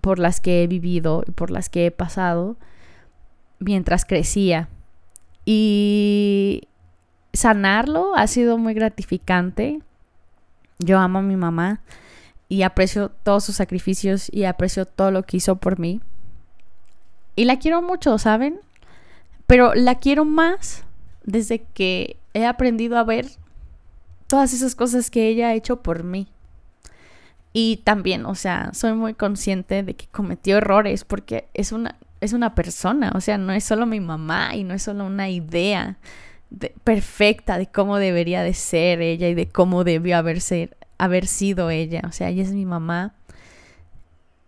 por 0.00 0.18
las 0.18 0.40
que 0.40 0.62
he 0.62 0.66
vivido 0.66 1.24
y 1.26 1.32
por 1.32 1.50
las 1.50 1.68
que 1.68 1.86
he 1.86 1.90
pasado 1.90 2.56
mientras 3.58 4.04
crecía. 4.04 4.68
Y 5.44 6.68
sanarlo 7.32 8.14
ha 8.16 8.26
sido 8.26 8.58
muy 8.58 8.74
gratificante. 8.74 9.80
Yo 10.80 10.98
amo 10.98 11.20
a 11.20 11.22
mi 11.22 11.36
mamá 11.36 11.80
y 12.48 12.62
aprecio 12.62 13.10
todos 13.10 13.44
sus 13.44 13.56
sacrificios 13.56 14.28
y 14.32 14.44
aprecio 14.44 14.86
todo 14.86 15.10
lo 15.10 15.22
que 15.22 15.36
hizo 15.36 15.56
por 15.56 15.78
mí. 15.78 16.00
Y 17.36 17.44
la 17.44 17.58
quiero 17.58 17.80
mucho, 17.80 18.18
¿saben? 18.18 18.60
Pero 19.46 19.74
la 19.74 19.96
quiero 19.96 20.24
más 20.24 20.84
desde 21.22 21.62
que 21.62 22.16
he 22.34 22.46
aprendido 22.46 22.98
a 22.98 23.04
ver 23.04 23.26
todas 24.26 24.52
esas 24.52 24.74
cosas 24.74 25.10
que 25.10 25.28
ella 25.28 25.48
ha 25.48 25.54
hecho 25.54 25.82
por 25.82 26.02
mí. 26.02 26.28
Y 27.52 27.78
también, 27.84 28.26
o 28.26 28.34
sea, 28.34 28.70
soy 28.74 28.94
muy 28.94 29.14
consciente 29.14 29.82
de 29.82 29.94
que 29.94 30.06
cometió 30.06 30.58
errores 30.58 31.04
porque 31.04 31.48
es 31.52 31.72
una, 31.72 31.96
es 32.20 32.32
una 32.32 32.54
persona, 32.54 33.12
o 33.14 33.20
sea, 33.20 33.38
no 33.38 33.52
es 33.52 33.64
solo 33.64 33.86
mi 33.86 34.00
mamá 34.00 34.54
y 34.54 34.64
no 34.64 34.74
es 34.74 34.82
solo 34.82 35.04
una 35.04 35.28
idea 35.28 35.98
perfecta 36.84 37.58
de 37.58 37.66
cómo 37.66 37.96
debería 37.96 38.42
de 38.42 38.54
ser 38.54 39.00
ella 39.00 39.28
y 39.28 39.34
de 39.34 39.48
cómo 39.48 39.84
debió 39.84 40.16
haber 40.16 40.40
ser, 40.40 40.76
haber 40.98 41.26
sido 41.26 41.70
ella. 41.70 42.02
O 42.06 42.12
sea, 42.12 42.28
ella 42.28 42.42
es 42.42 42.52
mi 42.52 42.66
mamá. 42.66 43.14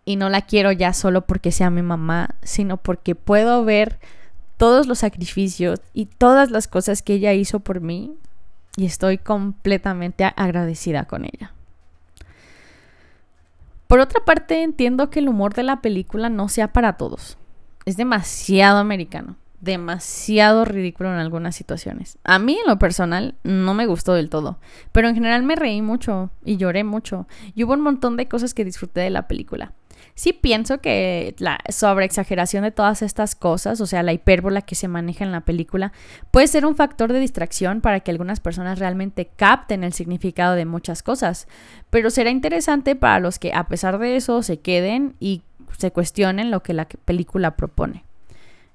Y 0.05 0.17
no 0.17 0.29
la 0.29 0.43
quiero 0.43 0.73
ya 0.73 0.93
solo 0.93 1.27
porque 1.27 1.53
sea 1.53 1.71
mi 1.71 1.83
mamá, 1.83 2.31
sino 2.43 2.77
porque 2.77 3.15
puedo 3.15 3.65
ver 3.65 4.01
todos 4.57 4.87
los 4.87 4.99
sacrificios 4.99 5.81
y 5.93 6.07
todas 6.07 6.51
las 6.51 6.67
cosas 6.67 7.03
que 7.03 7.15
ella 7.15 7.33
hizo 7.35 7.61
por 7.61 7.81
mí. 7.81 8.15
Y 8.77 8.87
estoy 8.87 9.19
completamente 9.19 10.25
agradecida 10.25 11.05
con 11.05 11.25
ella. 11.25 11.53
Por 13.87 14.01
otra 14.01 14.25
parte, 14.25 14.63
entiendo 14.63 15.11
que 15.11 15.21
el 15.21 15.29
humor 15.29 15.55
de 15.55 15.63
la 15.63 15.83
película 15.83 16.31
no 16.31 16.49
sea 16.49 16.73
para 16.73 16.95
todos. 16.95 17.37
Es 17.85 17.97
demasiado 17.97 18.79
americano 18.79 19.37
demasiado 19.63 20.65
ridículo 20.65 21.13
en 21.13 21.21
algunas 21.21 21.55
situaciones. 21.55 22.19
A 22.25 22.41
mí 22.41 22.59
en 22.61 22.69
lo 22.69 22.79
personal 22.81 23.37
no 23.45 23.75
me 23.75 23.87
gustó 23.87 24.13
del 24.13 24.29
todo, 24.29 24.59
pero 24.91 25.09
en 25.09 25.15
general 25.15 25.45
me 25.45 25.55
reí 25.55 25.81
mucho 25.81 26.31
y 26.45 26.57
lloré 26.57 26.83
mucho 26.83 27.29
y 27.55 27.63
hubo 27.63 27.73
un 27.73 27.81
montón 27.81 28.17
de 28.17 28.27
cosas 28.27 28.55
que 28.55 28.65
disfruté 28.65 29.01
de 29.01 29.11
la 29.11 29.29
película. 29.29 29.73
Sí 30.17 30.33
pienso 30.33 30.79
que 30.79 31.37
la 31.39 31.61
sobreexageración 31.69 32.65
de 32.65 32.73
todas 32.73 33.03
estas 33.03 33.37
cosas, 33.37 33.81
o 33.81 33.87
sea, 33.87 34.03
la 34.03 34.13
hipérbola 34.13 34.63
que 34.63 34.75
se 34.75 34.89
maneja 34.89 35.25
en 35.25 35.31
la 35.31 35.43
película, 35.43 35.93
puede 36.33 36.49
ser 36.49 36.67
un 36.67 36.75
factor 36.75 37.13
de 37.13 37.21
distracción 37.21 37.81
para 37.81 38.01
que 38.01 38.11
algunas 38.11 38.41
personas 38.41 38.81
realmente 38.81 39.31
capten 39.37 39.85
el 39.85 39.93
significado 39.93 40.57
de 40.57 40.67
muchas 40.67 41.05
cosas, 41.05 41.47
pero 41.89 42.11
será 42.11 42.31
interesante 42.31 42.97
para 42.97 43.21
los 43.21 43.39
que 43.39 43.55
a 43.55 43.69
pesar 43.69 43.99
de 44.01 44.17
eso 44.17 44.43
se 44.43 44.59
queden 44.59 45.15
y 45.21 45.43
se 45.79 45.93
cuestionen 45.93 46.51
lo 46.51 46.65
que 46.65 46.75
la 46.75 46.87
película 46.87 47.57
propone. 47.57 48.05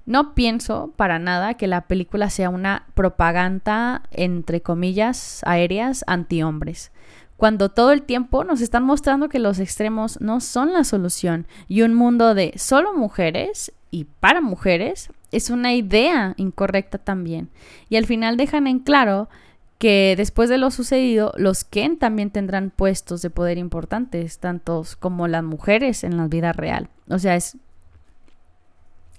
No 0.08 0.34
pienso 0.34 0.94
para 0.96 1.18
nada 1.18 1.52
que 1.52 1.66
la 1.66 1.82
película 1.82 2.30
sea 2.30 2.48
una 2.48 2.86
propaganda, 2.94 4.04
entre 4.10 4.62
comillas, 4.62 5.42
aéreas 5.44 6.02
anti-hombres, 6.06 6.92
cuando 7.36 7.68
todo 7.68 7.92
el 7.92 8.00
tiempo 8.00 8.42
nos 8.42 8.62
están 8.62 8.84
mostrando 8.84 9.28
que 9.28 9.38
los 9.38 9.58
extremos 9.58 10.18
no 10.22 10.40
son 10.40 10.72
la 10.72 10.84
solución 10.84 11.46
y 11.68 11.82
un 11.82 11.92
mundo 11.92 12.34
de 12.34 12.54
solo 12.56 12.94
mujeres 12.94 13.70
y 13.90 14.04
para 14.04 14.40
mujeres 14.40 15.10
es 15.30 15.50
una 15.50 15.74
idea 15.74 16.32
incorrecta 16.38 16.96
también. 16.96 17.50
Y 17.90 17.96
al 17.96 18.06
final 18.06 18.38
dejan 18.38 18.66
en 18.66 18.78
claro 18.78 19.28
que 19.76 20.14
después 20.16 20.48
de 20.48 20.56
lo 20.56 20.70
sucedido, 20.70 21.34
los 21.36 21.64
Ken 21.64 21.98
también 21.98 22.30
tendrán 22.30 22.70
puestos 22.70 23.20
de 23.20 23.28
poder 23.28 23.58
importantes, 23.58 24.38
tantos 24.38 24.96
como 24.96 25.28
las 25.28 25.44
mujeres 25.44 26.02
en 26.02 26.16
la 26.16 26.28
vida 26.28 26.54
real. 26.54 26.88
O 27.10 27.18
sea, 27.18 27.36
es 27.36 27.58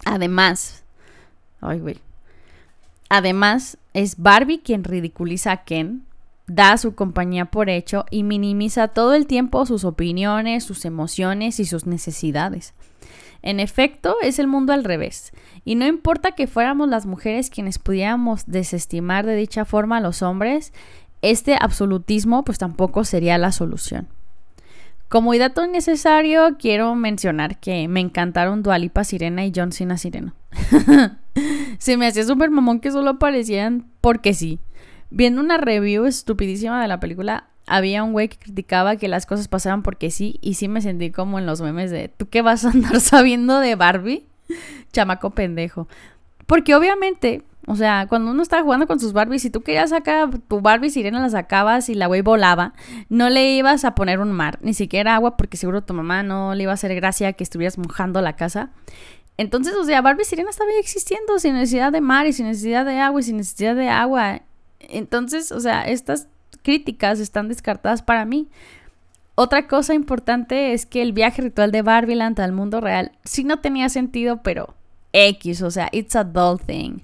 Además, 0.04 0.84
Además, 3.08 3.76
es 3.92 4.16
Barbie 4.18 4.60
quien 4.60 4.84
ridiculiza 4.84 5.52
a 5.52 5.64
Ken, 5.64 6.04
da 6.46 6.76
su 6.78 6.94
compañía 6.94 7.46
por 7.46 7.68
hecho 7.68 8.06
y 8.10 8.22
minimiza 8.22 8.88
todo 8.88 9.14
el 9.14 9.26
tiempo 9.26 9.66
sus 9.66 9.84
opiniones, 9.84 10.64
sus 10.64 10.84
emociones 10.84 11.60
y 11.60 11.64
sus 11.64 11.86
necesidades. 11.86 12.74
En 13.42 13.58
efecto, 13.60 14.16
es 14.22 14.38
el 14.38 14.46
mundo 14.46 14.72
al 14.72 14.84
revés, 14.84 15.32
y 15.64 15.74
no 15.74 15.86
importa 15.86 16.32
que 16.32 16.46
fuéramos 16.46 16.88
las 16.88 17.06
mujeres 17.06 17.50
quienes 17.50 17.78
pudiéramos 17.78 18.46
desestimar 18.46 19.26
de 19.26 19.34
dicha 19.34 19.64
forma 19.64 19.96
a 19.96 20.00
los 20.00 20.22
hombres, 20.22 20.72
este 21.22 21.56
absolutismo 21.58 22.44
pues 22.44 22.58
tampoco 22.58 23.04
sería 23.04 23.38
la 23.38 23.52
solución. 23.52 24.08
Como 25.10 25.34
dato 25.34 25.64
innecesario, 25.64 26.56
quiero 26.56 26.94
mencionar 26.94 27.58
que 27.58 27.88
me 27.88 27.98
encantaron 27.98 28.62
Dualipa 28.62 29.02
Sirena 29.02 29.44
y 29.44 29.50
John 29.52 29.72
Cena 29.72 29.98
Sireno. 29.98 30.34
Se 31.80 31.96
me 31.96 32.06
hacía 32.06 32.22
súper 32.22 32.50
mamón 32.50 32.78
que 32.78 32.92
solo 32.92 33.10
aparecían 33.10 33.90
porque 34.00 34.34
sí. 34.34 34.60
Viendo 35.10 35.40
una 35.40 35.58
review 35.58 36.04
estupidísima 36.04 36.80
de 36.80 36.86
la 36.86 37.00
película, 37.00 37.48
había 37.66 38.04
un 38.04 38.12
güey 38.12 38.28
que 38.28 38.38
criticaba 38.38 38.94
que 38.94 39.08
las 39.08 39.26
cosas 39.26 39.48
pasaban 39.48 39.82
porque 39.82 40.12
sí, 40.12 40.38
y 40.42 40.54
sí 40.54 40.68
me 40.68 40.80
sentí 40.80 41.10
como 41.10 41.40
en 41.40 41.46
los 41.46 41.60
memes 41.60 41.90
de 41.90 42.06
¿tú 42.06 42.28
qué 42.28 42.40
vas 42.40 42.64
a 42.64 42.70
andar 42.70 43.00
sabiendo 43.00 43.58
de 43.58 43.74
Barbie? 43.74 44.28
Chamaco 44.92 45.30
pendejo. 45.30 45.88
Porque 46.46 46.76
obviamente 46.76 47.42
O 47.66 47.76
sea, 47.76 48.06
cuando 48.08 48.30
uno 48.30 48.42
estaba 48.42 48.62
jugando 48.62 48.86
con 48.86 48.98
sus 48.98 49.12
Barbies, 49.12 49.42
si 49.42 49.50
tú 49.50 49.62
querías 49.62 49.90
sacar 49.90 50.38
tu 50.38 50.60
Barbie 50.60 50.90
sirena, 50.90 51.20
la 51.20 51.30
sacabas 51.30 51.88
y 51.88 51.94
la 51.94 52.06
güey 52.06 52.22
volaba, 52.22 52.72
no 53.08 53.28
le 53.28 53.52
ibas 53.54 53.84
a 53.84 53.94
poner 53.94 54.18
un 54.18 54.32
mar, 54.32 54.58
ni 54.62 54.74
siquiera 54.74 55.14
agua, 55.14 55.36
porque 55.36 55.56
seguro 55.56 55.82
tu 55.82 55.94
mamá 55.94 56.22
no 56.22 56.54
le 56.54 56.64
iba 56.64 56.72
a 56.72 56.74
hacer 56.74 56.94
gracia 56.94 57.34
que 57.34 57.44
estuvieras 57.44 57.78
mojando 57.78 58.22
la 58.22 58.34
casa. 58.34 58.70
Entonces, 59.36 59.74
o 59.74 59.84
sea, 59.84 60.02
Barbie 60.02 60.24
sirena 60.24 60.50
estaba 60.50 60.70
existiendo 60.80 61.38
sin 61.38 61.54
necesidad 61.54 61.92
de 61.92 62.00
mar 62.00 62.26
y 62.26 62.32
sin 62.32 62.46
necesidad 62.46 62.84
de 62.84 62.98
agua 62.98 63.20
y 63.20 63.24
sin 63.24 63.36
necesidad 63.36 63.74
de 63.74 63.88
agua. 63.88 64.42
Entonces, 64.80 65.52
o 65.52 65.60
sea, 65.60 65.82
estas 65.82 66.28
críticas 66.62 67.20
están 67.20 67.48
descartadas 67.48 68.02
para 68.02 68.24
mí. 68.24 68.48
Otra 69.34 69.68
cosa 69.68 69.94
importante 69.94 70.72
es 70.74 70.84
que 70.86 71.00
el 71.00 71.12
viaje 71.12 71.40
ritual 71.40 71.72
de 71.72 71.82
Barbieland 71.82 72.38
al 72.40 72.52
mundo 72.52 72.80
real 72.80 73.12
sí 73.24 73.44
no 73.44 73.60
tenía 73.60 73.88
sentido, 73.88 74.42
pero 74.42 74.74
X, 75.12 75.62
o 75.62 75.70
sea, 75.70 75.88
it's 75.92 76.16
a 76.16 76.24
dull 76.24 76.58
thing. 76.58 76.98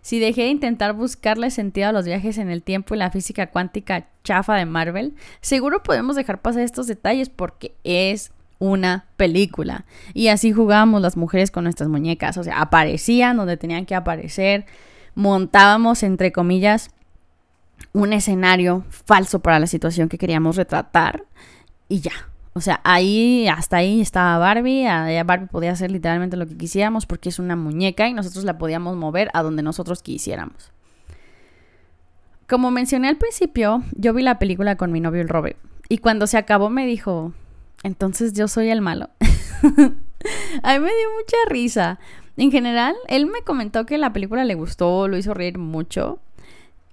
Si 0.00 0.18
dejé 0.18 0.42
de 0.42 0.48
intentar 0.48 0.92
buscarle 0.94 1.50
sentido 1.50 1.88
a 1.88 1.92
los 1.92 2.04
viajes 2.04 2.38
en 2.38 2.50
el 2.50 2.62
tiempo 2.62 2.94
y 2.94 2.98
la 2.98 3.10
física 3.10 3.48
cuántica 3.48 4.08
chafa 4.24 4.56
de 4.56 4.66
Marvel, 4.66 5.14
seguro 5.40 5.82
podemos 5.82 6.16
dejar 6.16 6.40
pasar 6.40 6.62
estos 6.62 6.86
detalles 6.86 7.28
porque 7.28 7.74
es 7.84 8.32
una 8.58 9.06
película. 9.16 9.86
Y 10.14 10.28
así 10.28 10.52
jugábamos 10.52 11.02
las 11.02 11.16
mujeres 11.16 11.50
con 11.50 11.64
nuestras 11.64 11.88
muñecas, 11.88 12.36
o 12.36 12.44
sea, 12.44 12.60
aparecían 12.60 13.36
donde 13.36 13.56
tenían 13.56 13.86
que 13.86 13.94
aparecer, 13.94 14.66
montábamos, 15.14 16.02
entre 16.02 16.30
comillas, 16.30 16.90
un 17.92 18.12
escenario 18.12 18.84
falso 18.88 19.40
para 19.40 19.58
la 19.58 19.66
situación 19.66 20.08
que 20.08 20.18
queríamos 20.18 20.56
retratar 20.56 21.24
y 21.88 22.00
ya. 22.00 22.29
O 22.52 22.60
sea, 22.60 22.80
ahí, 22.82 23.46
hasta 23.48 23.76
ahí 23.76 24.00
estaba 24.00 24.38
Barbie. 24.38 24.84
Barbie 25.24 25.46
podía 25.46 25.72
hacer 25.72 25.90
literalmente 25.90 26.36
lo 26.36 26.46
que 26.46 26.56
quisiéramos 26.56 27.06
porque 27.06 27.28
es 27.28 27.38
una 27.38 27.54
muñeca 27.56 28.08
y 28.08 28.12
nosotros 28.12 28.44
la 28.44 28.58
podíamos 28.58 28.96
mover 28.96 29.30
a 29.34 29.42
donde 29.42 29.62
nosotros 29.62 30.02
quisiéramos. 30.02 30.72
Como 32.48 32.72
mencioné 32.72 33.08
al 33.08 33.16
principio, 33.16 33.84
yo 33.92 34.12
vi 34.12 34.22
la 34.22 34.40
película 34.40 34.76
con 34.76 34.90
mi 34.90 35.00
novio 35.00 35.22
el 35.22 35.28
Robert. 35.28 35.56
Y 35.88 35.98
cuando 35.98 36.26
se 36.26 36.36
acabó 36.36 36.70
me 36.70 36.86
dijo, 36.86 37.32
entonces 37.84 38.32
yo 38.32 38.48
soy 38.48 38.70
el 38.70 38.80
malo. 38.80 39.10
a 40.62 40.72
mí 40.72 40.78
me 40.80 40.90
dio 40.90 41.08
mucha 41.16 41.36
risa. 41.48 42.00
En 42.36 42.50
general, 42.50 42.96
él 43.06 43.26
me 43.26 43.42
comentó 43.42 43.86
que 43.86 43.98
la 43.98 44.12
película 44.12 44.44
le 44.44 44.54
gustó, 44.54 45.06
lo 45.06 45.16
hizo 45.16 45.34
reír 45.34 45.58
mucho. 45.58 46.18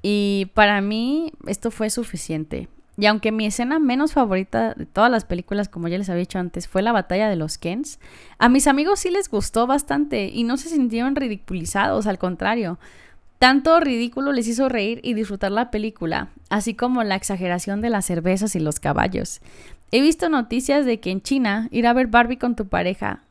Y 0.03 0.51
para 0.53 0.81
mí 0.81 1.31
esto 1.47 1.71
fue 1.71 1.89
suficiente. 1.89 2.69
Y 2.99 3.05
aunque 3.05 3.31
mi 3.31 3.45
escena 3.45 3.77
menos 3.77 4.13
favorita 4.13 4.73
de 4.73 4.87
todas 4.87 5.11
las 5.11 5.23
películas, 5.23 5.69
como 5.69 5.87
ya 5.87 5.99
les 5.99 6.09
había 6.09 6.21
dicho 6.21 6.39
antes, 6.39 6.67
fue 6.67 6.81
la 6.81 6.91
batalla 6.91 7.29
de 7.29 7.35
los 7.35 7.59
Kens, 7.59 7.99
a 8.39 8.49
mis 8.49 8.65
amigos 8.65 9.01
sí 9.01 9.11
les 9.11 9.29
gustó 9.29 9.67
bastante 9.67 10.29
y 10.33 10.43
no 10.43 10.57
se 10.57 10.69
sintieron 10.69 11.15
ridiculizados, 11.15 12.07
al 12.07 12.17
contrario. 12.17 12.79
Tanto 13.37 13.79
ridículo 13.79 14.31
les 14.31 14.47
hizo 14.47 14.67
reír 14.67 14.99
y 15.03 15.13
disfrutar 15.13 15.51
la 15.51 15.69
película, 15.69 16.29
así 16.49 16.73
como 16.73 17.03
la 17.03 17.15
exageración 17.15 17.81
de 17.81 17.91
las 17.91 18.05
cervezas 18.05 18.55
y 18.55 18.59
los 18.59 18.79
caballos. 18.79 19.41
He 19.91 20.01
visto 20.01 20.27
noticias 20.27 20.83
de 20.85 20.99
que 20.99 21.11
en 21.11 21.21
China 21.21 21.67
ir 21.69 21.85
a 21.85 21.93
ver 21.93 22.07
Barbie 22.07 22.37
con 22.37 22.55
tu 22.55 22.67
pareja, 22.67 23.21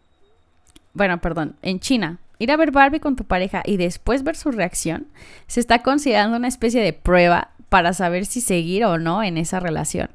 bueno, 0.94 1.20
perdón, 1.20 1.56
en 1.62 1.80
China, 1.80 2.18
ir 2.38 2.52
a 2.52 2.56
ver 2.56 2.70
Barbie 2.70 3.00
con 3.00 3.16
tu 3.16 3.24
pareja 3.24 3.64
y 3.66 3.78
después 3.78 4.22
ver 4.22 4.36
su 4.36 4.52
reacción, 4.52 5.08
se 5.48 5.58
está 5.58 5.82
considerando 5.82 6.36
una 6.36 6.48
especie 6.48 6.80
de 6.82 6.92
prueba 6.92 7.50
para 7.68 7.92
saber 7.92 8.26
si 8.26 8.40
seguir 8.40 8.84
o 8.84 8.98
no 8.98 9.22
en 9.22 9.38
esa 9.38 9.60
relación. 9.60 10.10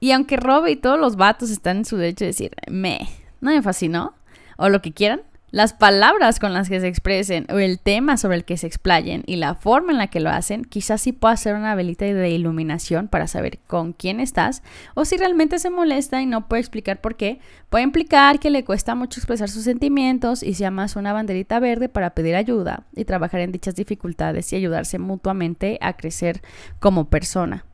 Y 0.00 0.12
aunque 0.12 0.36
Rob 0.36 0.66
y 0.66 0.76
todos 0.76 0.98
los 0.98 1.16
vatos 1.16 1.50
están 1.50 1.78
en 1.78 1.84
su 1.84 1.96
derecho 1.96 2.24
de 2.24 2.28
decir, 2.28 2.52
me, 2.70 3.08
no 3.40 3.50
me 3.50 3.62
fascinó, 3.62 4.14
o 4.56 4.68
lo 4.68 4.80
que 4.82 4.92
quieran, 4.92 5.22
las 5.50 5.72
palabras 5.72 6.38
con 6.38 6.52
las 6.52 6.68
que 6.68 6.80
se 6.80 6.88
expresen 6.88 7.46
o 7.50 7.58
el 7.58 7.80
tema 7.80 8.16
sobre 8.16 8.36
el 8.36 8.44
que 8.44 8.56
se 8.56 8.66
explayen 8.66 9.22
y 9.26 9.36
la 9.36 9.54
forma 9.54 9.92
en 9.92 9.98
la 9.98 10.06
que 10.06 10.20
lo 10.20 10.30
hacen, 10.30 10.64
quizás 10.64 11.00
sí 11.00 11.12
pueda 11.12 11.36
ser 11.36 11.54
una 11.54 11.74
velita 11.74 12.04
de 12.04 12.30
iluminación 12.30 13.08
para 13.08 13.26
saber 13.26 13.58
con 13.66 13.92
quién 13.92 14.20
estás 14.20 14.62
o 14.94 15.04
si 15.04 15.16
realmente 15.16 15.58
se 15.58 15.70
molesta 15.70 16.22
y 16.22 16.26
no 16.26 16.48
puede 16.48 16.60
explicar 16.60 17.00
por 17.00 17.16
qué, 17.16 17.40
puede 17.68 17.84
implicar 17.84 18.38
que 18.38 18.50
le 18.50 18.64
cuesta 18.64 18.94
mucho 18.94 19.20
expresar 19.20 19.48
sus 19.48 19.64
sentimientos 19.64 20.42
y 20.42 20.54
se 20.54 20.60
llamas 20.60 20.96
una 20.96 21.12
banderita 21.12 21.58
verde 21.58 21.88
para 21.88 22.10
pedir 22.10 22.36
ayuda 22.36 22.84
y 22.94 23.04
trabajar 23.04 23.40
en 23.40 23.52
dichas 23.52 23.74
dificultades 23.74 24.52
y 24.52 24.56
ayudarse 24.56 24.98
mutuamente 24.98 25.78
a 25.80 25.96
crecer 25.96 26.42
como 26.78 27.08
persona. 27.08 27.64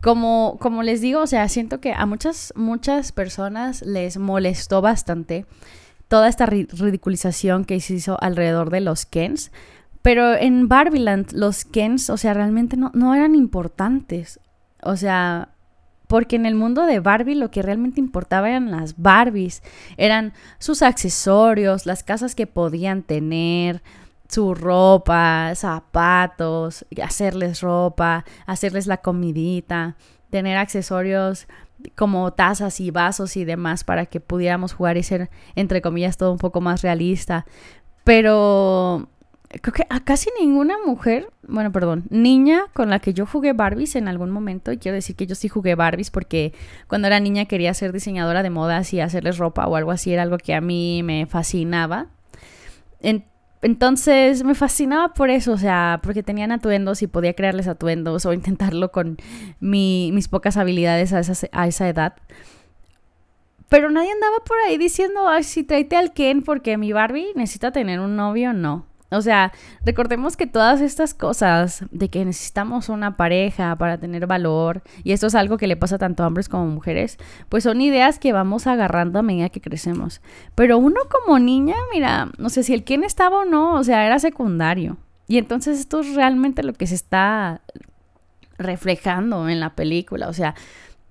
Como, 0.00 0.58
como 0.60 0.84
les 0.84 1.00
digo, 1.00 1.22
o 1.22 1.26
sea, 1.26 1.48
siento 1.48 1.80
que 1.80 1.92
a 1.92 2.06
muchas, 2.06 2.52
muchas 2.54 3.10
personas 3.10 3.82
les 3.82 4.16
molestó 4.16 4.80
bastante 4.80 5.44
toda 6.08 6.28
esta 6.28 6.46
ridiculización 6.46 7.64
que 7.64 7.80
se 7.80 7.94
hizo 7.94 8.18
alrededor 8.20 8.70
de 8.70 8.80
los 8.80 9.06
Kens. 9.06 9.52
Pero 10.02 10.34
en 10.34 10.68
Barbieland 10.68 11.32
los 11.32 11.64
Kens, 11.64 12.10
o 12.10 12.16
sea, 12.16 12.34
realmente 12.34 12.76
no, 12.76 12.90
no 12.94 13.14
eran 13.14 13.34
importantes. 13.34 14.40
O 14.82 14.96
sea, 14.96 15.50
porque 16.06 16.36
en 16.36 16.46
el 16.46 16.54
mundo 16.54 16.86
de 16.86 17.00
Barbie 17.00 17.34
lo 17.34 17.50
que 17.50 17.62
realmente 17.62 18.00
importaba 18.00 18.48
eran 18.48 18.70
las 18.70 18.96
Barbies, 18.96 19.62
eran 19.96 20.32
sus 20.58 20.82
accesorios, 20.82 21.84
las 21.84 22.02
casas 22.02 22.34
que 22.34 22.46
podían 22.46 23.02
tener, 23.02 23.82
su 24.28 24.54
ropa, 24.54 25.52
zapatos, 25.54 26.86
hacerles 27.02 27.60
ropa, 27.60 28.24
hacerles 28.46 28.86
la 28.86 28.98
comidita, 28.98 29.96
tener 30.30 30.56
accesorios 30.56 31.46
como 31.94 32.32
tazas 32.32 32.80
y 32.80 32.90
vasos 32.90 33.36
y 33.36 33.44
demás 33.44 33.84
para 33.84 34.06
que 34.06 34.20
pudiéramos 34.20 34.72
jugar 34.72 34.96
y 34.96 35.02
ser, 35.02 35.30
entre 35.54 35.80
comillas, 35.82 36.16
todo 36.16 36.32
un 36.32 36.38
poco 36.38 36.60
más 36.60 36.82
realista. 36.82 37.46
Pero 38.04 39.08
creo 39.48 39.72
que 39.72 39.86
a 39.88 40.00
casi 40.00 40.30
ninguna 40.40 40.76
mujer, 40.84 41.30
bueno, 41.46 41.72
perdón, 41.72 42.04
niña 42.10 42.64
con 42.74 42.90
la 42.90 42.98
que 42.98 43.14
yo 43.14 43.26
jugué 43.26 43.52
Barbies 43.52 43.96
en 43.96 44.08
algún 44.08 44.30
momento, 44.30 44.72
y 44.72 44.78
quiero 44.78 44.94
decir 44.94 45.16
que 45.16 45.26
yo 45.26 45.34
sí 45.34 45.48
jugué 45.48 45.74
Barbies 45.74 46.10
porque 46.10 46.52
cuando 46.86 47.06
era 47.06 47.20
niña 47.20 47.46
quería 47.46 47.72
ser 47.74 47.92
diseñadora 47.92 48.42
de 48.42 48.50
modas 48.50 48.92
y 48.92 49.00
hacerles 49.00 49.38
ropa 49.38 49.66
o 49.66 49.76
algo 49.76 49.90
así, 49.90 50.12
era 50.12 50.22
algo 50.22 50.38
que 50.38 50.54
a 50.54 50.60
mí 50.60 51.02
me 51.02 51.26
fascinaba. 51.26 52.06
En, 53.00 53.24
entonces 53.62 54.44
me 54.44 54.54
fascinaba 54.54 55.14
por 55.14 55.30
eso, 55.30 55.52
o 55.52 55.58
sea, 55.58 56.00
porque 56.02 56.22
tenían 56.22 56.52
atuendos 56.52 57.02
y 57.02 57.06
podía 57.06 57.34
crearles 57.34 57.68
atuendos 57.68 58.26
o 58.26 58.32
intentarlo 58.32 58.92
con 58.92 59.18
mis 59.60 60.28
pocas 60.28 60.56
habilidades 60.56 61.12
a 61.12 61.20
esa, 61.20 61.48
a 61.52 61.66
esa 61.66 61.88
edad. 61.88 62.14
Pero 63.68 63.90
nadie 63.90 64.10
andaba 64.10 64.38
por 64.46 64.56
ahí 64.66 64.78
diciendo, 64.78 65.28
ay, 65.28 65.42
si 65.42 65.62
tráete 65.62 65.96
al 65.96 66.12
Ken 66.12 66.42
porque 66.42 66.78
mi 66.78 66.92
Barbie 66.92 67.32
necesita 67.34 67.70
tener 67.70 68.00
un 68.00 68.16
novio, 68.16 68.52
no. 68.52 68.87
O 69.10 69.22
sea, 69.22 69.52
recordemos 69.84 70.36
que 70.36 70.46
todas 70.46 70.80
estas 70.82 71.14
cosas 71.14 71.84
de 71.90 72.10
que 72.10 72.24
necesitamos 72.24 72.90
una 72.90 73.16
pareja 73.16 73.74
para 73.76 73.98
tener 73.98 74.26
valor, 74.26 74.82
y 75.02 75.12
esto 75.12 75.28
es 75.28 75.34
algo 75.34 75.56
que 75.56 75.66
le 75.66 75.76
pasa 75.76 75.96
tanto 75.96 76.22
a 76.22 76.26
hombres 76.26 76.48
como 76.48 76.64
a 76.64 76.66
mujeres, 76.66 77.16
pues 77.48 77.64
son 77.64 77.80
ideas 77.80 78.18
que 78.18 78.32
vamos 78.32 78.66
agarrando 78.66 79.18
a 79.18 79.22
medida 79.22 79.48
que 79.48 79.62
crecemos. 79.62 80.20
Pero 80.54 80.76
uno 80.76 81.00
como 81.10 81.38
niña, 81.38 81.76
mira, 81.92 82.30
no 82.36 82.50
sé 82.50 82.62
si 82.62 82.74
el 82.74 82.84
quién 82.84 83.02
estaba 83.02 83.40
o 83.40 83.44
no, 83.44 83.74
o 83.74 83.84
sea, 83.84 84.04
era 84.04 84.18
secundario. 84.18 84.98
Y 85.26 85.38
entonces 85.38 85.78
esto 85.78 86.00
es 86.00 86.14
realmente 86.14 86.62
lo 86.62 86.72
que 86.72 86.86
se 86.86 86.94
está 86.94 87.60
reflejando 88.58 89.48
en 89.48 89.60
la 89.60 89.74
película. 89.74 90.28
O 90.28 90.32
sea, 90.32 90.54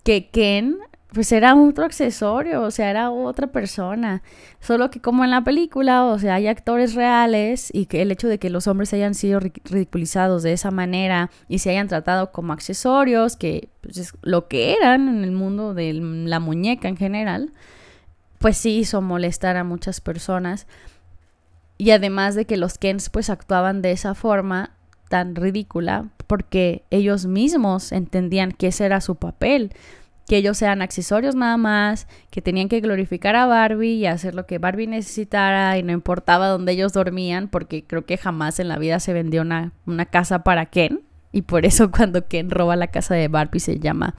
que 0.03 0.29
Ken 0.29 0.77
pues 1.13 1.31
era 1.31 1.55
otro 1.55 1.85
accesorio, 1.85 2.61
o 2.61 2.71
sea, 2.71 2.89
era 2.89 3.11
otra 3.11 3.47
persona. 3.47 4.21
Solo 4.59 4.91
que 4.91 4.99
como 4.99 5.23
en 5.23 5.31
la 5.31 5.43
película, 5.43 6.05
o 6.05 6.19
sea, 6.19 6.35
hay 6.35 6.47
actores 6.47 6.95
reales 6.95 7.69
y 7.73 7.85
que 7.85 8.01
el 8.01 8.11
hecho 8.11 8.27
de 8.27 8.39
que 8.39 8.49
los 8.49 8.67
hombres 8.67 8.93
hayan 8.93 9.15
sido 9.15 9.39
ridiculizados 9.39 10.43
de 10.43 10.51
esa 10.51 10.69
manera 10.69 11.31
y 11.47 11.59
se 11.59 11.69
hayan 11.69 11.87
tratado 11.87 12.31
como 12.31 12.51
accesorios, 12.51 13.37
que 13.37 13.69
pues, 13.81 13.97
es 13.97 14.13
lo 14.21 14.47
que 14.47 14.73
eran 14.73 15.07
en 15.07 15.23
el 15.23 15.31
mundo 15.31 15.73
de 15.73 15.93
la 15.93 16.41
muñeca 16.41 16.89
en 16.89 16.97
general, 16.97 17.53
pues 18.39 18.57
sí 18.57 18.77
hizo 18.77 19.01
molestar 19.01 19.55
a 19.55 19.63
muchas 19.63 20.01
personas. 20.01 20.67
Y 21.77 21.91
además 21.91 22.35
de 22.35 22.45
que 22.45 22.57
los 22.57 22.77
Kens 22.77 23.09
pues 23.09 23.29
actuaban 23.29 23.81
de 23.81 23.91
esa 23.91 24.13
forma 24.13 24.71
tan 25.09 25.35
ridícula 25.35 26.09
porque 26.25 26.83
ellos 26.89 27.27
mismos 27.27 27.93
entendían 27.93 28.51
que 28.51 28.67
ese 28.67 28.85
era 28.85 28.99
su 28.99 29.15
papel 29.15 29.71
que 30.27 30.37
ellos 30.37 30.57
sean 30.57 30.81
accesorios 30.81 31.35
nada 31.35 31.55
más, 31.57 32.07
que 32.29 32.41
tenían 32.41 32.67
que 32.67 32.81
glorificar 32.81 33.35
a 33.37 33.45
Barbie 33.45 33.93
y 33.93 34.05
hacer 34.05 34.35
lo 34.35 34.45
que 34.45 34.59
Barbie 34.59 34.87
necesitara 34.87 35.77
y 35.77 35.83
no 35.83 35.93
importaba 35.93 36.49
dónde 36.49 36.73
ellos 36.73 36.91
dormían, 36.91 37.47
porque 37.47 37.85
creo 37.85 38.05
que 38.05 38.17
jamás 38.17 38.59
en 38.59 38.67
la 38.67 38.77
vida 38.77 38.99
se 38.99 39.13
vendió 39.13 39.41
una, 39.41 39.71
una 39.85 40.05
casa 40.05 40.43
para 40.43 40.65
Ken. 40.65 41.01
Y 41.31 41.43
por 41.43 41.65
eso 41.65 41.91
cuando 41.95 42.27
Ken 42.27 42.49
roba 42.49 42.75
la 42.75 42.87
casa 42.87 43.15
de 43.15 43.29
Barbie 43.29 43.61
se 43.61 43.79
llama 43.79 44.15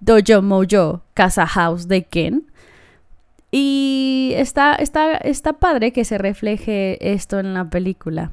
Dojo 0.00 0.42
Mojo, 0.42 1.02
Casa 1.14 1.46
House 1.46 1.88
de 1.88 2.04
Ken. 2.04 2.44
Y 3.50 4.32
está, 4.36 4.74
está, 4.74 5.16
está 5.16 5.54
padre 5.54 5.92
que 5.92 6.04
se 6.04 6.18
refleje 6.18 7.12
esto 7.12 7.38
en 7.38 7.54
la 7.54 7.70
película. 7.70 8.30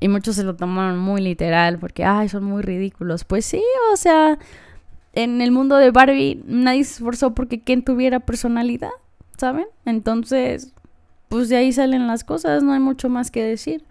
Y 0.00 0.08
muchos 0.08 0.36
se 0.36 0.42
lo 0.42 0.54
tomaron 0.54 0.98
muy 0.98 1.22
literal 1.22 1.78
porque, 1.78 2.04
ay, 2.04 2.28
son 2.28 2.44
muy 2.44 2.60
ridículos. 2.62 3.24
Pues 3.24 3.46
sí, 3.46 3.62
o 3.94 3.96
sea, 3.96 4.38
en 5.14 5.40
el 5.40 5.50
mundo 5.52 5.76
de 5.76 5.90
Barbie 5.90 6.42
nadie 6.46 6.84
se 6.84 6.94
esforzó 6.94 7.34
porque 7.34 7.60
Ken 7.60 7.84
tuviera 7.84 8.20
personalidad, 8.20 8.90
¿saben? 9.36 9.66
Entonces, 9.84 10.72
pues 11.28 11.48
de 11.48 11.56
ahí 11.56 11.72
salen 11.72 12.06
las 12.06 12.24
cosas, 12.24 12.62
no 12.62 12.72
hay 12.72 12.80
mucho 12.80 13.08
más 13.08 13.30
que 13.30 13.42
decir. 13.42 13.84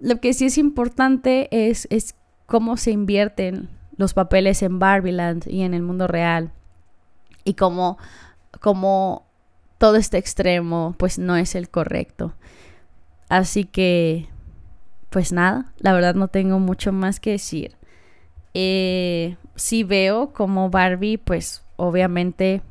lo 0.00 0.20
que 0.20 0.32
sí 0.34 0.46
es 0.46 0.58
importante 0.58 1.48
es, 1.50 1.86
es 1.90 2.14
cómo 2.46 2.76
se 2.76 2.90
invierten 2.90 3.68
los 3.96 4.12
papeles 4.12 4.62
en 4.62 4.78
Barbieland 4.78 5.46
y 5.46 5.62
en 5.62 5.74
el 5.74 5.82
mundo 5.82 6.06
real. 6.06 6.52
Y 7.44 7.54
cómo, 7.54 7.98
cómo 8.60 9.26
todo 9.78 9.96
este 9.96 10.18
extremo 10.18 10.94
pues 10.98 11.18
no 11.18 11.36
es 11.36 11.54
el 11.54 11.68
correcto. 11.68 12.34
Así 13.28 13.64
que, 13.64 14.28
pues 15.10 15.32
nada, 15.32 15.72
la 15.78 15.92
verdad 15.92 16.14
no 16.14 16.28
tengo 16.28 16.58
mucho 16.58 16.92
más 16.92 17.20
que 17.20 17.30
decir. 17.30 17.76
Eh, 18.52 19.36
sí 19.56 19.84
veo 19.84 20.32
como 20.32 20.70
Barbie 20.70 21.18
pues 21.18 21.64
obviamente 21.76 22.62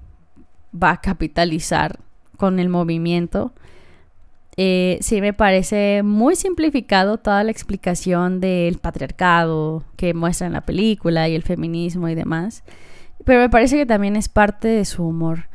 va 0.74 0.92
a 0.92 1.02
capitalizar 1.02 2.00
con 2.38 2.60
el 2.60 2.70
movimiento. 2.70 3.54
Eh, 4.56 5.00
sí 5.02 5.20
me 5.20 5.34
parece 5.34 6.04
muy 6.04 6.36
simplificado 6.36 7.18
toda 7.18 7.44
la 7.44 7.52
explicación 7.52 8.40
del 8.40 8.78
patriarcado 8.78 9.84
que 9.96 10.14
muestra 10.14 10.48
en 10.48 10.54
la 10.54 10.62
película 10.62 11.28
y 11.28 11.36
el 11.36 11.44
feminismo 11.44 12.10
y 12.10 12.16
demás. 12.16 12.64
Pero 13.26 13.40
me 13.40 13.50
parece 13.50 13.78
que 13.78 13.86
también 13.86 14.16
es 14.16 14.30
parte 14.30 14.68
de 14.68 14.86
su 14.86 15.08
humor. 15.08 15.48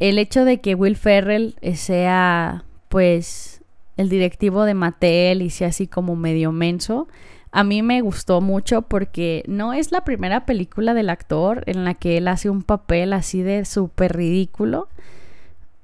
El 0.00 0.18
hecho 0.18 0.44
de 0.44 0.60
que 0.60 0.74
Will 0.74 0.96
Ferrell 0.96 1.56
sea 1.74 2.64
pues 2.88 3.62
el 3.96 4.08
directivo 4.08 4.64
de 4.64 4.74
Mattel 4.74 5.42
y 5.42 5.50
sea 5.50 5.68
así 5.68 5.86
como 5.86 6.16
medio 6.16 6.52
menso, 6.52 7.08
a 7.50 7.64
mí 7.64 7.82
me 7.82 8.00
gustó 8.00 8.40
mucho 8.40 8.82
porque 8.82 9.42
no 9.46 9.72
es 9.72 9.90
la 9.92 10.04
primera 10.04 10.44
película 10.46 10.94
del 10.94 11.10
actor 11.10 11.62
en 11.66 11.84
la 11.84 11.94
que 11.94 12.18
él 12.18 12.28
hace 12.28 12.50
un 12.50 12.62
papel 12.62 13.12
así 13.12 13.42
de 13.42 13.64
súper 13.64 14.16
ridículo. 14.16 14.88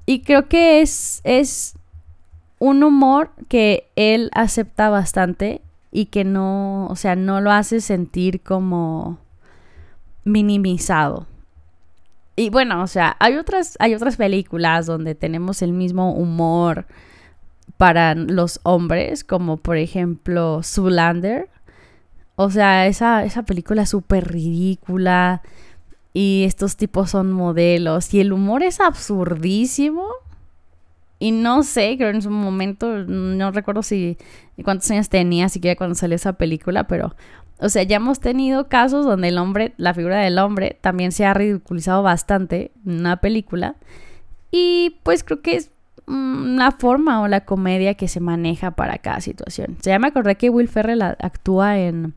Y 0.07 0.21
creo 0.21 0.49
que 0.49 0.83
es, 0.83 1.21
es 1.25 1.77
un 2.59 2.83
humor 2.83 3.31
que 3.49 3.89
él 3.97 4.31
acepta 4.35 4.91
bastante 4.91 5.63
y 5.91 6.07
que 6.07 6.25
no, 6.25 6.87
o 6.87 6.97
sea, 6.97 7.17
no 7.17 7.41
lo 7.41 7.51
hace 7.51 7.81
sentir 7.81 8.43
como 8.43 9.19
minimizado. 10.25 11.27
Y 12.37 12.51
bueno, 12.51 12.83
o 12.83 12.87
sea, 12.87 13.17
hay 13.21 13.37
otras, 13.37 13.77
hay 13.79 13.95
otras 13.95 14.17
películas 14.17 14.87
donde 14.87 15.15
tenemos 15.15 15.63
el 15.63 15.73
mismo 15.73 16.13
humor 16.13 16.87
para 17.77 18.15
los 18.15 18.61
hombres, 18.65 19.25
como 19.25 19.57
por 19.57 19.77
ejemplo 19.77 20.61
Zoolander. 20.63 21.49
O 22.37 22.51
sea, 22.51 22.87
esa, 22.87 23.25
esa 23.25 23.45
película 23.45 23.83
es 23.83 23.91
súper 23.91 24.29
ridícula 24.29 25.43
y 26.13 26.45
estos 26.47 26.77
tipos 26.77 27.11
son 27.11 27.33
modelos 27.33 28.13
y 28.15 28.21
el 28.21 28.33
humor 28.33 28.63
es 28.63 28.81
absurdísimo. 28.81 30.07
Y 31.19 31.31
no 31.33 31.63
sé, 31.63 31.97
creo 31.97 32.11
en 32.11 32.23
su 32.23 32.31
momento, 32.31 32.99
no 33.05 33.51
recuerdo 33.53 33.83
si 33.83 34.19
cuántos 34.65 34.91
años 34.91 35.09
tenía 35.09 35.49
siquiera 35.49 35.77
cuando 35.77 35.95
salió 35.95 36.17
esa 36.17 36.35
película, 36.35 36.85
pero, 36.87 37.15
o 37.59 37.69
sea, 37.69 37.85
ya 37.85 37.97
hemos 37.97 38.21
tenido 38.21 38.69
casos 38.69 39.07
donde 39.07 39.29
el 39.29 39.39
hombre, 39.39 39.75
la 39.77 39.95
figura 39.95 40.19
del 40.19 40.39
hombre, 40.39 40.77
también 40.81 41.13
se 41.13 41.25
ha 41.25 41.33
ridiculizado 41.33 42.03
bastante 42.03 42.73
en 42.85 43.01
una 43.01 43.19
película. 43.19 43.77
Y 44.51 44.99
pues 45.03 45.25
creo 45.25 45.41
que 45.41 45.57
es 45.57 45.71
la 46.07 46.71
forma 46.73 47.23
o 47.23 47.29
la 47.29 47.45
comedia 47.45 47.95
que 47.95 48.09
se 48.09 48.21
maneja 48.21 48.73
para 48.73 48.99
cada 48.99 49.21
situación. 49.21 49.77
O 49.79 49.83
ya 49.83 49.99
me 49.99 50.09
acordé 50.09 50.37
que 50.37 50.51
Will 50.51 50.69
Ferrell 50.69 51.03
actúa 51.03 51.79
en, 51.79 52.15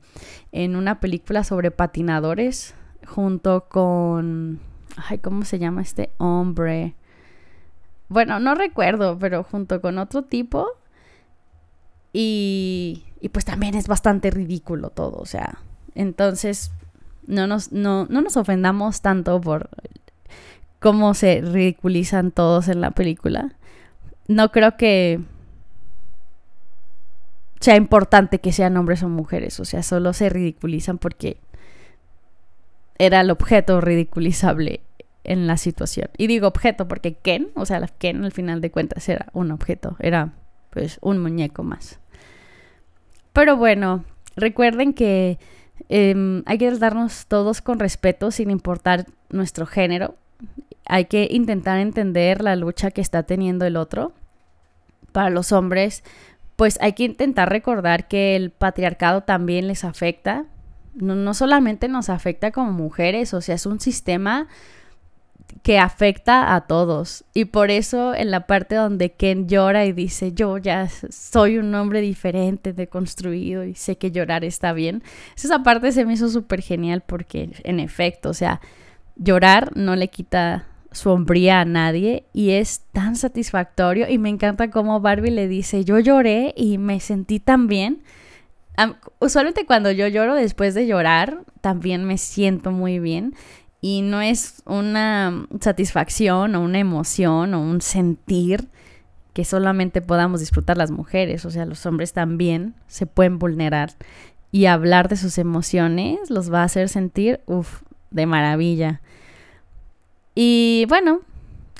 en 0.52 0.76
una 0.76 1.00
película 1.00 1.44
sobre 1.44 1.72
patinadores 1.72 2.76
junto 3.06 3.66
con... 3.70 4.60
Ay, 4.98 5.20
¿cómo 5.20 5.46
se 5.46 5.60
llama 5.60 5.82
este 5.82 6.10
hombre? 6.18 6.96
Bueno, 8.10 8.40
no 8.40 8.56
recuerdo, 8.56 9.18
pero 9.20 9.44
junto 9.44 9.80
con 9.80 9.98
otro 10.00 10.24
tipo. 10.24 10.68
Y, 12.14 13.04
y 13.22 13.30
pues 13.30 13.46
también 13.46 13.76
es 13.76 13.88
bastante 13.88 14.32
ridículo 14.32 14.90
todo, 14.90 15.18
o 15.18 15.26
sea. 15.26 15.60
Entonces, 15.94 16.72
no 17.28 17.48
nos, 17.48 17.72
no, 17.72 18.06
no 18.10 18.22
nos 18.22 18.38
ofendamos 18.38 19.02
tanto 19.02 19.40
por 19.40 19.70
cómo 20.80 21.14
se 21.14 21.42
ridiculizan 21.42 22.32
todos 22.32 22.68
en 22.68 22.82
la 22.82 22.92
película 22.92 23.57
no 24.28 24.51
creo 24.51 24.78
que 24.78 25.19
sea 27.59 27.75
importante 27.75 28.39
que 28.39 28.51
sean 28.51 28.78
hombres 28.78 29.03
o 29.03 29.09
mujeres, 29.09 29.59
o 29.59 29.65
sea, 29.65 29.84
solo 29.84 30.13
se 30.13 30.30
ridiculizan 30.30 30.97
porque 30.97 31.38
era 32.99 33.21
el 33.21 33.32
objeto 33.32 33.82
ridiculizable 33.82 34.82
en 35.23 35.47
la 35.47 35.57
situación. 35.57 36.09
Y 36.17 36.28
digo 36.28 36.47
objeto 36.47 36.88
porque 36.88 37.15
Ken, 37.15 37.49
o 37.55 37.65
sea, 37.65 37.86
Ken 37.88 38.23
al 38.23 38.32
final 38.32 38.61
de 38.61 38.71
cuentas 38.71 39.07
era 39.09 39.28
un 39.34 39.51
objeto, 39.51 39.95
era 39.99 40.34
pues 40.69 40.99
un 41.01 41.19
muñeco 41.19 41.63
más. 41.63 41.99
Pero 43.34 43.57
bueno, 43.57 44.03
recuerden 44.36 44.93
que 44.93 45.38
em, 45.89 46.43
hay 46.45 46.57
que 46.57 46.69
tratarnos 46.69 47.28
todos 47.28 47.61
con 47.61 47.80
respeto 47.80 48.32
sin 48.32 48.49
importar 48.49 49.05
nuestro 49.30 49.65
género 49.65 50.15
hay 50.86 51.06
que 51.06 51.28
intentar 51.30 51.80
entender 51.80 52.42
la 52.42 52.56
lucha 52.56 52.92
que 52.92 53.02
está 53.02 53.24
teniendo 53.24 53.66
el 53.66 53.78
otro. 53.78 54.14
Para 55.12 55.30
los 55.30 55.52
hombres, 55.52 56.04
pues 56.56 56.78
hay 56.82 56.94
que 56.94 57.04
intentar 57.04 57.50
recordar 57.50 58.08
que 58.08 58.36
el 58.36 58.52
patriarcado 58.52 59.22
también 59.22 59.68
les 59.68 59.84
afecta. 59.84 60.46
No, 60.96 61.34
solamente 61.34 61.88
nos 61.88 62.10
afecta 62.10 62.52
como 62.52 62.72
mujeres, 62.72 63.34
o 63.34 63.42
sea, 63.42 63.56
es 63.56 63.66
un 63.66 63.80
sistema 63.80 64.48
que 65.62 65.78
afecta 65.78 66.56
a 66.56 66.62
todos. 66.62 67.26
Y 67.34 67.46
por 67.46 67.70
eso 67.70 68.16
en 68.16 68.32
la 68.32 68.48
parte 68.48 68.76
donde 68.76 69.12
Ken 69.12 69.48
llora 69.48 69.86
y 69.86 69.92
dice, 69.92 70.34
yo 70.34 70.58
ya 70.58 70.88
soy 70.90 71.58
un 71.58 71.74
hombre 71.76 72.02
diferente, 72.02 72.74
deconstruido 72.74 73.64
y 73.64 73.76
sé 73.76 73.98
que 73.98 74.12
llorar 74.12 74.44
está 74.44 74.74
bien. 74.74 75.04
Esa 75.36 75.64
parte 75.64 75.92
se 75.92 76.06
me 76.06 76.14
hizo 76.14 76.30
súper 76.30 76.62
genial 76.62 77.04
porque 77.06 77.52
en 77.64 77.80
efecto, 77.80 78.30
o 78.30 78.34
sea, 78.34 78.62
llorar 79.18 79.76
no 79.76 79.95
le 79.95 80.09
quita 80.09 80.65
sombría 80.91 81.61
a 81.61 81.65
nadie 81.65 82.26
y 82.34 82.51
es 82.51 82.82
tan 82.91 83.15
satisfactorio 83.15 84.09
y 84.09 84.18
me 84.18 84.30
encanta 84.30 84.72
cómo 84.72 84.99
Barbie 84.99 85.32
le 85.32 85.47
dice, 85.47 85.84
yo 85.84 85.99
lloré 85.99 86.53
y 86.55 86.78
me 86.78 86.99
sentí 86.99 87.39
tan 87.39 87.68
bien. 87.68 88.03
usualmente 89.20 89.65
cuando 89.65 89.91
yo 89.91 90.07
lloro 90.07 90.36
después 90.36 90.74
de 90.74 90.88
llorar, 90.88 91.43
también 91.61 92.05
me 92.05 92.18
siento 92.18 92.72
muy 92.72 92.99
bien 92.99 93.36
y 93.82 94.01
no 94.01 94.22
es 94.22 94.63
una 94.65 95.47
satisfacción 95.61 96.55
o 96.55 96.61
una 96.61 96.80
emoción 96.80 97.53
o 97.53 97.61
un 97.61 97.82
sentir 97.82 98.68
que 99.34 99.45
solamente 99.45 100.01
podamos 100.01 100.39
disfrutar 100.39 100.78
las 100.78 100.89
mujeres, 100.89 101.45
o 101.45 101.51
sea, 101.51 101.65
los 101.65 101.86
hombres 101.86 102.11
también 102.11 102.74
se 102.88 103.05
pueden 103.05 103.38
vulnerar 103.38 103.91
y 104.51 104.65
hablar 104.65 105.09
de 105.09 105.18
sus 105.18 105.38
emociones 105.38 106.32
los 106.32 106.51
va 106.51 106.61
a 106.61 106.65
hacer 106.65 106.89
sentir, 106.89 107.41
uff, 107.45 107.82
de 108.12 108.26
maravilla. 108.26 109.01
Y 110.36 110.86
bueno, 110.88 111.22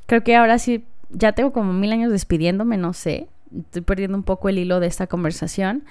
creo 0.08 0.24
que 0.24 0.36
ahora 0.36 0.58
sí, 0.58 0.84
ya 1.10 1.34
tengo 1.34 1.54
como 1.54 1.74
mil 1.74 1.92
años 1.92 2.12
despidiéndome, 2.12 2.78
no 2.78 2.94
sé. 2.94 3.28
Estoy 3.56 3.82
perdiendo 3.82 4.18
un 4.18 4.24
poco 4.24 4.50
el 4.50 4.58
hilo 4.58 4.80
de 4.80 4.88
esta 4.88 5.08
conversación. 5.08 5.84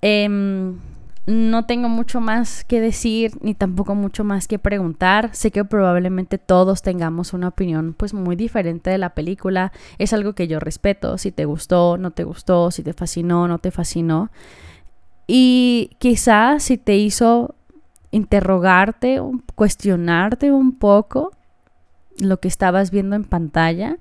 Em, 0.00 0.78
no 1.26 1.66
tengo 1.66 1.88
mucho 1.88 2.20
más 2.20 2.64
que 2.64 2.80
decir 2.80 3.32
ni 3.42 3.54
tampoco 3.54 3.94
mucho 3.94 4.24
más 4.24 4.48
que 4.48 4.58
preguntar. 4.58 5.30
Sé 5.34 5.52
que 5.52 5.64
probablemente 5.64 6.38
todos 6.38 6.82
tengamos 6.82 7.32
una 7.32 7.48
opinión 7.48 7.94
pues 7.96 8.12
muy 8.12 8.34
diferente 8.34 8.90
de 8.90 8.98
la 8.98 9.10
película. 9.10 9.72
Es 9.98 10.12
algo 10.12 10.34
que 10.34 10.48
yo 10.48 10.58
respeto. 10.58 11.18
Si 11.18 11.30
te 11.30 11.44
gustó, 11.44 11.96
no 11.96 12.10
te 12.10 12.24
gustó, 12.24 12.70
si 12.72 12.82
te 12.82 12.92
fascinó, 12.92 13.46
no 13.46 13.58
te 13.58 13.70
fascinó. 13.70 14.30
Y 15.28 15.90
quizás 15.98 16.64
si 16.64 16.76
te 16.76 16.96
hizo 16.96 17.54
interrogarte, 18.12 19.20
cuestionarte 19.56 20.52
un 20.52 20.78
poco, 20.78 21.32
lo 22.18 22.38
que 22.38 22.46
estabas 22.46 22.90
viendo 22.90 23.16
en 23.16 23.24
pantalla, 23.24 23.96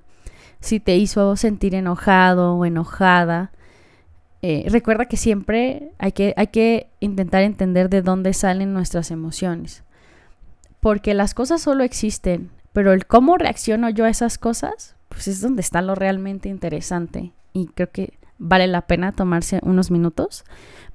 si 0.59 0.79
te 0.79 0.95
hizo 0.97 1.35
sentir 1.35 1.73
enojado 1.73 2.55
o 2.55 2.65
enojada. 2.65 3.51
Eh, 4.43 4.65
recuerda 4.69 5.05
que 5.05 5.17
siempre 5.17 5.93
hay 5.97 6.11
que, 6.11 6.33
hay 6.37 6.47
que 6.47 6.87
intentar 6.99 7.41
entender 7.41 7.89
de 7.89 8.01
dónde 8.01 8.33
salen 8.33 8.73
nuestras 8.73 9.09
emociones. 9.09 9.83
Porque 10.79 11.13
las 11.13 11.33
cosas 11.33 11.61
solo 11.61 11.83
existen, 11.83 12.51
pero 12.73 12.91
el 12.91 13.05
cómo 13.05 13.37
reacciono 13.37 13.89
yo 13.89 14.05
a 14.05 14.09
esas 14.09 14.37
cosas, 14.37 14.95
pues 15.09 15.27
es 15.27 15.41
donde 15.41 15.61
está 15.61 15.81
lo 15.81 15.95
realmente 15.95 16.49
interesante. 16.49 17.31
Y 17.53 17.67
creo 17.67 17.91
que 17.91 18.19
vale 18.37 18.67
la 18.67 18.81
pena 18.81 19.11
tomarse 19.11 19.59
unos 19.63 19.91
minutos 19.91 20.43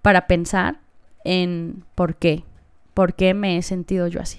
para 0.02 0.26
pensar 0.26 0.80
en 1.24 1.84
por 1.94 2.16
qué, 2.16 2.44
por 2.96 3.12
qué 3.12 3.34
me 3.34 3.58
he 3.58 3.62
sentido 3.62 4.06
yo 4.06 4.22
así. 4.22 4.38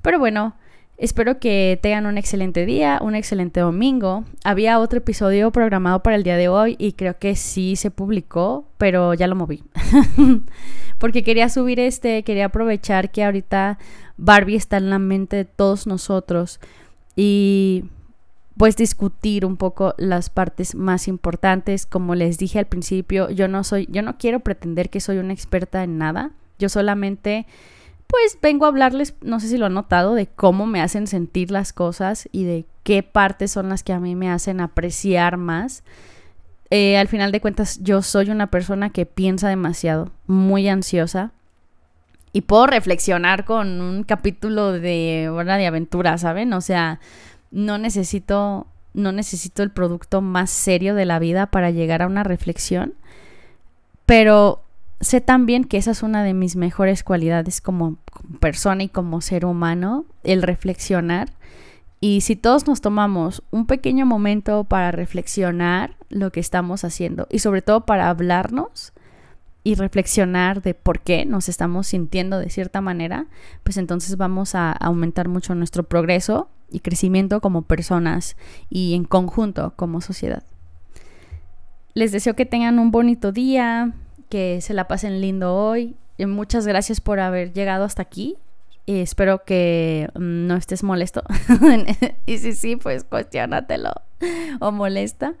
Pero 0.00 0.18
bueno, 0.18 0.56
Espero 0.98 1.38
que 1.38 1.78
tengan 1.80 2.06
un 2.06 2.18
excelente 2.18 2.66
día, 2.66 2.98
un 3.00 3.14
excelente 3.14 3.60
domingo. 3.60 4.24
Había 4.42 4.80
otro 4.80 4.98
episodio 4.98 5.52
programado 5.52 6.02
para 6.02 6.16
el 6.16 6.24
día 6.24 6.36
de 6.36 6.48
hoy 6.48 6.74
y 6.76 6.94
creo 6.94 7.16
que 7.20 7.36
sí 7.36 7.76
se 7.76 7.92
publicó, 7.92 8.66
pero 8.78 9.14
ya 9.14 9.28
lo 9.28 9.36
moví. 9.36 9.62
Porque 10.98 11.22
quería 11.22 11.50
subir 11.50 11.78
este, 11.78 12.24
quería 12.24 12.46
aprovechar 12.46 13.12
que 13.12 13.22
ahorita 13.22 13.78
Barbie 14.16 14.56
está 14.56 14.78
en 14.78 14.90
la 14.90 14.98
mente 14.98 15.36
de 15.36 15.44
todos 15.44 15.86
nosotros. 15.86 16.58
Y 17.14 17.84
pues 18.56 18.74
discutir 18.74 19.46
un 19.46 19.56
poco 19.56 19.94
las 19.98 20.30
partes 20.30 20.74
más 20.74 21.06
importantes. 21.06 21.86
Como 21.86 22.16
les 22.16 22.38
dije 22.38 22.58
al 22.58 22.66
principio, 22.66 23.30
yo 23.30 23.46
no 23.46 23.62
soy, 23.62 23.86
yo 23.88 24.02
no 24.02 24.18
quiero 24.18 24.40
pretender 24.40 24.90
que 24.90 24.98
soy 24.98 25.18
una 25.18 25.32
experta 25.32 25.84
en 25.84 25.96
nada. 25.96 26.32
Yo 26.58 26.68
solamente, 26.68 27.46
pues 28.06 28.38
vengo 28.42 28.64
a 28.64 28.68
hablarles, 28.68 29.14
no 29.20 29.40
sé 29.40 29.48
si 29.48 29.58
lo 29.58 29.66
han 29.66 29.74
notado, 29.74 30.14
de 30.14 30.26
cómo 30.26 30.66
me 30.66 30.80
hacen 30.80 31.06
sentir 31.06 31.50
las 31.50 31.72
cosas 31.72 32.28
y 32.32 32.44
de 32.44 32.66
qué 32.82 33.02
partes 33.02 33.50
son 33.50 33.68
las 33.68 33.82
que 33.82 33.92
a 33.92 34.00
mí 34.00 34.14
me 34.14 34.30
hacen 34.30 34.60
apreciar 34.60 35.36
más. 35.36 35.82
Eh, 36.70 36.98
al 36.98 37.08
final 37.08 37.32
de 37.32 37.40
cuentas, 37.40 37.80
yo 37.82 38.02
soy 38.02 38.30
una 38.30 38.48
persona 38.48 38.90
que 38.90 39.06
piensa 39.06 39.48
demasiado, 39.48 40.10
muy 40.26 40.68
ansiosa. 40.68 41.32
Y 42.32 42.42
puedo 42.42 42.66
reflexionar 42.66 43.44
con 43.44 43.80
un 43.80 44.04
capítulo 44.04 44.72
de 44.72 45.30
hora 45.30 45.54
aventura, 45.66 46.18
¿saben? 46.18 46.52
O 46.52 46.60
sea, 46.60 47.00
no 47.50 47.78
necesito, 47.78 48.66
no 48.92 49.12
necesito 49.12 49.62
el 49.62 49.70
producto 49.70 50.20
más 50.20 50.50
serio 50.50 50.94
de 50.94 51.06
la 51.06 51.18
vida 51.18 51.46
para 51.46 51.70
llegar 51.70 52.02
a 52.02 52.06
una 52.06 52.24
reflexión, 52.24 52.94
pero 54.04 54.62
sé 55.00 55.20
también 55.20 55.64
que 55.64 55.76
esa 55.76 55.92
es 55.92 56.02
una 56.02 56.22
de 56.22 56.34
mis 56.34 56.56
mejores 56.56 57.04
cualidades 57.04 57.60
como, 57.60 57.98
persona 58.40 58.82
y 58.84 58.88
como 58.88 59.20
ser 59.20 59.44
humano, 59.44 60.06
el 60.24 60.42
reflexionar. 60.42 61.32
Y 62.00 62.20
si 62.20 62.36
todos 62.36 62.66
nos 62.66 62.80
tomamos 62.80 63.42
un 63.50 63.66
pequeño 63.66 64.06
momento 64.06 64.64
para 64.64 64.92
reflexionar 64.92 65.96
lo 66.08 66.30
que 66.30 66.40
estamos 66.40 66.84
haciendo 66.84 67.26
y 67.30 67.40
sobre 67.40 67.62
todo 67.62 67.86
para 67.86 68.08
hablarnos 68.08 68.92
y 69.64 69.74
reflexionar 69.74 70.62
de 70.62 70.74
por 70.74 71.00
qué 71.00 71.26
nos 71.26 71.48
estamos 71.48 71.88
sintiendo 71.88 72.38
de 72.38 72.50
cierta 72.50 72.80
manera, 72.80 73.26
pues 73.64 73.76
entonces 73.76 74.16
vamos 74.16 74.54
a 74.54 74.72
aumentar 74.72 75.28
mucho 75.28 75.54
nuestro 75.54 75.82
progreso 75.82 76.48
y 76.70 76.80
crecimiento 76.80 77.40
como 77.40 77.62
personas 77.62 78.36
y 78.70 78.94
en 78.94 79.04
conjunto 79.04 79.74
como 79.76 80.00
sociedad. 80.00 80.44
Les 81.94 82.12
deseo 82.12 82.36
que 82.36 82.46
tengan 82.46 82.78
un 82.78 82.92
bonito 82.92 83.32
día, 83.32 83.92
que 84.28 84.60
se 84.60 84.74
la 84.74 84.88
pasen 84.88 85.20
lindo 85.20 85.54
hoy. 85.54 85.96
Y 86.16 86.26
muchas 86.26 86.66
gracias 86.66 87.00
por 87.00 87.20
haber 87.20 87.52
llegado 87.52 87.84
hasta 87.84 88.02
aquí. 88.02 88.36
Y 88.86 89.00
espero 89.00 89.44
que 89.44 90.08
mm, 90.14 90.46
no 90.46 90.56
estés 90.56 90.82
molesto. 90.82 91.22
y 92.26 92.38
si 92.38 92.54
sí, 92.54 92.76
pues 92.76 93.04
cuestionatelo 93.04 93.92
o 94.60 94.72
molesta. 94.72 95.34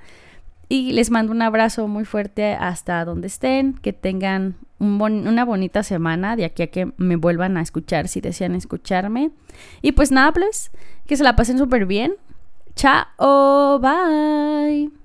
Y 0.68 0.92
les 0.92 1.10
mando 1.10 1.32
un 1.32 1.40
abrazo 1.40 1.88
muy 1.88 2.04
fuerte 2.04 2.52
hasta 2.52 3.04
donde 3.04 3.26
estén. 3.26 3.74
Que 3.74 3.92
tengan 3.92 4.56
una 4.78 5.44
bonita 5.44 5.82
semana 5.82 6.36
de 6.36 6.44
aquí 6.44 6.62
a 6.62 6.66
que 6.68 6.92
me 6.98 7.16
vuelvan 7.16 7.56
a 7.56 7.62
escuchar 7.62 8.08
si 8.08 8.20
desean 8.20 8.54
escucharme. 8.54 9.30
Y 9.82 9.92
pues 9.92 10.12
nada, 10.12 10.32
pues 10.32 10.70
que 11.06 11.16
se 11.16 11.24
la 11.24 11.36
pasen 11.36 11.58
súper 11.58 11.86
bien. 11.86 12.14
Chao, 12.76 13.80
bye. 13.80 14.97